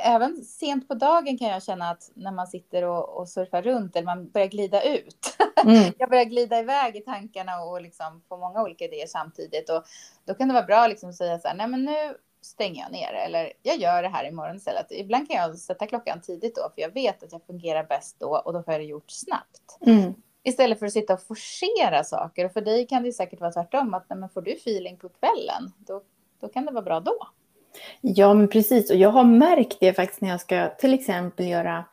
även 0.05 0.37
sent 0.37 0.89
på 0.89 0.95
dagen 0.95 1.39
kan 1.39 1.49
jag 1.49 1.63
känna 1.63 1.91
att 1.91 2.11
när 2.15 2.33
man 2.33 2.47
sitter 2.47 2.83
och, 2.85 3.19
och 3.19 3.29
surfar 3.29 3.63
runt 3.63 3.97
eller 3.97 4.07
man 4.07 4.31
börjar 4.31 4.49
glida 4.49 4.83
ut. 4.83 5.37
Mm. 5.65 5.93
jag 5.99 6.11
börjar 6.11 6.25
glida 6.25 6.59
iväg 6.59 6.97
i 6.97 7.01
tankarna 7.01 7.63
och 7.63 7.83
liksom 7.83 8.23
få 8.29 8.37
många 8.37 8.63
olika 8.63 8.85
idéer 8.85 9.07
samtidigt. 9.07 9.71
Och 9.71 9.85
då 10.25 10.35
kan 10.35 10.49
det 10.49 10.55
vara 10.55 10.67
bra 10.67 10.87
liksom 10.87 11.09
att 11.09 11.15
säga 11.17 11.39
så 11.39 11.49
här, 11.49 11.55
nej 11.55 11.67
men 11.67 11.85
nu 11.85 12.17
stänger 12.45 12.83
jag 12.83 12.93
ner 12.93 13.13
eller 13.13 13.53
jag 13.63 13.77
gör 13.77 14.03
det 14.03 14.09
här 14.09 14.29
imorgon 14.29 14.57
istället. 14.57 14.87
Ibland 14.91 15.29
kan 15.29 15.37
jag 15.37 15.59
sätta 15.59 15.87
klockan 15.87 16.21
tidigt 16.21 16.55
då 16.55 16.71
för 16.75 16.83
jag 16.83 16.95
vet 16.95 17.23
att 17.23 17.33
jag 17.33 17.43
fungerar 17.47 17.85
bäst 17.85 18.17
då 18.21 18.43
och 18.45 18.53
då 18.53 18.63
får 18.63 18.75
jag 18.75 18.81
det 18.81 18.87
gjort 18.87 19.11
snabbt. 19.11 19.79
Mm. 19.87 20.15
Istället 20.43 20.79
för 20.79 20.87
att 20.87 20.93
sitta 20.93 21.15
och 21.15 21.23
forcera 21.23 22.05
saker 22.05 22.45
och 22.45 22.53
för 22.53 22.61
dig 22.61 22.87
kan 22.87 23.03
det 23.03 23.13
säkert 23.13 23.41
vara 23.41 23.53
tvärtom 23.53 23.95
att 23.95 24.07
men 24.09 24.29
får 24.29 24.43
du 24.43 24.53
feeling 24.53 24.97
på 24.97 25.09
kvällen 25.09 25.73
då, 25.79 26.03
då 26.41 26.49
kan 26.49 26.67
det 26.67 26.73
vara 26.73 26.85
bra 26.85 27.01
då. 27.01 27.29
Ja 28.01 28.35
men 28.35 28.49
precis 28.49 28.91
och 28.91 28.97
jag 28.97 29.11
har 29.11 29.25
märkt 29.25 29.77
det 29.81 29.93
faktiskt 29.93 30.21
när 30.21 30.29
jag 30.29 30.41
ska 30.41 30.69
till 30.69 30.95
exempel 30.95 31.47
göra 31.47 31.85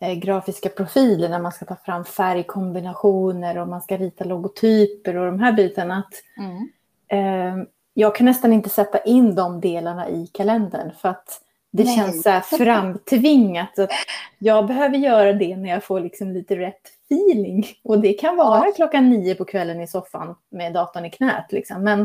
eh, 0.00 0.14
grafiska 0.14 0.68
profiler 0.68 1.28
när 1.28 1.38
man 1.38 1.52
ska 1.52 1.64
ta 1.64 1.76
fram 1.76 2.04
färgkombinationer 2.04 3.58
och 3.58 3.68
man 3.68 3.82
ska 3.82 3.96
rita 3.96 4.24
logotyper 4.24 5.16
och 5.16 5.26
de 5.26 5.40
här 5.40 5.52
bitarna. 5.52 5.98
Att, 5.98 6.14
mm. 6.44 6.68
eh, 7.08 7.66
jag 7.94 8.14
kan 8.14 8.26
nästan 8.26 8.52
inte 8.52 8.68
sätta 8.68 8.98
in 8.98 9.34
de 9.34 9.60
delarna 9.60 10.08
i 10.08 10.26
kalendern 10.26 10.92
för 11.00 11.08
att 11.08 11.40
det 11.72 11.84
Nej. 11.84 11.96
känns 11.96 12.22
så 12.22 12.30
här 12.30 12.40
framtvingat. 12.58 13.78
Att 13.78 13.90
jag 14.38 14.66
behöver 14.66 14.96
göra 14.96 15.32
det 15.32 15.56
när 15.56 15.70
jag 15.70 15.84
får 15.84 16.00
liksom 16.00 16.32
lite 16.32 16.56
rätt 16.56 16.82
feeling. 17.10 17.66
Och 17.84 17.98
det 17.98 18.12
kan 18.12 18.36
vara 18.36 18.66
ja. 18.66 18.72
klockan 18.76 19.10
nio 19.10 19.34
på 19.34 19.44
kvällen 19.44 19.80
i 19.80 19.86
soffan 19.86 20.34
med 20.50 20.72
datorn 20.72 21.04
i 21.04 21.10
knät. 21.10 21.52
Liksom. 21.52 21.84
Men 21.84 22.00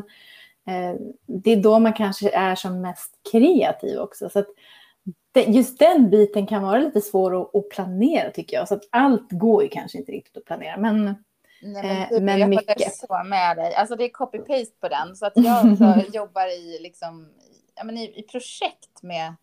eh, 0.67 0.99
det 1.25 1.51
är 1.51 1.57
då 1.57 1.79
man 1.79 1.93
kanske 1.93 2.29
är 2.29 2.55
som 2.55 2.81
mest 2.81 3.13
kreativ 3.31 3.99
också. 3.99 4.29
Så 4.29 4.43
det, 5.31 5.43
just 5.43 5.79
den 5.79 6.09
biten 6.09 6.47
kan 6.47 6.63
vara 6.63 6.79
lite 6.79 7.01
svår 7.01 7.41
att, 7.41 7.55
att, 7.55 7.69
planera 7.69 8.31
tycker 8.31 8.57
jag. 8.57 8.67
Så 8.67 8.75
att 8.75 8.87
allt 8.89 9.31
går 9.31 9.63
ju 9.63 9.69
kanske 9.69 9.97
inte 9.97 10.11
riktigt 10.11 10.37
att 10.37 10.45
planera. 10.45 10.77
Men, 10.77 11.15
Nej, 11.61 12.07
men, 12.11 12.15
eh, 12.15 12.21
men 12.21 12.39
jag 12.39 12.49
mycket. 12.49 12.79
Jag 12.81 12.93
så 12.93 13.23
med 13.25 13.57
dig. 13.57 13.75
Alltså 13.75 13.95
det 13.95 14.03
är 14.03 14.09
copy-paste 14.09 14.79
på 14.79 14.87
den. 14.87 15.15
Så 15.15 15.25
att 15.25 15.33
jag 15.35 16.15
jobbar 16.15 16.47
i, 16.47 16.79
liksom, 16.81 17.29
ja, 17.75 17.83
men 17.83 17.97
i, 17.97 18.19
i 18.19 18.23
projekt 18.23 19.03
med 19.03 19.35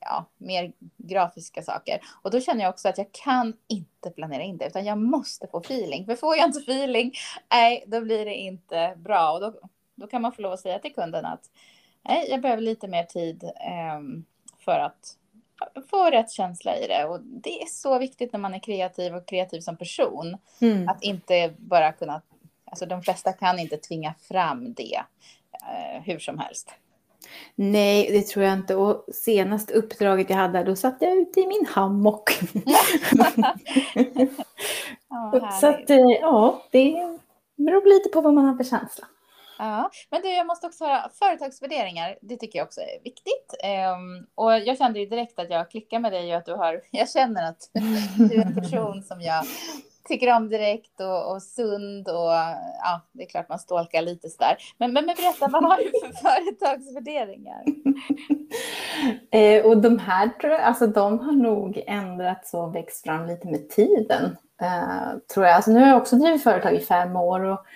ja, 0.00 0.24
mer 0.36 0.72
grafiska 0.96 1.62
saker. 1.62 2.00
Och 2.22 2.30
då 2.30 2.40
känner 2.40 2.62
jag 2.62 2.70
också 2.70 2.88
att 2.88 2.98
jag 2.98 3.12
kan 3.12 3.56
inte 3.68 4.10
planera 4.10 4.42
in 4.42 4.56
det, 4.56 4.66
utan 4.66 4.84
jag 4.84 4.98
måste 4.98 5.46
få 5.46 5.58
feeling. 5.58 6.06
För 6.06 6.16
får 6.16 6.36
jag 6.36 6.48
inte 6.48 6.60
feeling, 6.60 7.12
nej, 7.52 7.84
då 7.86 8.00
blir 8.00 8.24
det 8.24 8.34
inte 8.34 8.94
bra. 8.96 9.32
Och 9.32 9.40
då, 9.40 9.54
då 9.94 10.06
kan 10.06 10.22
man 10.22 10.32
få 10.32 10.42
lov 10.42 10.52
att 10.52 10.60
säga 10.60 10.78
till 10.78 10.94
kunden 10.94 11.24
att 11.24 11.50
nej, 12.02 12.26
jag 12.30 12.40
behöver 12.40 12.62
lite 12.62 12.88
mer 12.88 13.04
tid 13.04 13.44
eh, 13.44 14.00
för 14.64 14.78
att 14.78 15.16
få 15.90 16.10
rätt 16.10 16.30
känsla 16.30 16.76
i 16.76 16.86
det. 16.86 17.04
Och 17.04 17.20
det 17.20 17.62
är 17.62 17.66
så 17.66 17.98
viktigt 17.98 18.32
när 18.32 18.40
man 18.40 18.54
är 18.54 18.58
kreativ 18.58 19.14
och 19.14 19.26
kreativ 19.26 19.60
som 19.60 19.76
person. 19.76 20.36
Mm. 20.60 20.88
Att 20.88 21.02
inte 21.02 21.54
bara 21.58 21.92
kunna, 21.92 22.22
alltså 22.64 22.86
de 22.86 23.02
flesta 23.02 23.32
kan 23.32 23.58
inte 23.58 23.76
tvinga 23.76 24.14
fram 24.28 24.74
det 24.74 25.02
eh, 25.52 26.02
hur 26.02 26.18
som 26.18 26.38
helst. 26.38 26.70
Nej, 27.54 28.08
det 28.12 28.26
tror 28.26 28.44
jag 28.44 28.54
inte. 28.54 28.74
Och 28.74 29.04
senaste 29.14 29.74
uppdraget 29.74 30.30
jag 30.30 30.36
hade, 30.36 30.64
då 30.64 30.76
satt 30.76 30.96
jag 31.00 31.16
ute 31.16 31.40
i 31.40 31.46
min 31.46 31.66
hammock. 31.66 32.30
oh, 35.10 35.50
så 35.60 35.66
att, 35.66 35.90
eh, 35.90 35.98
ja, 36.20 36.62
det 36.70 37.18
beror 37.56 37.88
lite 37.88 38.08
på 38.08 38.20
vad 38.20 38.34
man 38.34 38.44
har 38.44 38.56
för 38.56 38.64
känsla. 38.64 39.06
Ja, 39.58 39.90
men 40.10 40.22
du, 40.22 40.28
jag 40.28 40.46
måste 40.46 40.66
också 40.66 40.84
höra 40.84 41.10
företagsvärderingar. 41.18 42.18
Det 42.22 42.36
tycker 42.36 42.58
jag 42.58 42.66
också 42.66 42.80
är 42.80 43.02
viktigt. 43.04 43.54
Um, 43.94 44.26
och 44.34 44.52
jag 44.52 44.78
kände 44.78 44.98
ju 45.00 45.06
direkt 45.06 45.38
att 45.38 45.50
jag 45.50 45.70
klickar 45.70 45.98
med 45.98 46.12
dig 46.12 46.32
och 46.32 46.38
att 46.38 46.46
du 46.46 46.54
har. 46.54 46.80
Jag 46.90 47.10
känner 47.10 47.48
att 47.48 47.70
du 48.16 48.34
är 48.34 48.46
en 48.46 48.54
person 48.54 49.02
som 49.02 49.20
jag 49.20 49.44
tycker 50.08 50.36
om 50.36 50.48
direkt 50.48 51.00
och, 51.00 51.32
och 51.32 51.42
sund 51.42 52.08
och 52.08 52.32
ja, 52.82 53.00
det 53.12 53.22
är 53.22 53.28
klart 53.28 53.48
man 53.48 53.58
stalkar 53.58 54.02
lite 54.02 54.28
sådär. 54.28 54.56
Men, 54.78 54.92
men, 54.92 55.06
men 55.06 55.14
berätta, 55.16 55.48
vad 55.48 55.64
har 55.64 55.76
du 55.76 55.90
för 56.00 56.12
företagsvärderingar? 56.22 57.64
eh, 59.30 59.66
och 59.66 59.78
de 59.78 59.98
här 59.98 60.28
tror 60.28 60.52
jag, 60.52 60.62
alltså 60.62 60.86
de 60.86 61.18
har 61.18 61.32
nog 61.32 61.82
ändrats 61.86 62.54
och 62.54 62.74
växt 62.74 63.04
fram 63.04 63.26
lite 63.26 63.48
med 63.48 63.70
tiden. 63.70 64.36
Eh, 64.62 65.18
tror 65.34 65.46
jag. 65.46 65.54
Alltså, 65.54 65.70
nu 65.70 65.80
har 65.80 65.88
jag 65.88 65.96
också 65.96 66.16
drivit 66.16 66.42
företag 66.42 66.74
i 66.74 66.80
fem 66.80 67.16
år 67.16 67.40
och 67.40 67.66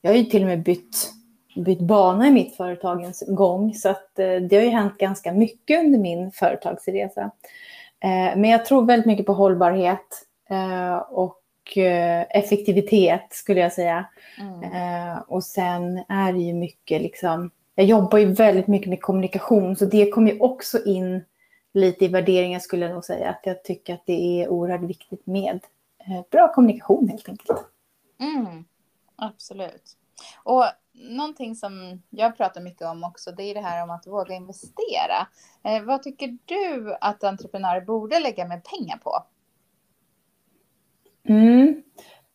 jag 0.00 0.10
har 0.10 0.16
ju 0.16 0.24
till 0.24 0.42
och 0.42 0.48
med 0.48 0.62
bytt, 0.62 1.10
bytt 1.54 1.80
bana 1.80 2.28
i 2.28 2.30
mitt 2.30 2.56
företagens 2.56 3.22
gång. 3.28 3.74
Så 3.74 3.88
att, 3.88 4.18
eh, 4.18 4.36
det 4.36 4.56
har 4.56 4.62
ju 4.62 4.68
hänt 4.68 4.98
ganska 4.98 5.32
mycket 5.32 5.84
under 5.84 5.98
min 5.98 6.30
företagsresa. 6.30 7.30
Eh, 8.00 8.36
men 8.36 8.44
jag 8.44 8.64
tror 8.64 8.86
väldigt 8.86 9.06
mycket 9.06 9.26
på 9.26 9.32
hållbarhet 9.32 10.26
eh, 10.50 10.96
och 10.96 11.40
effektivitet 12.30 13.26
skulle 13.30 13.60
jag 13.60 13.72
säga. 13.72 14.04
Mm. 14.40 15.22
Och 15.28 15.44
sen 15.44 16.04
är 16.08 16.32
det 16.32 16.38
ju 16.38 16.52
mycket 16.52 17.02
liksom, 17.02 17.50
jag 17.74 17.86
jobbar 17.86 18.18
ju 18.18 18.26
väldigt 18.26 18.66
mycket 18.66 18.88
med 18.88 19.02
kommunikation 19.02 19.76
så 19.76 19.84
det 19.84 20.10
kommer 20.10 20.32
ju 20.32 20.40
också 20.40 20.84
in 20.84 21.24
lite 21.74 22.04
i 22.04 22.08
värderingar 22.08 22.58
skulle 22.58 22.86
jag 22.86 22.94
nog 22.94 23.04
säga. 23.04 23.30
Att 23.30 23.40
jag 23.44 23.64
tycker 23.64 23.94
att 23.94 24.02
det 24.06 24.42
är 24.42 24.48
oerhört 24.48 24.82
viktigt 24.82 25.26
med 25.26 25.60
bra 26.30 26.52
kommunikation 26.54 27.08
helt 27.08 27.28
enkelt. 27.28 27.60
Mm. 28.20 28.64
Absolut. 29.16 29.96
Och 30.42 30.64
någonting 30.94 31.54
som 31.54 32.02
jag 32.10 32.36
pratar 32.36 32.60
mycket 32.60 32.86
om 32.86 33.04
också, 33.04 33.32
det 33.32 33.42
är 33.42 33.54
det 33.54 33.60
här 33.60 33.82
om 33.82 33.90
att 33.90 34.06
våga 34.06 34.34
investera. 34.34 35.26
Eh, 35.62 35.82
vad 35.82 36.02
tycker 36.02 36.38
du 36.44 36.96
att 37.00 37.24
entreprenörer 37.24 37.80
borde 37.80 38.20
lägga 38.20 38.48
med 38.48 38.64
pengar 38.64 38.96
på? 38.96 39.24
Mm. 41.28 41.82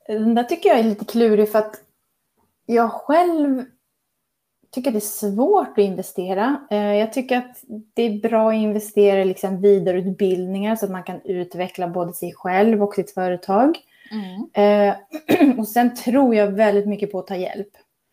Den 0.08 0.36
där 0.36 0.44
tycker 0.44 0.70
jag 0.70 0.80
är 0.80 0.84
lite 0.84 1.06
klurig 1.06 1.52
för 1.52 1.60
att 1.60 1.76
jag 2.66 2.92
själv 2.92 3.66
tycker 4.72 4.92
det 4.92 4.98
är 4.98 5.00
svårt 5.00 5.72
att 5.72 5.84
investera. 5.84 6.68
Eh, 6.70 6.96
jag 6.96 7.14
tycker 7.14 7.38
att 7.38 7.64
det 7.94 8.04
är 8.04 8.20
bra 8.20 8.50
att 8.50 8.56
investera 8.56 9.22
i 9.22 9.26
liksom 9.26 9.62
vidareutbildningar 9.62 10.76
så 10.76 10.86
att 10.86 10.92
man 10.92 11.04
kan 11.04 11.22
utveckla 11.24 11.88
både 11.88 12.14
sig 12.14 12.34
själv 12.34 12.84
och 12.84 12.94
sitt 12.94 13.14
företag. 13.14 13.78
Mm. 14.12 14.50
Eh, 14.54 14.96
och 15.60 15.68
sen 15.68 15.96
tror 15.96 16.36
jag 16.36 16.48
väldigt 16.48 16.88
mycket 16.88 17.12
på 17.12 17.20
att 17.20 17.28
ta 17.28 17.36
hjälp. 17.36 17.70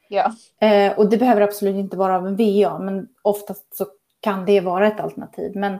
Ja. 0.08 0.32
Eh, 0.60 0.98
och 0.98 1.10
det 1.10 1.16
behöver 1.16 1.40
absolut 1.40 1.76
inte 1.76 1.96
vara 1.96 2.16
av 2.16 2.26
en 2.26 2.36
VA, 2.36 2.78
men 2.78 3.08
oftast 3.22 3.76
så 3.76 3.86
kan 4.20 4.44
det 4.44 4.60
vara 4.60 4.86
ett 4.86 5.00
alternativ. 5.00 5.52
Men 5.54 5.78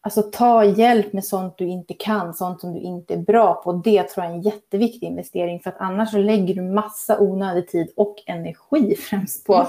Alltså 0.00 0.22
ta 0.22 0.64
hjälp 0.64 1.12
med 1.12 1.24
sånt 1.24 1.58
du 1.58 1.66
inte 1.66 1.94
kan, 1.94 2.34
sånt 2.34 2.60
som 2.60 2.74
du 2.74 2.80
inte 2.80 3.14
är 3.14 3.18
bra 3.18 3.54
på. 3.54 3.72
Det 3.72 4.02
tror 4.02 4.24
jag 4.24 4.32
är 4.32 4.36
en 4.36 4.42
jätteviktig 4.42 5.06
investering 5.06 5.60
för 5.60 5.70
att 5.70 5.80
annars 5.80 6.10
så 6.10 6.18
lägger 6.18 6.54
du 6.54 6.62
massa 6.62 7.20
onödig 7.20 7.68
tid 7.68 7.92
och 7.96 8.16
energi 8.26 8.96
främst 8.98 9.46
på, 9.46 9.54
mm. 9.54 9.66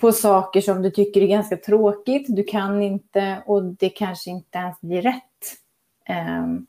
på 0.00 0.12
saker 0.12 0.60
som 0.60 0.82
du 0.82 0.90
tycker 0.90 1.20
är 1.20 1.26
ganska 1.26 1.56
tråkigt. 1.56 2.26
Du 2.28 2.44
kan 2.44 2.82
inte 2.82 3.42
och 3.46 3.64
det 3.64 3.88
kanske 3.88 4.30
inte 4.30 4.58
ens 4.58 4.80
blir 4.80 5.02
rätt. 5.02 5.22
Um, 6.08 6.66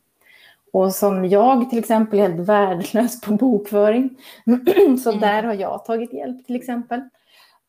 och 0.73 0.95
som 0.95 1.25
jag 1.25 1.69
till 1.69 1.79
exempel 1.79 2.19
är 2.19 2.27
helt 2.27 2.49
värdelös 2.49 3.21
på 3.21 3.33
bokföring. 3.33 4.09
så 5.03 5.09
mm. 5.09 5.21
där 5.21 5.43
har 5.43 5.53
jag 5.53 5.85
tagit 5.85 6.13
hjälp 6.13 6.45
till 6.45 6.55
exempel. 6.55 6.99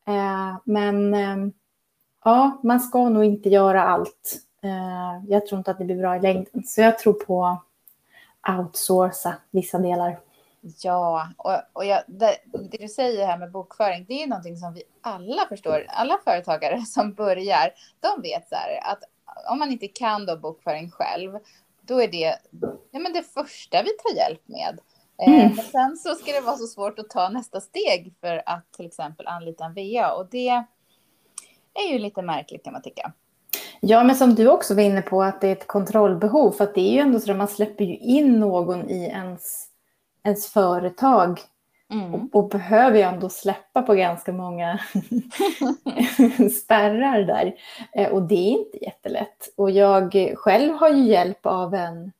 Uh, 0.09 0.57
men 0.63 1.13
um, 1.13 1.53
ja, 2.23 2.59
man 2.63 2.79
ska 2.79 3.09
nog 3.09 3.23
inte 3.23 3.49
göra 3.49 3.83
allt. 3.83 4.41
Eh, 4.63 5.23
jag 5.27 5.47
tror 5.47 5.57
inte 5.57 5.71
att 5.71 5.77
det 5.77 5.85
blir 5.85 5.97
bra 5.97 6.15
i 6.15 6.21
längden. 6.21 6.63
Så 6.65 6.81
jag 6.81 6.99
tror 6.99 7.13
på 7.13 7.61
outsourca 8.57 9.37
vissa 9.51 9.77
delar. 9.77 10.19
Ja, 10.81 11.29
och, 11.37 11.53
och 11.73 11.85
jag, 11.85 12.01
det, 12.07 12.35
det, 12.45 12.77
du 12.77 12.87
säger 12.87 13.27
här 13.27 13.37
med 13.37 13.51
bokföring, 13.51 14.05
det 14.07 14.23
är 14.23 14.27
någonting 14.27 14.57
som 14.57 14.73
vi 14.73 14.83
alla 15.01 15.45
förstår. 15.49 15.85
Alla 15.89 16.19
företagare 16.23 16.81
som 16.85 17.13
börjar, 17.13 17.71
de 17.99 18.21
vet 18.21 18.49
så 18.49 18.55
här 18.55 18.79
att 18.91 19.03
om 19.51 19.59
man 19.59 19.71
inte 19.71 19.87
kan 19.87 20.25
då 20.25 20.37
bokföring 20.37 20.91
själv, 20.91 21.39
då 21.87 22.01
är 22.01 22.07
det 22.07 22.37
ja, 22.91 22.99
men 22.99 23.13
det 23.13 23.23
första 23.23 23.83
vi 23.83 23.89
tar 23.89 24.15
hjälp 24.15 24.41
med. 24.45 24.79
Eh, 25.21 25.33
mm. 25.33 25.55
men 25.55 25.65
sen 25.65 25.97
så 25.97 26.15
ska 26.15 26.31
det 26.31 26.41
vara 26.41 26.57
så 26.57 26.67
svårt 26.67 26.99
att 26.99 27.09
ta 27.09 27.29
nästa 27.29 27.61
steg 27.61 28.13
för 28.21 28.43
att 28.45 28.71
till 28.71 28.85
exempel 28.85 29.27
anlita 29.27 29.65
en 29.65 29.73
VA 29.73 30.13
och 30.13 30.29
det 30.29 30.49
är 31.73 31.91
ju 31.91 31.99
lite 31.99 32.21
märkligt 32.21 32.63
kan 32.63 32.73
man 32.73 32.81
tycka. 32.81 33.13
Ja, 33.79 34.03
men 34.03 34.15
som 34.15 34.35
du 34.35 34.47
också 34.47 34.75
var 34.75 34.81
inne 34.81 35.01
på, 35.01 35.23
att 35.23 35.41
det 35.41 35.47
är 35.47 35.51
ett 35.51 35.67
kontrollbehov. 35.67 36.51
För 36.51 36.63
att 36.63 36.75
det 36.75 36.81
är 36.81 36.93
ju 36.93 36.99
ändå 36.99 37.19
så 37.19 37.31
att 37.31 37.37
man 37.37 37.47
släpper 37.47 37.85
ju 37.85 37.97
in 37.97 38.39
någon 38.39 38.89
i 38.89 39.03
ens, 39.03 39.67
ens 40.23 40.47
företag. 40.47 41.39
Mm. 41.91 42.13
Och, 42.13 42.35
och, 42.35 42.49
behöver 42.49 42.97
ju 42.97 43.03
ändå 43.03 43.29
släppa 43.29 43.81
på 43.81 43.93
ganska 43.93 44.33
många 44.33 44.79
spärrar 46.63 47.19
där. 47.19 47.55
Eh, 47.93 48.11
och 48.11 48.21
det 48.21 48.35
är 48.35 48.51
inte 48.51 48.83
jättelätt. 48.85 49.53
Och 49.57 49.71
jag 49.71 50.33
själv 50.35 50.73
har 50.73 50.89
ju 50.89 51.03
hjälp 51.03 51.45
av 51.45 51.73
en, 51.73 52.11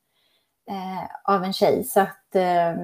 eh, 0.70 1.32
av 1.34 1.44
en 1.44 1.52
tjej. 1.52 1.84
Så 1.84 2.00
att 2.00 2.34
eh, 2.34 2.74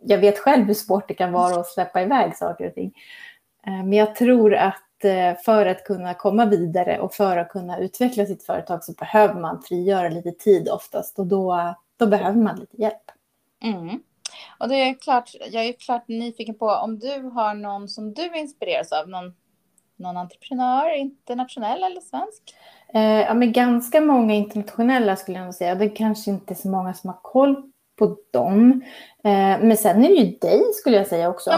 jag 0.00 0.18
vet 0.18 0.38
själv 0.38 0.64
hur 0.64 0.74
svårt 0.74 1.08
det 1.08 1.14
kan 1.14 1.32
vara 1.32 1.60
att 1.60 1.68
släppa 1.68 2.02
iväg 2.02 2.36
saker 2.36 2.66
och 2.66 2.74
ting. 2.74 2.92
Eh, 3.66 3.72
men 3.72 3.92
jag 3.92 4.14
tror 4.14 4.54
att 4.54 4.82
Eh, 5.04 5.36
för 5.36 5.66
att 5.66 5.84
kunna 5.84 6.14
komma 6.14 6.46
vidare 6.46 7.00
och 7.00 7.14
för 7.14 7.36
att 7.36 7.48
kunna 7.48 7.78
utveckla 7.78 8.26
sitt 8.26 8.42
företag 8.42 8.84
så 8.84 8.92
behöver 8.92 9.40
man 9.40 9.62
frigöra 9.62 10.08
lite 10.08 10.30
tid 10.30 10.68
oftast 10.68 11.18
och 11.18 11.26
då, 11.26 11.74
då 11.96 12.06
behöver 12.06 12.38
man 12.38 12.60
lite 12.60 12.82
hjälp. 12.82 13.10
Mm. 13.62 14.02
Och 14.58 14.68
det 14.68 14.74
är 14.74 14.94
klart, 14.94 15.30
jag 15.50 15.64
är 15.64 15.72
klart 15.72 16.08
nyfiken 16.08 16.54
på 16.54 16.66
om 16.66 16.98
du 16.98 17.22
har 17.22 17.54
någon 17.54 17.88
som 17.88 18.14
du 18.14 18.38
inspireras 18.38 18.92
av, 18.92 19.08
någon, 19.08 19.34
någon 19.96 20.16
entreprenör, 20.16 20.96
internationell 20.96 21.82
eller 21.82 22.00
svensk? 22.00 22.54
Eh, 22.94 23.20
ja, 23.20 23.34
men 23.34 23.52
ganska 23.52 24.00
många 24.00 24.34
internationella 24.34 25.16
skulle 25.16 25.38
jag 25.38 25.44
nog 25.44 25.54
säga. 25.54 25.74
Det 25.74 25.84
är 25.84 25.96
kanske 25.96 26.30
inte 26.30 26.54
så 26.54 26.68
många 26.68 26.94
som 26.94 27.10
har 27.10 27.18
koll 27.22 27.70
på 28.00 28.16
dem. 28.30 28.82
Eh, 29.24 29.60
men 29.60 29.76
sen 29.76 30.04
är 30.04 30.08
det 30.08 30.14
ju 30.14 30.38
dig 30.38 30.62
skulle 30.74 30.96
jag 30.96 31.06
säga 31.06 31.28
också. 31.28 31.50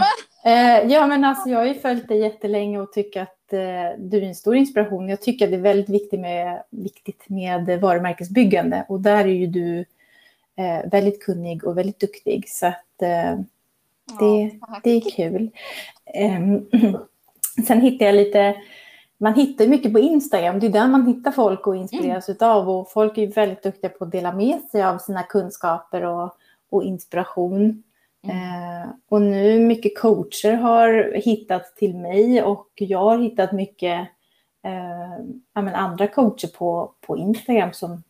Eh, 0.45 0.93
ja, 0.93 1.07
men 1.07 1.25
alltså 1.25 1.49
jag 1.49 1.59
har 1.59 1.67
ju 1.67 1.75
följt 1.75 2.09
dig 2.09 2.19
jättelänge 2.19 2.79
och 2.79 2.93
tycker 2.93 3.23
att 3.23 3.53
eh, 3.53 3.99
du 3.99 4.19
är 4.19 4.23
en 4.23 4.35
stor 4.35 4.57
inspiration. 4.57 5.09
Jag 5.09 5.21
tycker 5.21 5.45
att 5.45 5.51
det 5.51 5.57
är 5.57 5.61
väldigt 5.61 5.89
viktigt 5.89 6.21
med, 6.21 6.63
viktigt 6.71 7.29
med 7.29 7.81
varumärkesbyggande 7.81 8.85
och 8.89 9.01
där 9.01 9.25
är 9.25 9.27
ju 9.27 9.47
du 9.47 9.85
eh, 10.57 10.91
väldigt 10.91 11.23
kunnig 11.23 11.65
och 11.65 11.79
väldigt 11.79 12.01
duktig. 12.01 12.49
Så 12.49 12.67
att 12.67 13.03
eh, 13.03 13.39
det, 14.19 14.59
ja, 14.61 14.81
det 14.85 14.91
är 14.91 15.11
kul. 15.11 15.51
Ehm, 16.15 16.67
sen 17.67 17.81
hittar 17.81 18.07
jag 18.07 18.15
lite 18.15 18.57
man 19.23 19.35
hittar 19.35 19.67
mycket 19.67 19.93
på 19.93 19.99
Instagram. 19.99 20.61
Det 20.61 20.67
är 20.67 20.71
där 20.71 20.89
man 20.89 21.07
hittar 21.07 21.31
folk 21.31 21.67
och 21.67 21.77
inspireras 21.77 22.29
mm. 22.29 22.39
av. 22.41 22.71
Och 22.71 22.91
folk 22.91 23.19
är 23.19 23.27
väldigt 23.27 23.63
duktiga 23.63 23.91
på 23.91 24.05
att 24.05 24.13
dela 24.13 24.33
med 24.33 24.61
sig 24.61 24.83
av 24.83 24.99
sina 24.99 25.23
kunskaper 25.23 26.05
och, 26.05 26.37
och 26.71 26.85
inspiration. 26.85 27.83
Mm. 28.25 28.37
Eh, 28.37 28.89
och 29.09 29.23
nu 29.23 29.61
mycket 29.61 29.99
coacher 29.99 30.53
har 30.53 31.13
hittat 31.15 31.77
till 31.77 31.97
mig 31.97 32.43
och 32.43 32.69
jag 32.75 32.99
har 32.99 33.19
hittat 33.19 33.53
mycket 33.53 34.09
eh, 34.65 35.75
andra 35.75 36.09
coacher 36.09 36.49
på, 36.59 36.93
på 37.07 37.17
Instagram 37.19 37.73
som, 37.73 38.03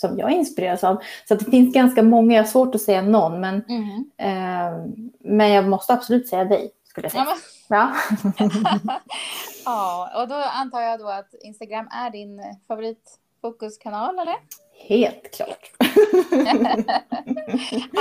som 0.00 0.18
jag 0.18 0.30
inspireras 0.30 0.84
av. 0.84 1.02
Så 1.28 1.34
det 1.34 1.44
finns 1.44 1.74
ganska 1.74 2.02
många, 2.02 2.34
jag 2.34 2.42
har 2.42 2.48
svårt 2.48 2.74
att 2.74 2.80
säga 2.80 3.02
någon, 3.02 3.40
men, 3.40 3.64
mm. 3.68 4.10
eh, 4.18 4.72
men 5.18 5.50
jag 5.50 5.68
måste 5.68 5.92
absolut 5.92 6.28
säga 6.28 6.44
dig, 6.44 6.70
skulle 6.84 7.04
jag 7.04 7.12
säga. 7.12 7.26
Ja, 7.68 7.94
ja. 8.38 8.40
ja, 9.64 10.10
och 10.22 10.28
då 10.28 10.34
antar 10.34 10.80
jag 10.80 11.00
då 11.00 11.08
att 11.08 11.34
Instagram 11.42 11.88
är 11.92 12.10
din 12.10 12.42
favoritfokuskanal, 12.68 14.18
eller? 14.18 14.36
Helt 14.88 15.34
klart. 15.34 15.70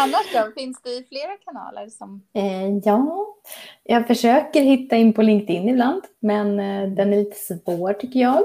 Annars 0.02 0.34
då, 0.34 0.52
finns 0.56 0.82
det 0.82 1.08
flera 1.10 1.38
kanaler 1.46 1.90
som... 1.90 2.24
Eh, 2.34 2.78
ja, 2.84 3.28
jag 3.84 4.08
försöker 4.08 4.62
hitta 4.62 4.96
in 4.96 5.14
på 5.14 5.22
LinkedIn 5.22 5.70
ibland, 5.70 6.02
men 6.20 6.60
eh, 6.60 6.90
den 6.90 7.14
är 7.14 7.18
lite 7.18 7.38
svår 7.38 7.94
tycker 7.94 8.20
jag. 8.20 8.44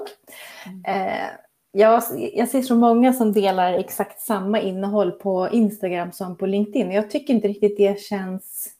Mm. 0.66 0.84
Eh, 0.84 1.26
jag. 1.74 2.02
Jag 2.34 2.48
ser 2.48 2.62
så 2.62 2.74
många 2.74 3.12
som 3.12 3.32
delar 3.32 3.72
exakt 3.72 4.20
samma 4.20 4.60
innehåll 4.60 5.12
på 5.12 5.48
Instagram 5.52 6.12
som 6.12 6.36
på 6.36 6.46
LinkedIn. 6.46 6.90
Jag 6.90 7.10
tycker 7.10 7.34
inte 7.34 7.48
riktigt 7.48 7.76
det 7.76 8.00
känns 8.00 8.70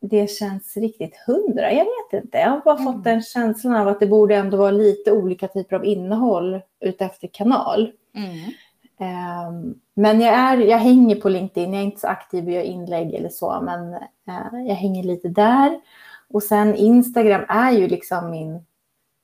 det 0.00 0.30
känns 0.30 0.76
riktigt 0.76 1.16
hundra. 1.26 1.72
Jag 1.72 1.84
vet 1.84 2.24
inte. 2.24 2.38
Jag 2.38 2.50
har 2.50 2.60
bara 2.64 2.78
mm. 2.78 2.92
fått 2.92 3.04
den 3.04 3.22
känslan 3.22 3.76
av 3.76 3.88
att 3.88 4.00
det 4.00 4.06
borde 4.06 4.36
ändå 4.36 4.56
vara 4.56 4.70
lite 4.70 5.12
olika 5.12 5.48
typer 5.48 5.76
av 5.76 5.84
innehåll 5.84 6.60
utefter 6.80 7.28
kanal. 7.32 7.92
Mm. 8.14 8.52
Um, 8.98 9.80
men 9.94 10.20
jag, 10.20 10.34
är, 10.34 10.56
jag 10.56 10.78
hänger 10.78 11.16
på 11.16 11.28
LinkedIn. 11.28 11.72
Jag 11.72 11.80
är 11.82 11.84
inte 11.84 12.00
så 12.00 12.06
aktiv 12.06 12.44
och 12.44 12.52
gör 12.52 12.62
inlägg 12.62 13.14
eller 13.14 13.28
så, 13.28 13.60
men 13.62 13.94
uh, 13.94 14.66
jag 14.68 14.74
hänger 14.74 15.02
lite 15.02 15.28
där. 15.28 15.80
Och 16.28 16.42
sen 16.42 16.74
Instagram 16.74 17.44
är 17.48 17.72
ju 17.72 17.88
liksom 17.88 18.30
min... 18.30 18.64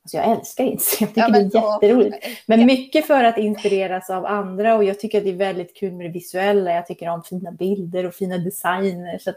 Alltså 0.05 0.17
jag 0.17 0.31
älskar 0.31 0.65
Instagram. 0.65 1.35
Jag 1.35 1.45
tycker 1.45 1.59
ja, 1.59 1.79
det 1.81 1.87
är 1.87 1.89
jätteroligt. 1.89 2.27
Men 2.47 2.67
mycket 2.67 3.07
för 3.07 3.25
att 3.25 3.39
inspireras 3.39 4.11
av 4.11 4.27
andra 4.27 4.75
och 4.75 4.85
jag 4.85 5.01
tycker 5.01 5.19
att 5.19 5.25
det 5.25 5.31
är 5.31 5.35
väldigt 5.35 5.77
kul 5.77 5.93
med 5.93 6.07
det 6.07 6.13
visuella. 6.13 6.73
Jag 6.73 6.87
tycker 6.87 7.09
om 7.09 7.23
fina 7.23 7.53
bilder 7.53 8.07
och 8.07 8.15
fina 8.15 8.39
designer. 8.39 9.19
Så 9.19 9.33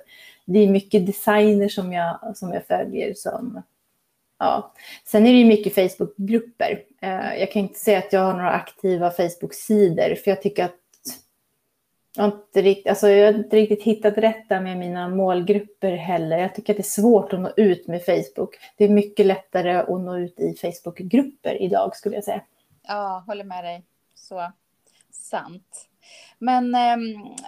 det 0.45 0.59
är 0.59 0.67
mycket 0.67 1.05
designer 1.05 1.69
som 1.69 1.93
jag, 1.93 2.37
som 2.37 2.53
jag 2.53 2.67
följer 2.67 3.13
som 3.13 3.61
ja. 4.39 4.73
Sen 5.05 5.25
är 5.25 5.31
det 5.31 5.37
ju 5.37 5.45
mycket 5.45 5.75
Facebookgrupper. 5.75 6.83
Eh, 7.01 7.39
jag 7.39 7.51
kan 7.51 7.61
inte 7.61 7.79
säga 7.79 7.97
att 7.97 8.13
jag 8.13 8.21
har 8.21 8.33
några 8.33 8.51
aktiva 8.51 9.11
Facebook-sidor, 9.11 10.15
för 10.15 10.31
jag 10.31 10.41
tycker 10.41 10.65
att 10.65 10.75
jag 12.15 12.23
har, 12.23 12.31
inte 12.31 12.61
riktigt, 12.61 12.87
alltså 12.87 13.09
jag 13.09 13.33
har 13.33 13.39
inte 13.39 13.55
riktigt 13.55 13.83
hittat 13.83 14.17
rätt 14.17 14.49
där 14.49 14.61
med 14.61 14.77
mina 14.77 15.09
målgrupper 15.09 15.91
heller. 15.91 16.37
Jag 16.37 16.55
tycker 16.55 16.73
att 16.73 16.77
det 16.77 16.81
är 16.81 17.01
svårt 17.01 17.33
att 17.33 17.39
nå 17.39 17.51
ut 17.57 17.87
med 17.87 18.05
Facebook. 18.05 18.55
Det 18.77 18.85
är 18.85 18.89
mycket 18.89 19.25
lättare 19.25 19.73
att 19.73 19.89
nå 19.89 20.17
ut 20.17 20.39
i 20.39 20.55
Facebookgrupper 20.55 21.61
idag 21.61 21.95
skulle 21.95 22.15
jag 22.15 22.23
säga. 22.23 22.41
Ja, 22.87 23.23
håller 23.27 23.43
med 23.43 23.63
dig. 23.63 23.85
Så 24.15 24.51
sant. 25.11 25.87
Men 26.39 26.75
eh, 26.75 26.97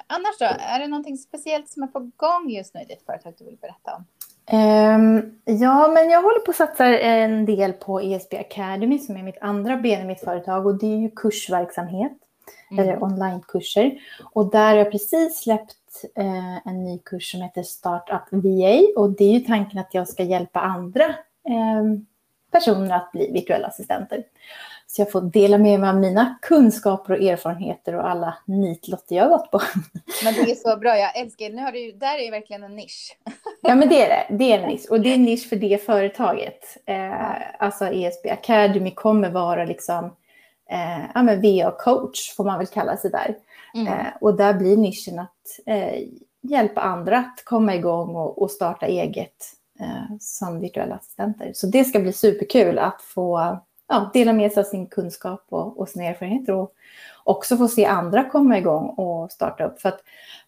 annars 0.07 0.37
då, 0.39 0.45
är 0.59 0.79
det 0.79 0.87
någonting 0.87 1.17
speciellt 1.17 1.69
som 1.69 1.83
är 1.83 1.87
på 1.87 1.99
gång 1.99 2.49
just 2.49 2.73
nu 2.73 2.81
i 2.81 2.85
ditt 2.85 3.05
företag 3.05 3.33
du 3.37 3.45
vill 3.45 3.57
berätta 3.57 3.95
om? 3.95 4.05
Um, 4.51 5.39
ja, 5.45 5.87
men 5.87 6.09
jag 6.09 6.21
håller 6.21 6.39
på 6.39 6.51
att 6.51 6.57
satsa 6.57 6.85
en 6.99 7.45
del 7.45 7.73
på 7.73 7.99
ESB 7.99 8.33
Academy 8.33 8.99
som 8.99 9.17
är 9.17 9.23
mitt 9.23 9.41
andra 9.41 9.77
ben 9.77 10.01
i 10.01 10.05
mitt 10.05 10.19
företag 10.19 10.65
och 10.65 10.79
det 10.79 10.85
är 10.85 10.97
ju 10.97 11.09
kursverksamhet, 11.09 12.17
mm. 12.71 12.83
eller 12.83 13.03
onlinekurser. 13.03 13.99
Och 14.33 14.51
där 14.51 14.69
har 14.69 14.75
jag 14.75 14.91
precis 14.91 15.37
släppt 15.37 15.75
uh, 16.19 16.67
en 16.67 16.83
ny 16.83 16.99
kurs 16.99 17.31
som 17.31 17.41
heter 17.41 17.63
Startup 17.63 18.27
VA 18.31 19.01
och 19.01 19.09
det 19.09 19.23
är 19.23 19.33
ju 19.33 19.39
tanken 19.39 19.79
att 19.79 19.93
jag 19.93 20.07
ska 20.07 20.23
hjälpa 20.23 20.59
andra 20.59 21.05
um, 21.79 22.05
personer 22.51 22.95
att 22.95 23.11
bli 23.11 23.31
virtuella 23.31 23.67
assistenter. 23.67 24.23
Så 24.89 25.01
jag 25.01 25.11
får 25.11 25.21
dela 25.21 25.57
med 25.57 25.79
mig 25.79 25.89
av 25.89 25.95
mina 25.95 26.37
kunskaper 26.41 27.13
och 27.13 27.23
erfarenheter 27.23 27.95
och 27.95 28.09
alla 28.09 28.37
nitlotter 28.45 29.15
jag 29.15 29.23
har 29.23 29.37
gått 29.37 29.51
på. 29.51 29.61
Men 30.23 30.33
det 30.33 30.51
är 30.51 30.55
så 30.55 30.77
bra, 30.77 30.97
jag 30.97 31.17
älskar 31.17 31.49
nu 31.49 31.61
har 31.61 31.71
du, 31.71 31.91
Där 31.91 32.17
är 32.17 32.31
verkligen 32.31 32.63
en 32.63 32.75
nisch. 32.75 33.17
Ja, 33.61 33.75
men 33.75 33.89
det 33.89 34.01
är 34.01 34.09
det. 34.09 34.37
Det 34.37 34.53
är 34.53 34.59
en 34.59 34.69
nisch. 34.69 34.85
Och 34.89 35.01
det 35.01 35.09
är 35.09 35.13
en 35.13 35.23
nisch 35.23 35.49
för 35.49 35.55
det 35.55 35.85
företaget. 35.85 36.77
Eh, 36.85 37.61
alltså 37.63 37.85
ESB 37.85 38.27
Academy 38.27 38.91
kommer 38.91 39.29
vara 39.29 39.65
liksom 39.65 40.15
eh, 40.69 41.05
ja, 41.13 41.23
men 41.23 41.41
VA-coach, 41.41 42.35
får 42.35 42.43
man 42.43 42.57
väl 42.57 42.67
kalla 42.67 42.97
sig 42.97 43.11
där. 43.11 43.35
Mm. 43.73 43.87
Eh, 43.87 44.07
och 44.21 44.37
där 44.37 44.53
blir 44.53 44.77
nischen 44.77 45.19
att 45.19 45.59
eh, 45.65 46.03
hjälpa 46.41 46.81
andra 46.81 47.17
att 47.17 47.45
komma 47.45 47.75
igång 47.75 48.15
och, 48.15 48.41
och 48.41 48.51
starta 48.51 48.85
eget 48.85 49.35
eh, 49.79 50.17
som 50.19 50.59
virtuella 50.59 50.95
assistenter. 50.95 51.51
Så 51.53 51.67
det 51.67 51.83
ska 51.83 51.99
bli 51.99 52.13
superkul 52.13 52.79
att 52.79 53.01
få 53.01 53.57
ja, 53.87 54.09
dela 54.13 54.33
med 54.33 54.51
sig 54.51 54.61
av 54.61 54.65
sin 54.65 54.87
kunskap 54.87 55.45
och, 55.49 55.79
och 55.79 55.89
sina 55.89 56.05
erfarenheter 56.05 56.53
och 56.53 56.73
också 57.23 57.57
få 57.57 57.67
se 57.67 57.85
andra 57.85 58.29
komma 58.29 58.57
igång 58.57 58.89
och 58.89 59.31
starta 59.31 59.63
upp. 59.63 59.81
För 59.81 59.89
att 59.89 59.99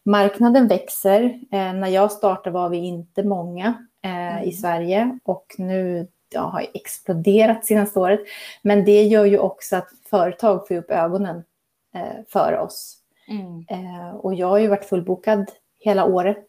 marknaden 0.03 0.67
växer. 0.67 1.23
Eh, 1.51 1.73
när 1.73 1.87
jag 1.87 2.11
startade 2.11 2.53
var 2.53 2.69
vi 2.69 2.77
inte 2.77 3.23
många 3.23 3.87
eh, 4.03 4.37
mm. 4.37 4.43
i 4.43 4.51
Sverige 4.51 5.19
och 5.23 5.55
nu 5.57 6.07
ja, 6.29 6.41
har 6.41 6.65
exploderat 6.73 7.65
senaste 7.65 7.99
året. 7.99 8.19
Men 8.61 8.85
det 8.85 9.03
gör 9.03 9.25
ju 9.25 9.39
också 9.39 9.75
att 9.75 9.89
företag 10.09 10.67
får 10.67 10.75
upp 10.75 10.91
ögonen 10.91 11.43
eh, 11.95 12.25
för 12.27 12.57
oss. 12.57 12.97
Mm. 13.27 13.65
Eh, 13.69 14.15
och 14.15 14.33
jag 14.33 14.47
har 14.47 14.57
ju 14.57 14.67
varit 14.67 14.85
fullbokad 14.85 15.51
hela 15.79 16.05
året 16.05 16.47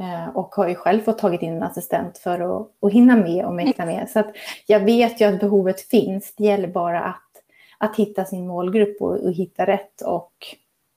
Eh, 0.00 0.36
och 0.36 0.54
har 0.54 0.68
ju 0.68 0.74
själv 0.74 1.00
fått 1.00 1.18
tagit 1.18 1.42
in 1.42 1.52
en 1.52 1.62
assistent 1.62 2.18
för 2.18 2.40
att, 2.40 2.68
att 2.80 2.92
hinna 2.92 3.16
med 3.16 3.44
och 3.46 3.54
mäkta 3.54 3.86
med. 3.86 4.10
Så 4.10 4.22
jag 4.66 4.80
vet 4.80 5.20
ju 5.20 5.24
att 5.24 5.40
behovet 5.40 5.80
finns. 5.80 6.34
Det 6.36 6.44
gäller 6.44 6.68
bara 6.68 7.00
att, 7.00 7.30
att 7.78 7.96
hitta 7.96 8.24
sin 8.24 8.46
målgrupp 8.46 9.02
och, 9.02 9.20
och 9.20 9.32
hitta 9.32 9.66
rätt 9.66 10.00
och 10.00 10.32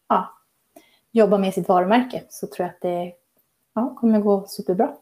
ja, 0.09 0.29
jobba 1.11 1.37
med 1.37 1.53
sitt 1.53 1.67
varumärke. 1.67 2.23
Så 2.29 2.47
tror 2.47 2.65
jag 2.65 2.73
att 2.73 2.81
det 2.81 3.13
ja, 3.73 3.95
kommer 3.99 4.19
gå 4.19 4.45
superbra. 4.47 4.93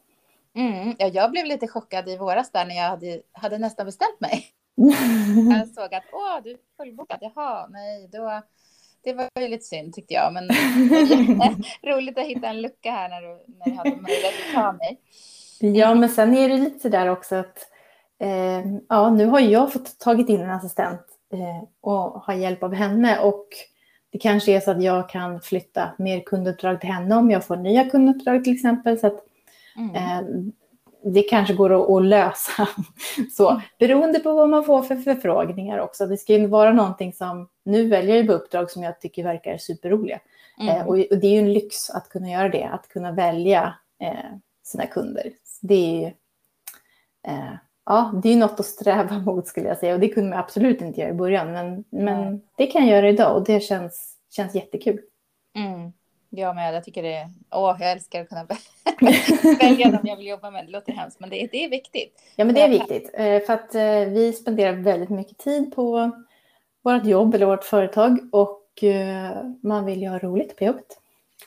Mm, 0.55 0.95
ja, 0.99 1.07
jag 1.07 1.31
blev 1.31 1.45
lite 1.45 1.67
chockad 1.67 2.09
i 2.09 2.17
våras 2.17 2.51
där 2.51 2.65
när 2.65 2.75
jag 2.75 2.89
hade, 2.89 3.21
hade 3.31 3.57
nästan 3.57 3.85
bestämt 3.85 4.19
mig. 4.19 4.45
jag 5.57 5.67
såg 5.67 5.95
att 5.95 6.03
åh, 6.11 6.43
du 6.43 6.51
är 6.51 6.57
fullbokad. 6.77 7.17
Jaha, 7.21 7.67
nej, 7.67 8.09
då 8.11 8.41
det 9.03 9.13
var 9.13 9.29
ju 9.39 9.47
lite 9.47 9.65
synd 9.65 9.93
tyckte 9.93 10.13
jag, 10.13 10.33
men 10.33 10.49
roligt 11.83 12.17
att 12.17 12.25
hitta 12.25 12.47
en 12.47 12.61
lucka 12.61 12.91
här 12.91 13.09
när 13.09 13.21
du, 13.21 13.27
när 13.27 13.65
du 13.65 13.71
hade 13.71 13.89
möjlighet 13.89 14.33
att 14.47 14.55
ta 14.55 14.71
mig. 14.71 14.99
Ja, 15.59 15.95
men 15.95 16.09
sen 16.09 16.35
är 16.35 16.49
det 16.49 16.57
lite 16.57 16.79
så 16.79 16.89
där 16.89 17.07
också 17.07 17.35
att 17.35 17.57
eh, 18.19 18.65
ja, 18.89 19.09
nu 19.09 19.25
har 19.25 19.39
jag 19.39 19.73
fått 19.73 19.99
tagit 19.99 20.29
in 20.29 20.41
en 20.41 20.49
assistent 20.49 21.01
eh, 21.33 21.67
och 21.81 22.23
ha 22.23 22.33
hjälp 22.33 22.63
av 22.63 22.73
henne 22.73 23.19
och 23.19 23.47
det 24.11 24.17
kanske 24.19 24.51
är 24.51 24.59
så 24.59 24.71
att 24.71 24.83
jag 24.83 25.09
kan 25.09 25.41
flytta 25.41 25.91
mer 25.97 26.19
kunduppdrag 26.19 26.81
till 26.81 26.89
henne 26.89 27.15
om 27.15 27.31
jag 27.31 27.45
får 27.45 27.55
nya 27.55 27.89
kunduppdrag 27.89 28.43
till 28.43 28.53
exempel. 28.53 28.99
Så 28.99 29.07
att, 29.07 29.25
mm. 29.75 29.95
eh, 29.95 30.53
det 31.05 31.21
kanske 31.21 31.53
går 31.53 31.97
att, 31.97 32.05
lösa. 32.05 32.67
Så, 33.37 33.49
mm. 33.49 33.61
beroende 33.79 34.19
på 34.19 34.33
vad 34.33 34.49
man 34.49 34.63
får 34.63 34.81
för 34.81 34.95
förfrågningar 34.95 35.77
också. 35.77 36.07
Det 36.07 36.17
ska 36.17 36.33
ju 36.33 36.47
vara 36.47 36.73
någonting 36.73 37.13
som, 37.13 37.49
nu 37.65 37.87
väljer 37.87 38.15
jag 38.15 38.27
på 38.27 38.33
uppdrag 38.33 38.71
som 38.71 38.83
jag 38.83 39.01
tycker 39.01 39.23
verkar 39.23 39.57
superroliga. 39.57 40.19
Mm. 40.59 40.75
Eh, 40.75 40.87
och, 40.87 40.93
och, 40.93 41.17
det 41.17 41.27
är 41.27 41.31
ju 41.31 41.39
en 41.39 41.53
lyx 41.53 41.89
att 41.89 42.09
kunna 42.09 42.29
göra 42.29 42.49
det, 42.49 42.63
att 42.63 42.87
kunna 42.87 43.11
välja 43.11 43.73
eh, 44.01 44.37
sina 44.63 44.85
kunder. 44.85 45.31
Det 45.61 45.75
är 45.75 46.01
ju 46.01 46.11
ja, 47.85 48.19
det 48.23 48.29
är 48.29 48.37
något 48.37 48.59
att 48.59 48.65
sträva 48.65 49.19
mot 49.25 49.47
skulle 49.47 49.67
jag 49.67 49.77
säga. 49.77 49.93
Och 49.93 49.99
det 49.99 50.09
kunde 50.09 50.29
man 50.29 50.39
absolut 50.39 50.81
inte 50.81 51.01
göra 51.01 51.09
i 51.09 51.13
början. 51.13 51.51
Men, 51.51 51.83
men 51.89 52.41
det 52.57 52.67
kan 52.67 52.87
jag 52.87 52.97
göra 52.97 53.09
idag 53.09 53.35
och 53.37 53.43
det 53.43 53.59
känns, 53.59 54.17
känns 54.29 54.55
jättekul. 54.55 54.99
Mm. 55.55 55.93
Jag 56.35 56.55
med. 56.55 56.75
Jag 56.75 56.83
tycker 56.83 57.03
det 57.03 57.13
är... 57.13 57.29
Åh, 57.51 57.77
jag 57.79 57.91
älskar 57.91 58.21
att 58.21 58.29
kunna 58.29 58.47
välja 59.59 59.91
dem 59.91 60.01
jag 60.03 60.15
vill 60.15 60.27
jobba 60.27 60.51
med. 60.51 60.65
Det 60.65 60.71
låter 60.71 60.93
hemskt, 60.93 61.19
men 61.19 61.29
det, 61.29 61.47
det 61.51 61.63
är 61.63 61.69
viktigt. 61.69 62.21
Ja, 62.35 62.45
men 62.45 62.55
det 62.55 62.61
är 62.61 62.69
viktigt. 62.69 63.11
Eh, 63.13 63.39
för 63.39 63.53
att 63.53 63.75
eh, 63.75 64.13
vi 64.13 64.33
spenderar 64.33 64.73
väldigt 64.73 65.09
mycket 65.09 65.37
tid 65.37 65.75
på 65.75 66.11
vårt 66.81 67.05
jobb 67.05 67.35
eller 67.35 67.45
vårt 67.45 67.63
företag 67.63 68.19
och 68.31 68.83
eh, 68.83 69.43
man 69.63 69.85
vill 69.85 70.01
ju 70.01 70.07
ha 70.07 70.19
roligt 70.19 70.57
på 70.57 70.63
jobbet. 70.63 70.99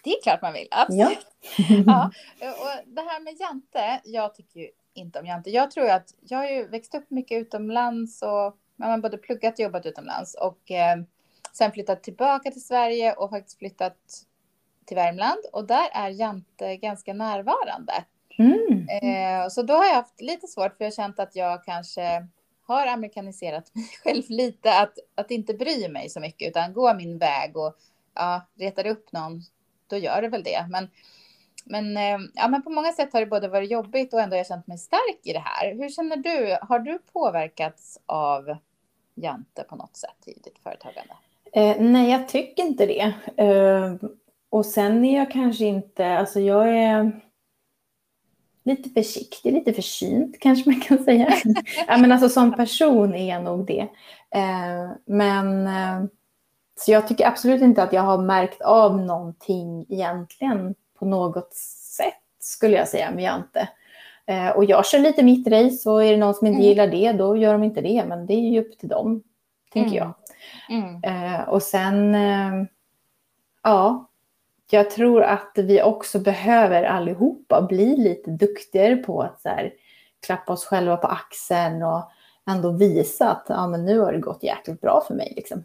Det 0.05 0.11
är 0.11 0.22
klart 0.22 0.43
man 0.43 0.53
vill, 0.53 0.68
absolut. 0.70 1.26
Ja. 1.59 1.84
ja. 2.41 2.51
Och 2.51 2.95
det 2.95 3.01
här 3.01 3.20
med 3.20 3.34
Jante, 3.41 4.01
jag 4.05 4.34
tycker 4.34 4.61
ju 4.61 4.68
inte 4.95 5.18
om 5.18 5.26
Jante. 5.26 5.51
Jag 5.51 5.70
tror 5.70 5.91
att 5.91 6.14
jag 6.20 6.39
har 6.39 6.49
ju 6.49 6.68
växt 6.68 6.95
upp 6.95 7.11
mycket 7.11 7.41
utomlands 7.41 8.22
och 8.22 8.57
man 8.76 8.91
har 8.91 8.99
både 8.99 9.18
pluggat 9.18 9.55
och 9.55 9.61
jobbat 9.61 9.87
utomlands 9.87 10.34
och 10.34 10.70
eh, 10.70 10.97
sen 11.53 11.72
flyttat 11.72 12.03
tillbaka 12.03 12.51
till 12.51 12.64
Sverige 12.64 13.12
och 13.12 13.30
faktiskt 13.30 13.59
flyttat 13.59 13.97
till 14.87 14.97
Värmland 14.97 15.41
och 15.53 15.66
där 15.66 15.89
är 15.93 16.09
Jante 16.09 16.76
ganska 16.76 17.14
närvarande. 17.14 18.05
Mm. 18.39 18.89
Eh, 18.89 19.49
så 19.49 19.62
då 19.62 19.74
har 19.74 19.84
jag 19.84 19.95
haft 19.95 20.20
lite 20.20 20.47
svårt 20.47 20.76
för 20.76 20.84
jag 20.84 20.91
har 20.91 20.97
känt 20.97 21.18
att 21.18 21.37
jag 21.37 21.64
kanske 21.64 22.26
har 22.66 22.87
amerikaniserat 22.87 23.70
mig 23.74 23.89
själv 24.03 24.22
lite, 24.28 24.78
att, 24.78 24.99
att 25.14 25.30
inte 25.30 25.55
bry 25.55 25.89
mig 25.89 26.09
så 26.09 26.20
mycket 26.20 26.49
utan 26.49 26.72
gå 26.72 26.95
min 26.95 27.18
väg 27.18 27.57
och 27.57 27.76
ja, 28.14 28.47
retar 28.55 28.87
upp 28.87 29.12
någon 29.12 29.43
då 29.87 29.97
gör 29.97 30.22
det 30.22 30.28
väl 30.28 30.43
det. 30.43 30.66
Men, 30.70 30.89
men, 31.64 31.97
eh, 31.97 32.28
ja, 32.34 32.49
men 32.49 32.62
på 32.62 32.70
många 32.70 32.93
sätt 32.93 33.12
har 33.12 33.20
det 33.20 33.26
både 33.26 33.49
varit 33.49 33.70
jobbigt 33.70 34.14
och 34.14 34.20
ändå 34.20 34.37
jag 34.37 34.47
känt 34.47 34.66
mig 34.66 34.78
stark 34.78 35.20
i 35.22 35.32
det 35.32 35.43
här. 35.45 35.74
Hur 35.74 35.89
känner 35.89 36.16
du? 36.16 36.59
Har 36.62 36.78
du 36.78 36.99
påverkats 37.12 37.99
av 38.07 38.57
Jante 39.14 39.64
på 39.64 39.76
något 39.76 39.97
sätt 39.97 40.16
i 40.26 40.32
ditt 40.45 40.59
företagande? 40.62 41.14
Eh, 41.53 41.76
nej, 41.80 42.11
jag 42.11 42.28
tycker 42.28 42.62
inte 42.62 42.87
det. 42.87 43.14
Eh, 43.37 43.95
och 44.57 44.66
sen 44.66 45.04
är 45.04 45.18
jag 45.18 45.30
kanske 45.30 45.64
inte, 45.64 46.18
alltså 46.18 46.40
jag 46.40 46.74
är 46.74 47.20
lite 48.64 48.90
försiktig, 48.90 49.52
lite 49.52 49.72
försynt 49.72 50.36
kanske 50.40 50.70
man 50.70 50.80
kan 50.80 51.04
säga. 51.04 51.32
ja, 51.86 51.96
men 51.96 52.12
alltså 52.12 52.28
som 52.28 52.57
person 52.57 53.14
är 53.14 53.28
jag 53.28 53.44
nog 53.44 53.66
det. 53.66 53.88
Eh, 54.30 54.90
men 55.04 55.66
eh, 55.66 56.04
så 56.78 56.92
jag 56.92 57.09
tycker 57.09 57.26
absolut 57.26 57.62
inte 57.62 57.82
att 57.82 57.92
jag 57.92 58.02
har 58.02 58.18
märkt 58.18 58.61
av 58.61 59.00
någonting 59.00 59.86
egentligen 59.88 60.74
på 60.98 61.07
något 61.07 61.54
sätt 61.96 62.14
skulle 62.40 62.76
jag 62.76 62.88
säga 62.88 63.11
med 63.11 63.24
Jante. 63.24 63.68
Eh, 64.26 64.48
och 64.48 64.64
jag 64.64 64.86
kör 64.86 64.98
lite 64.98 65.22
mitt 65.22 65.48
race 65.48 65.90
och 65.90 66.04
är 66.04 66.11
det 66.11 66.18
någon 66.18 66.34
som 66.34 66.46
inte 66.46 66.59
mm. 66.59 66.68
gillar 66.68 66.86
det 66.86 67.12
då 67.12 67.36
gör 67.36 67.52
de 67.52 67.62
inte 67.62 67.80
det. 67.80 68.04
Men 68.09 68.26
det 68.26 68.34
är 68.34 68.50
ju 68.50 68.61
upp 68.61 68.78
till 68.78 68.88
dem, 68.88 69.22
tänker 69.72 69.96
mm. 69.96 70.09
jag. 70.09 70.14
Mm. 70.78 71.02
Eh, 71.04 71.48
och 71.48 71.62
sen, 71.62 72.14
eh, 72.14 72.66
ja, 73.62 74.05
jag 74.71 74.91
tror 74.91 75.23
att 75.23 75.53
vi 75.55 75.83
också 75.83 76.19
behöver 76.19 76.83
allihopa 76.83 77.62
bli 77.62 77.97
lite 77.97 78.31
duktigare 78.31 78.97
på 78.97 79.23
att 79.23 79.41
så 79.41 79.49
här, 79.49 79.73
klappa 80.27 80.53
oss 80.53 80.64
själva 80.64 80.97
på 80.97 81.07
axeln 81.07 81.83
och 81.83 82.11
ändå 82.51 82.71
visa 82.71 83.31
att 83.31 83.47
ja, 83.49 83.67
men 83.67 83.85
nu 83.85 83.99
har 83.99 84.12
det 84.12 84.19
gått 84.19 84.43
jäkligt 84.43 84.81
bra 84.81 85.05
för 85.07 85.14
mig. 85.14 85.33
Liksom. 85.37 85.64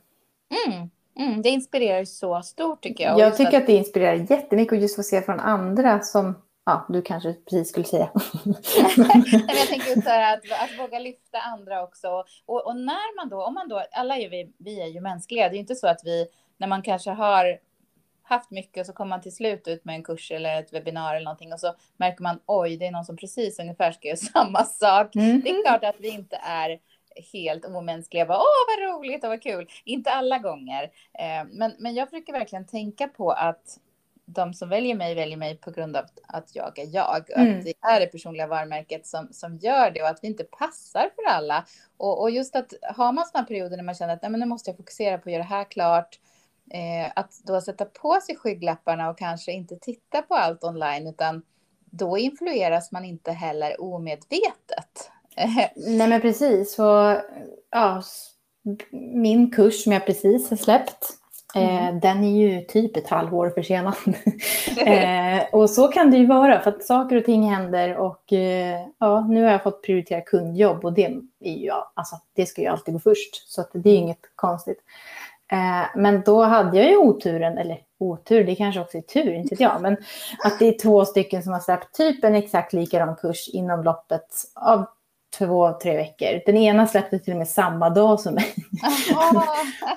Mm. 0.67 0.89
Mm, 1.19 1.41
det 1.41 1.49
inspirerar 1.49 2.05
så 2.05 2.41
stort 2.41 2.83
tycker 2.83 3.03
jag. 3.03 3.19
Jag 3.19 3.37
tycker 3.37 3.57
att... 3.57 3.63
att 3.63 3.67
det 3.67 3.73
inspirerar 3.73 4.13
jättemycket 4.13 4.71
och 4.71 4.77
just 4.77 4.95
få 4.95 5.03
se 5.03 5.21
från 5.21 5.39
andra 5.39 5.99
som 5.99 6.35
Ja, 6.65 6.85
du 6.89 7.01
kanske 7.01 7.33
precis 7.33 7.69
skulle 7.69 7.85
säga. 7.85 8.09
Nej, 8.45 9.45
jag 9.47 9.67
tänker 9.67 10.01
så 10.01 10.09
här 10.09 10.33
att, 10.33 10.39
att 10.39 10.79
våga 10.79 10.99
lyfta 10.99 11.37
andra 11.39 11.83
också. 11.83 12.23
Och, 12.45 12.65
och, 12.65 12.75
när 12.75 13.15
man 13.15 13.29
då, 13.29 13.43
om 13.43 13.53
man 13.53 13.67
då, 13.67 13.83
alla 13.91 14.17
är 14.17 14.29
vi, 14.29 14.53
vi 14.57 14.81
är 14.81 14.87
ju 14.87 15.01
mänskliga. 15.01 15.49
Det 15.49 15.53
är 15.53 15.55
ju 15.55 15.59
inte 15.59 15.75
så 15.75 15.87
att 15.87 16.01
vi, 16.03 16.27
när 16.57 16.67
man 16.67 16.81
kanske 16.81 17.11
har 17.11 17.57
haft 18.35 18.51
mycket 18.51 18.81
och 18.81 18.85
så 18.85 18.93
kommer 18.93 19.09
man 19.09 19.21
till 19.21 19.35
slut 19.35 19.67
ut 19.67 19.85
med 19.85 19.95
en 19.95 20.03
kurs 20.03 20.31
eller 20.31 20.59
ett 20.59 20.73
webbinar 20.73 21.15
eller 21.15 21.25
någonting 21.25 21.53
och 21.53 21.59
så 21.59 21.75
märker 21.97 22.23
man 22.23 22.39
oj, 22.45 22.77
det 22.77 22.87
är 22.87 22.91
någon 22.91 23.05
som 23.05 23.17
precis 23.17 23.59
ungefär 23.59 23.91
ska 23.91 24.07
göra 24.07 24.17
samma 24.33 24.63
sak. 24.63 25.15
Mm. 25.15 25.41
Det 25.41 25.49
är 25.49 25.63
klart 25.63 25.83
att 25.83 25.99
vi 25.99 26.09
inte 26.09 26.35
är 26.43 26.79
helt 27.33 27.65
omänskliga. 27.65 28.25
Bara, 28.25 28.37
Åh, 28.37 28.43
vad 28.67 28.89
roligt 28.89 29.23
och 29.23 29.29
vad 29.29 29.41
kul. 29.43 29.67
Inte 29.85 30.11
alla 30.11 30.37
gånger. 30.37 30.83
Eh, 31.19 31.47
men, 31.51 31.73
men 31.79 31.95
jag 31.95 32.09
försöker 32.09 32.33
verkligen 32.33 32.65
tänka 32.65 33.07
på 33.07 33.31
att 33.31 33.77
de 34.25 34.53
som 34.53 34.69
väljer 34.69 34.95
mig 34.95 35.15
väljer 35.15 35.37
mig 35.37 35.57
på 35.57 35.71
grund 35.71 35.95
av 35.95 36.05
att 36.27 36.55
jag 36.55 36.79
är 36.79 36.95
jag. 36.95 37.31
Mm. 37.37 37.59
Att 37.59 37.65
det 37.65 37.73
är 37.81 37.99
det 37.99 38.05
personliga 38.05 38.47
varumärket 38.47 39.07
som, 39.07 39.27
som 39.31 39.57
gör 39.57 39.91
det 39.91 40.01
och 40.01 40.07
att 40.07 40.19
vi 40.21 40.27
inte 40.27 40.43
passar 40.43 41.09
för 41.15 41.29
alla. 41.29 41.65
Och, 41.97 42.21
och 42.21 42.31
just 42.31 42.55
att 42.55 42.73
har 42.81 43.11
man 43.11 43.25
sådana 43.25 43.47
perioder 43.47 43.77
när 43.77 43.83
man 43.83 43.95
känner 43.95 44.13
att 44.13 44.21
Nej, 44.21 44.31
men 44.31 44.39
nu 44.39 44.45
måste 44.45 44.69
jag 44.69 44.77
fokusera 44.77 45.17
på 45.17 45.29
att 45.29 45.33
göra 45.33 45.43
det 45.43 45.49
här 45.49 45.63
klart. 45.63 46.19
Eh, 46.73 47.11
att 47.15 47.31
då 47.43 47.61
sätta 47.61 47.85
på 47.85 48.19
sig 48.25 48.35
skygglapparna 48.35 49.09
och 49.09 49.17
kanske 49.17 49.51
inte 49.51 49.75
titta 49.75 50.21
på 50.21 50.35
allt 50.35 50.63
online 50.63 51.07
utan 51.07 51.41
då 51.85 52.17
influeras 52.17 52.91
man 52.91 53.05
inte 53.05 53.31
heller 53.31 53.81
omedvetet. 53.81 55.11
Nej 55.75 56.07
men 56.07 56.21
precis. 56.21 56.79
Och, 56.79 57.21
ja, 57.69 58.03
min 58.91 59.51
kurs 59.51 59.83
som 59.83 59.91
jag 59.91 60.05
precis 60.05 60.49
har 60.49 60.57
släppt 60.57 61.21
Eh, 61.55 61.87
mm. 61.87 61.99
den 61.99 62.23
är 62.23 62.41
ju 62.41 62.61
typ 62.61 62.97
ett 62.97 63.07
halvår 63.07 63.49
försenad. 63.49 63.93
eh, 64.85 65.43
och 65.51 65.69
så 65.69 65.87
kan 65.87 66.11
det 66.11 66.17
ju 66.17 66.25
vara, 66.25 66.59
för 66.59 66.71
att 66.71 66.83
saker 66.83 67.15
och 67.15 67.25
ting 67.25 67.49
händer 67.49 67.97
och 67.97 68.33
eh, 68.33 68.79
ja, 68.97 69.27
nu 69.29 69.43
har 69.43 69.51
jag 69.51 69.63
fått 69.63 69.83
prioritera 69.83 70.21
kundjobb 70.21 70.85
och 70.85 70.93
det, 70.93 71.05
är 71.39 71.57
ju, 71.57 71.71
alltså, 71.93 72.15
det 72.35 72.45
ska 72.45 72.61
ju 72.61 72.67
alltid 72.67 72.93
gå 72.93 72.99
först, 72.99 73.51
så 73.51 73.65
det 73.73 73.89
är 73.89 73.95
inget 73.95 74.31
konstigt. 74.35 74.79
Eh, 75.51 75.85
men 75.95 76.21
då 76.21 76.43
hade 76.43 76.77
jag 76.77 76.89
ju 76.89 76.97
oturen, 76.97 77.57
eller 77.57 77.79
otur, 77.99 78.43
det 78.43 78.55
kanske 78.55 78.81
också 78.81 78.97
är 78.97 79.01
tur, 79.01 79.33
inte 79.33 79.55
jag, 79.59 79.81
men 79.81 79.97
att 80.43 80.59
det 80.59 80.65
är 80.65 80.79
två 80.79 81.05
stycken 81.05 81.43
som 81.43 81.53
har 81.53 81.59
släppt 81.59 81.95
typ 81.95 82.23
en 82.23 82.35
exakt 82.35 82.73
likadan 82.73 83.15
kurs 83.15 83.49
inom 83.49 83.83
loppet 83.83 84.27
av 84.55 84.85
två, 85.37 85.71
tre 85.81 85.97
veckor. 85.97 86.41
Den 86.45 86.57
ena 86.57 86.87
släppte 86.87 87.19
till 87.19 87.33
och 87.33 87.39
med 87.39 87.47
samma 87.47 87.89
dag 87.89 88.19
som 88.19 88.33
mig. 88.33 88.53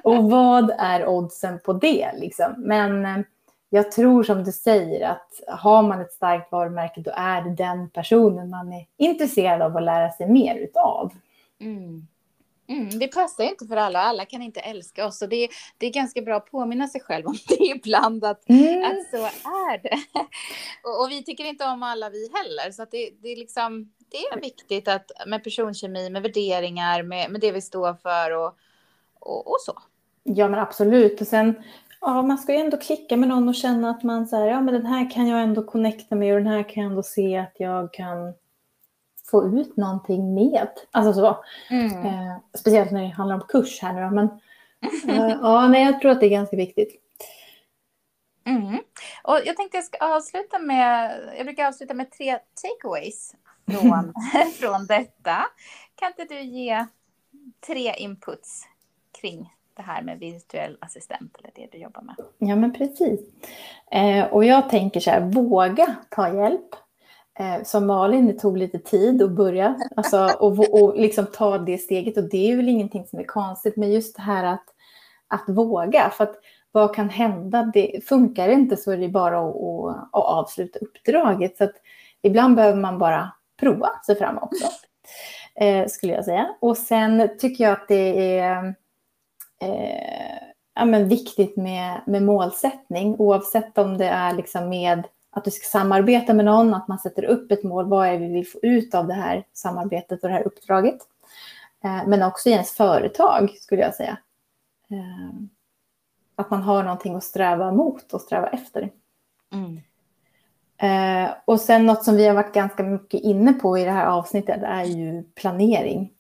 och 0.03 0.31
vad 0.31 0.71
är 0.79 1.07
oddsen 1.07 1.59
på 1.65 1.73
det? 1.73 2.11
Liksom? 2.15 2.55
Men 2.57 3.05
eh, 3.05 3.19
jag 3.69 3.93
tror 3.93 4.23
som 4.23 4.45
du 4.45 4.53
säger 4.53 5.09
att 5.09 5.59
har 5.59 5.83
man 5.83 6.01
ett 6.01 6.13
starkt 6.13 6.53
varumärke 6.53 7.01
då 7.01 7.11
är 7.17 7.43
det 7.43 7.51
den 7.51 7.91
personen 7.91 8.51
man 8.51 8.73
är 8.73 8.87
intresserad 8.97 9.63
av 9.63 9.77
att 9.77 9.83
lära 9.83 10.11
sig 10.11 10.29
mer 10.29 10.55
utav. 10.55 11.13
Mm. 11.61 12.07
Mm, 12.69 12.99
det 12.99 13.09
passar 13.09 13.45
inte 13.45 13.67
för 13.67 13.77
alla, 13.77 13.99
alla 13.99 14.25
kan 14.25 14.43
inte 14.43 14.61
älska 14.61 15.07
oss. 15.07 15.23
Och 15.23 15.29
det, 15.29 15.49
det 15.79 15.87
är 15.87 15.91
ganska 15.91 16.23
bra 16.23 16.37
att 16.37 16.51
påminna 16.51 16.89
sig 16.89 17.01
själv 17.01 17.27
om 17.27 17.37
det 17.49 17.65
ibland, 17.65 18.25
att, 18.25 18.49
mm. 18.49 18.85
att 18.85 19.11
så 19.11 19.17
är 19.49 19.83
det. 19.83 19.99
och, 20.83 21.03
och, 21.03 21.11
vi 21.11 21.25
tycker 21.25 21.45
inte 21.45 21.65
om 21.65 21.83
alla 21.83 22.11
vi 22.11 22.31
heller, 22.35 22.71
så 22.71 22.87
det, 22.91 23.11
det, 23.23 23.29
är 23.29 23.37
liksom, 23.37 23.93
det 24.11 24.17
är 24.17 24.41
viktigt 24.41 24.89
att, 24.89 25.11
med 25.27 25.45
personkemi, 25.45 26.11
med 26.11 26.23
värderingar, 26.23 27.03
med, 27.03 27.31
med 27.31 27.41
det 27.41 27.53
vi 27.53 27.61
står 27.61 27.95
för 27.95 28.31
och, 28.37 28.57
och, 29.21 29.47
och 29.47 29.61
så. 29.61 29.79
Ja, 30.23 30.49
men 30.49 30.61
absolut. 30.61 31.21
Och 31.21 31.27
sen, 31.27 31.63
ja, 32.01 32.23
man 32.23 32.39
ska 32.39 32.53
ju 32.53 32.59
ändå 32.59 32.77
klicka 32.77 33.17
med 33.17 33.29
någon 33.29 33.49
och 33.49 33.55
känna 33.55 33.91
att 33.91 34.03
man 34.03 34.27
så 34.27 34.37
ja, 34.37 34.61
men 34.61 34.75
den 34.75 34.87
här 34.87 35.11
kan 35.11 35.29
jag 35.29 35.43
ändå 35.43 35.63
connecta 35.63 36.15
med 36.15 36.35
och 36.35 36.41
den 36.41 36.53
här 36.53 36.63
kan 36.63 36.83
jag 36.83 36.91
ändå 36.91 37.03
se 37.03 37.37
att 37.37 37.55
jag 37.57 37.93
kan 37.93 38.35
få 39.35 39.59
ut 39.59 39.77
någonting 39.77 40.35
med. 40.35 40.69
Alltså 40.91 41.13
så. 41.13 41.45
Mm. 41.71 42.07
Eh, 42.07 42.37
speciellt 42.59 42.91
när 42.91 43.03
det 43.03 43.09
handlar 43.09 43.37
om 43.37 43.43
kurs 43.49 43.83
här 43.83 43.93
nu 43.93 44.01
då. 44.01 44.11
Men 44.11 44.29
eh, 45.31 45.39
ja, 45.43 45.69
nej, 45.69 45.85
jag 45.85 46.01
tror 46.01 46.11
att 46.11 46.21
det 46.21 46.27
är 46.27 46.31
ganska 46.31 46.57
viktigt. 46.57 47.01
Mm. 48.47 48.79
Och 49.23 49.41
jag 49.45 49.57
tänkte 49.57 49.77
jag 49.77 49.85
ska 49.85 49.99
avsluta 50.17 50.59
med, 50.59 51.21
jag 51.37 51.47
brukar 51.47 51.67
avsluta 51.67 51.95
med 51.95 52.11
tre 52.11 52.39
takeaways 52.63 53.35
från, 53.67 54.13
från 54.61 54.87
detta. 54.87 55.37
Kan 55.95 56.09
inte 56.09 56.35
du 56.35 56.41
ge 56.41 56.87
tre 57.67 57.95
inputs 57.95 58.63
kring 59.21 59.53
det 59.77 59.83
här 59.83 60.03
med 60.03 60.19
virtuell 60.19 60.79
assistent 60.81 61.37
eller 61.39 61.51
det 61.55 61.69
du 61.73 61.79
jobbar 61.79 62.03
med? 62.03 62.17
Ja, 62.39 62.57
men 62.57 62.73
precis. 62.73 63.21
Eh, 63.91 64.25
och 64.25 64.45
jag 64.45 64.69
tänker 64.71 65.01
så 65.01 65.11
här, 65.11 65.21
våga 65.21 65.97
ta 66.11 66.35
hjälp. 66.35 66.77
Eh, 67.39 67.63
som 67.65 67.87
Malin, 67.87 68.27
det 68.27 68.33
tog 68.33 68.59
lite 68.59 68.79
tid 68.79 69.23
att 69.23 69.31
börja 69.31 69.79
alltså, 69.97 70.31
och, 70.39 70.83
och 70.83 70.97
liksom 70.97 71.27
ta 71.27 71.59
det 71.59 71.79
steget. 71.79 72.17
Och 72.17 72.29
det 72.29 72.53
är 72.53 72.57
väl 72.57 72.69
ingenting 72.69 73.07
som 73.07 73.19
är 73.19 73.25
konstigt, 73.25 73.77
men 73.77 73.93
just 73.93 74.17
det 74.17 74.23
här 74.23 74.45
att, 74.45 74.65
att 75.29 75.45
våga. 75.49 76.11
För 76.11 76.25
att 76.25 76.37
vad 76.73 76.95
kan 76.95 77.09
hända? 77.09 77.71
Det 77.75 78.05
funkar 78.09 78.49
inte 78.49 78.77
så 78.77 78.93
är 78.93 78.97
det 78.97 79.09
bara 79.09 79.41
att, 79.41 79.57
att, 79.57 79.97
att 80.13 80.25
avsluta 80.25 80.79
uppdraget. 80.79 81.57
Så 81.57 81.65
att 81.65 81.75
ibland 82.23 82.57
behöver 82.57 82.81
man 82.81 82.99
bara 82.99 83.33
prova 83.61 83.91
sig 84.07 84.17
fram 84.19 84.39
också, 84.39 84.67
eh, 85.55 85.87
skulle 85.87 86.13
jag 86.13 86.25
säga. 86.25 86.55
Och 86.61 86.77
sen 86.77 87.39
tycker 87.39 87.65
jag 87.65 87.73
att 87.73 87.89
det 87.89 88.39
är 88.39 88.75
eh, 89.63 90.49
ja, 90.75 90.85
men 90.85 91.09
viktigt 91.09 91.57
med, 91.57 92.01
med 92.07 92.23
målsättning, 92.23 93.17
oavsett 93.19 93.79
om 93.79 93.99
det 93.99 94.09
är 94.09 94.35
liksom 94.35 94.69
med 94.69 95.07
att 95.35 95.45
du 95.45 95.51
ska 95.51 95.79
samarbeta 95.79 96.35
med 96.35 96.45
någon, 96.45 96.75
att 96.75 96.89
man 96.89 96.99
sätter 96.99 97.25
upp 97.25 97.53
ett 97.53 97.63
mål. 97.63 97.89
Vad 97.89 98.09
är 98.09 98.19
vi 98.19 98.27
vill 98.27 98.49
få 98.49 98.59
ut 98.63 98.95
av 98.95 99.07
det 99.07 99.15
här 99.15 99.45
samarbetet 99.53 100.23
och 100.23 100.29
det 100.29 100.35
här 100.35 100.47
uppdraget? 100.47 100.99
Eh, 101.85 102.07
men 102.07 102.23
också 102.23 102.49
i 102.49 102.53
ens 102.53 102.71
företag, 102.71 103.51
skulle 103.61 103.83
jag 103.83 103.95
säga. 103.95 104.19
Eh, 104.91 105.35
att 106.37 106.51
man 106.51 106.63
har 106.63 106.83
någonting 106.83 107.15
att 107.15 107.25
sträva 107.25 107.73
mot 107.73 108.13
och 108.13 108.21
sträva 108.21 108.49
efter. 108.49 108.91
Mm. 109.53 109.81
Eh, 110.77 111.31
och 111.45 111.61
sen 111.61 111.87
något 111.87 112.05
som 112.05 112.17
vi 112.17 112.27
har 112.27 112.35
varit 112.35 112.55
ganska 112.55 112.83
mycket 112.83 113.21
inne 113.21 113.53
på 113.53 113.79
i 113.79 113.85
det 113.85 113.91
här 113.91 114.07
avsnittet 114.07 114.63
är 114.63 114.85
ju 114.85 115.23
planering. 115.23 116.13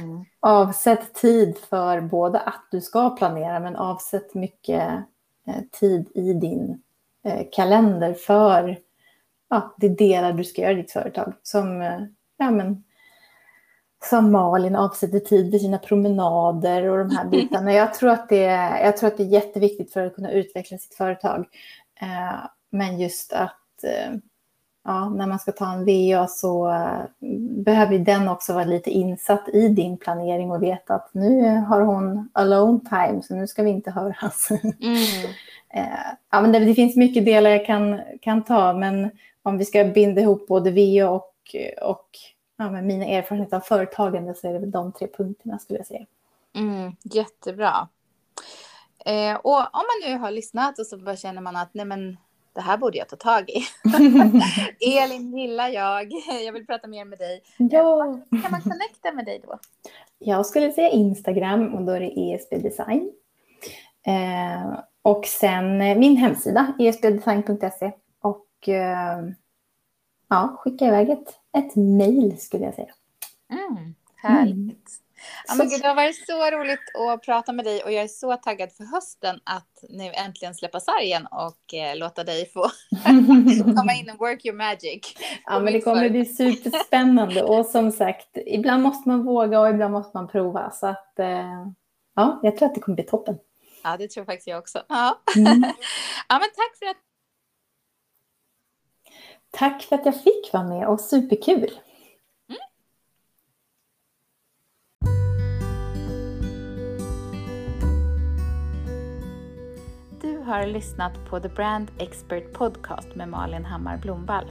Mm. 0.00 0.24
avsätt 0.40 1.14
tid 1.14 1.58
för 1.58 2.00
både 2.00 2.40
att 2.40 2.68
du 2.70 2.80
ska 2.80 3.10
planera 3.10 3.60
men 3.60 3.76
avsätt 3.76 4.34
mycket 4.34 5.04
tid 5.72 6.10
i 6.14 6.32
din 6.32 6.82
Eh, 7.24 7.46
kalender 7.52 8.14
för 8.14 8.78
ja, 9.50 9.74
det 9.76 9.88
delar 9.88 10.32
du 10.32 10.44
ska 10.44 10.62
göra 10.62 10.72
i 10.72 10.74
ditt 10.74 10.90
företag. 10.90 11.32
Som, 11.42 11.82
eh, 11.82 12.00
ja, 12.36 12.50
men, 12.50 12.84
som 14.10 14.32
Malin 14.32 14.76
avsätter 14.76 15.18
tid 15.18 15.50
för 15.50 15.58
sina 15.58 15.78
promenader 15.78 16.88
och 16.88 16.98
de 16.98 17.16
här 17.16 17.24
bitarna. 17.24 17.72
Jag 17.72 17.94
tror 17.94 18.10
att 18.10 18.28
det, 18.28 18.42
jag 18.82 18.96
tror 18.96 19.08
att 19.08 19.16
det 19.16 19.22
är 19.22 19.28
jätteviktigt 19.28 19.92
för 19.92 20.06
att 20.06 20.14
kunna 20.14 20.30
utveckla 20.30 20.78
sitt 20.78 20.94
företag. 20.94 21.46
Eh, 22.00 22.46
men 22.70 22.98
just 22.98 23.32
att, 23.32 23.84
ja, 24.84 25.08
när 25.08 25.26
man 25.26 25.38
ska 25.38 25.52
ta 25.52 25.72
en 25.72 25.84
VA 25.84 26.26
så 26.26 26.72
behöver 27.64 27.98
den 27.98 28.28
också 28.28 28.52
vara 28.52 28.64
lite 28.64 28.90
insatt 28.90 29.48
i 29.48 29.68
din 29.68 29.96
planering 29.96 30.50
och 30.50 30.62
veta 30.62 30.94
att 30.94 31.10
nu 31.14 31.56
har 31.56 31.80
hon 31.80 32.28
alone 32.32 32.80
time 32.80 33.22
så 33.22 33.34
nu 33.34 33.46
ska 33.46 33.62
vi 33.62 33.70
inte 33.70 33.90
höras. 33.90 34.50
Mm 34.50 35.32
uh, 35.76 36.12
ja, 36.30 36.40
men 36.40 36.52
det, 36.52 36.58
det, 36.58 36.74
finns 36.74 36.96
mycket 36.96 37.24
delar 37.24 37.50
jag 37.50 37.66
kan, 37.66 38.00
kan 38.20 38.44
ta 38.44 38.72
men 38.72 39.10
om 39.42 39.58
vi 39.58 39.64
ska 39.64 39.84
binda 39.84 40.20
ihop 40.20 40.46
både 40.46 40.70
VA 40.70 41.10
och, 41.10 41.56
och 41.82 42.08
ja, 42.56 42.70
med 42.70 42.84
mina 42.84 43.04
erfarenheter 43.04 43.56
av 43.56 43.60
företagande 43.60 44.34
så 44.34 44.48
är 44.48 44.52
det 44.52 44.58
väl 44.58 44.70
de 44.70 44.92
tre 44.92 45.08
punkterna 45.16 45.58
skulle 45.58 45.78
jag 45.78 45.86
säga. 45.86 46.06
Mm, 46.56 46.92
jättebra. 47.02 47.88
Eh, 49.06 49.34
och 49.36 49.58
om 49.58 49.64
man 49.72 50.10
nu 50.10 50.18
har 50.18 50.30
lyssnat 50.30 50.78
och 50.78 50.86
så 50.86 50.98
bara 50.98 51.16
känner 51.16 51.42
man 51.42 51.56
att 51.56 51.74
nej 51.74 51.84
men 51.84 52.16
det 52.54 52.60
här 52.60 52.76
borde 52.76 52.98
jag 52.98 53.08
ta 53.08 53.16
tag 53.16 53.50
i. 53.50 53.62
Elin 55.00 55.38
gillar 55.38 55.68
jag, 55.68 56.12
jag 56.44 56.52
vill 56.52 56.66
prata 56.66 56.88
mer 56.88 57.04
med 57.04 57.18
dig. 57.18 57.42
Ja. 57.56 58.18
Kan 58.42 58.50
man 58.50 58.62
connecta 58.62 59.12
med 59.14 59.24
dig 59.24 59.40
då? 59.46 59.58
Jag 60.18 60.46
skulle 60.46 60.72
säga 60.72 60.88
Instagram 60.88 61.74
och 61.74 61.82
då 61.82 61.92
är 61.92 62.00
det 62.00 62.32
ESB 62.32 62.62
Design. 62.62 63.12
Eh, 64.06 64.78
och 65.04 65.26
sen 65.26 65.80
eh, 65.80 65.98
min 65.98 66.16
hemsida 66.16 66.74
esbdesign.se 66.78 67.92
och 68.20 68.68
eh, 68.68 69.24
ja, 70.28 70.56
skicka 70.58 70.86
iväg 70.86 71.10
ett, 71.10 71.28
ett 71.58 71.76
mejl 71.76 72.38
skulle 72.38 72.64
jag 72.64 72.74
säga. 72.74 72.94
Mm, 73.50 73.94
härligt. 74.16 74.54
Mm. 74.54 74.76
Ja, 75.48 75.54
men 75.54 75.68
gud, 75.68 75.80
det 75.82 75.88
har 75.88 75.94
varit 75.94 76.26
så 76.26 76.50
roligt 76.50 76.80
att 77.12 77.22
prata 77.22 77.52
med 77.52 77.64
dig 77.64 77.82
och 77.82 77.92
jag 77.92 78.04
är 78.04 78.08
så 78.08 78.36
taggad 78.36 78.72
för 78.72 78.84
hösten 78.84 79.40
att 79.44 79.84
nu 79.88 80.12
äntligen 80.12 80.54
släppa 80.54 80.80
sargen 80.80 81.26
och 81.26 81.74
eh, 81.74 81.96
låta 81.96 82.24
dig 82.24 82.50
få 82.50 82.66
komma 83.76 83.92
in 83.92 84.10
och 84.10 84.18
work 84.18 84.44
your 84.44 84.56
magic. 84.56 85.14
Ja, 85.44 85.60
men 85.60 85.72
det 85.72 85.80
kommer 85.80 86.10
bli 86.10 86.24
superspännande 86.24 87.42
och 87.58 87.66
som 87.66 87.92
sagt, 87.92 88.38
ibland 88.46 88.82
måste 88.82 89.08
man 89.08 89.24
våga 89.24 89.60
och 89.60 89.68
ibland 89.68 89.92
måste 89.92 90.16
man 90.16 90.28
prova 90.28 90.70
så 90.70 90.86
att 90.86 91.18
eh, 91.18 91.66
ja, 92.16 92.40
jag 92.42 92.56
tror 92.56 92.68
att 92.68 92.74
det 92.74 92.80
kommer 92.80 92.96
bli 92.96 93.04
toppen. 93.04 93.38
Ja, 93.84 93.96
det 93.96 94.08
tror 94.08 94.24
faktiskt 94.24 94.46
jag 94.46 94.58
också. 94.58 94.82
Ja, 94.88 95.22
mm. 95.36 95.62
ja 96.28 96.38
men 96.38 96.40
tack 96.40 96.78
för 96.78 96.86
att 96.86 96.96
Tack 99.50 99.82
för 99.82 99.96
att 99.96 100.06
jag 100.06 100.22
fick 100.22 100.52
vara 100.52 100.64
med 100.64 100.88
och 100.88 101.00
superkul. 101.00 101.80
har 110.44 110.66
lyssnat 110.66 111.12
på 111.30 111.40
The 111.40 111.48
Brand 111.48 111.90
Expert 111.98 112.52
Podcast 112.52 113.14
med 113.14 113.28
Malin 113.28 113.64
Hammar 113.64 113.98
Blomvall. 113.98 114.44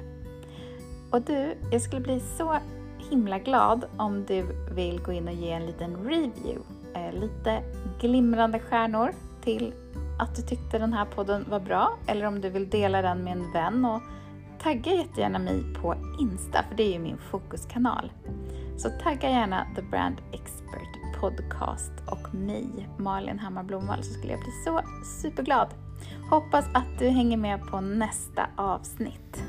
Och 1.11 1.21
du, 1.21 1.57
jag 1.71 1.81
skulle 1.81 2.01
bli 2.01 2.19
så 2.37 2.57
himla 3.09 3.39
glad 3.39 3.85
om 3.97 4.25
du 4.25 4.45
vill 4.75 5.01
gå 5.01 5.11
in 5.11 5.27
och 5.27 5.33
ge 5.33 5.51
en 5.51 5.65
liten 5.65 5.95
review. 6.03 6.82
Eh, 6.95 7.13
lite 7.13 7.63
glimrande 7.99 8.59
stjärnor 8.59 9.11
till 9.41 9.73
att 10.19 10.35
du 10.35 10.41
tyckte 10.41 10.79
den 10.79 10.93
här 10.93 11.05
podden 11.05 11.45
var 11.49 11.59
bra 11.59 11.97
eller 12.07 12.25
om 12.25 12.41
du 12.41 12.49
vill 12.49 12.69
dela 12.69 13.01
den 13.01 13.23
med 13.23 13.33
en 13.33 13.51
vän 13.51 13.85
och 13.85 14.01
tagga 14.63 14.93
jättegärna 14.93 15.39
mig 15.39 15.63
på 15.81 15.95
Insta 16.19 16.63
för 16.69 16.75
det 16.75 16.83
är 16.83 16.93
ju 16.93 16.99
min 16.99 17.17
fokuskanal. 17.17 18.11
Så 18.77 18.89
tagga 18.89 19.29
gärna 19.29 19.67
The 19.75 19.81
Brand 19.81 20.15
Expert 20.31 21.19
Podcast 21.19 21.91
och 22.05 22.35
mig, 22.35 22.89
Malin 22.97 23.39
Hammar 23.39 23.63
Blomvall, 23.63 24.03
så 24.03 24.13
skulle 24.13 24.31
jag 24.33 24.41
bli 24.41 24.51
så 24.65 24.81
superglad. 25.21 25.67
Hoppas 26.29 26.65
att 26.73 26.99
du 26.99 27.09
hänger 27.09 27.37
med 27.37 27.61
på 27.61 27.81
nästa 27.81 28.47
avsnitt. 28.55 29.43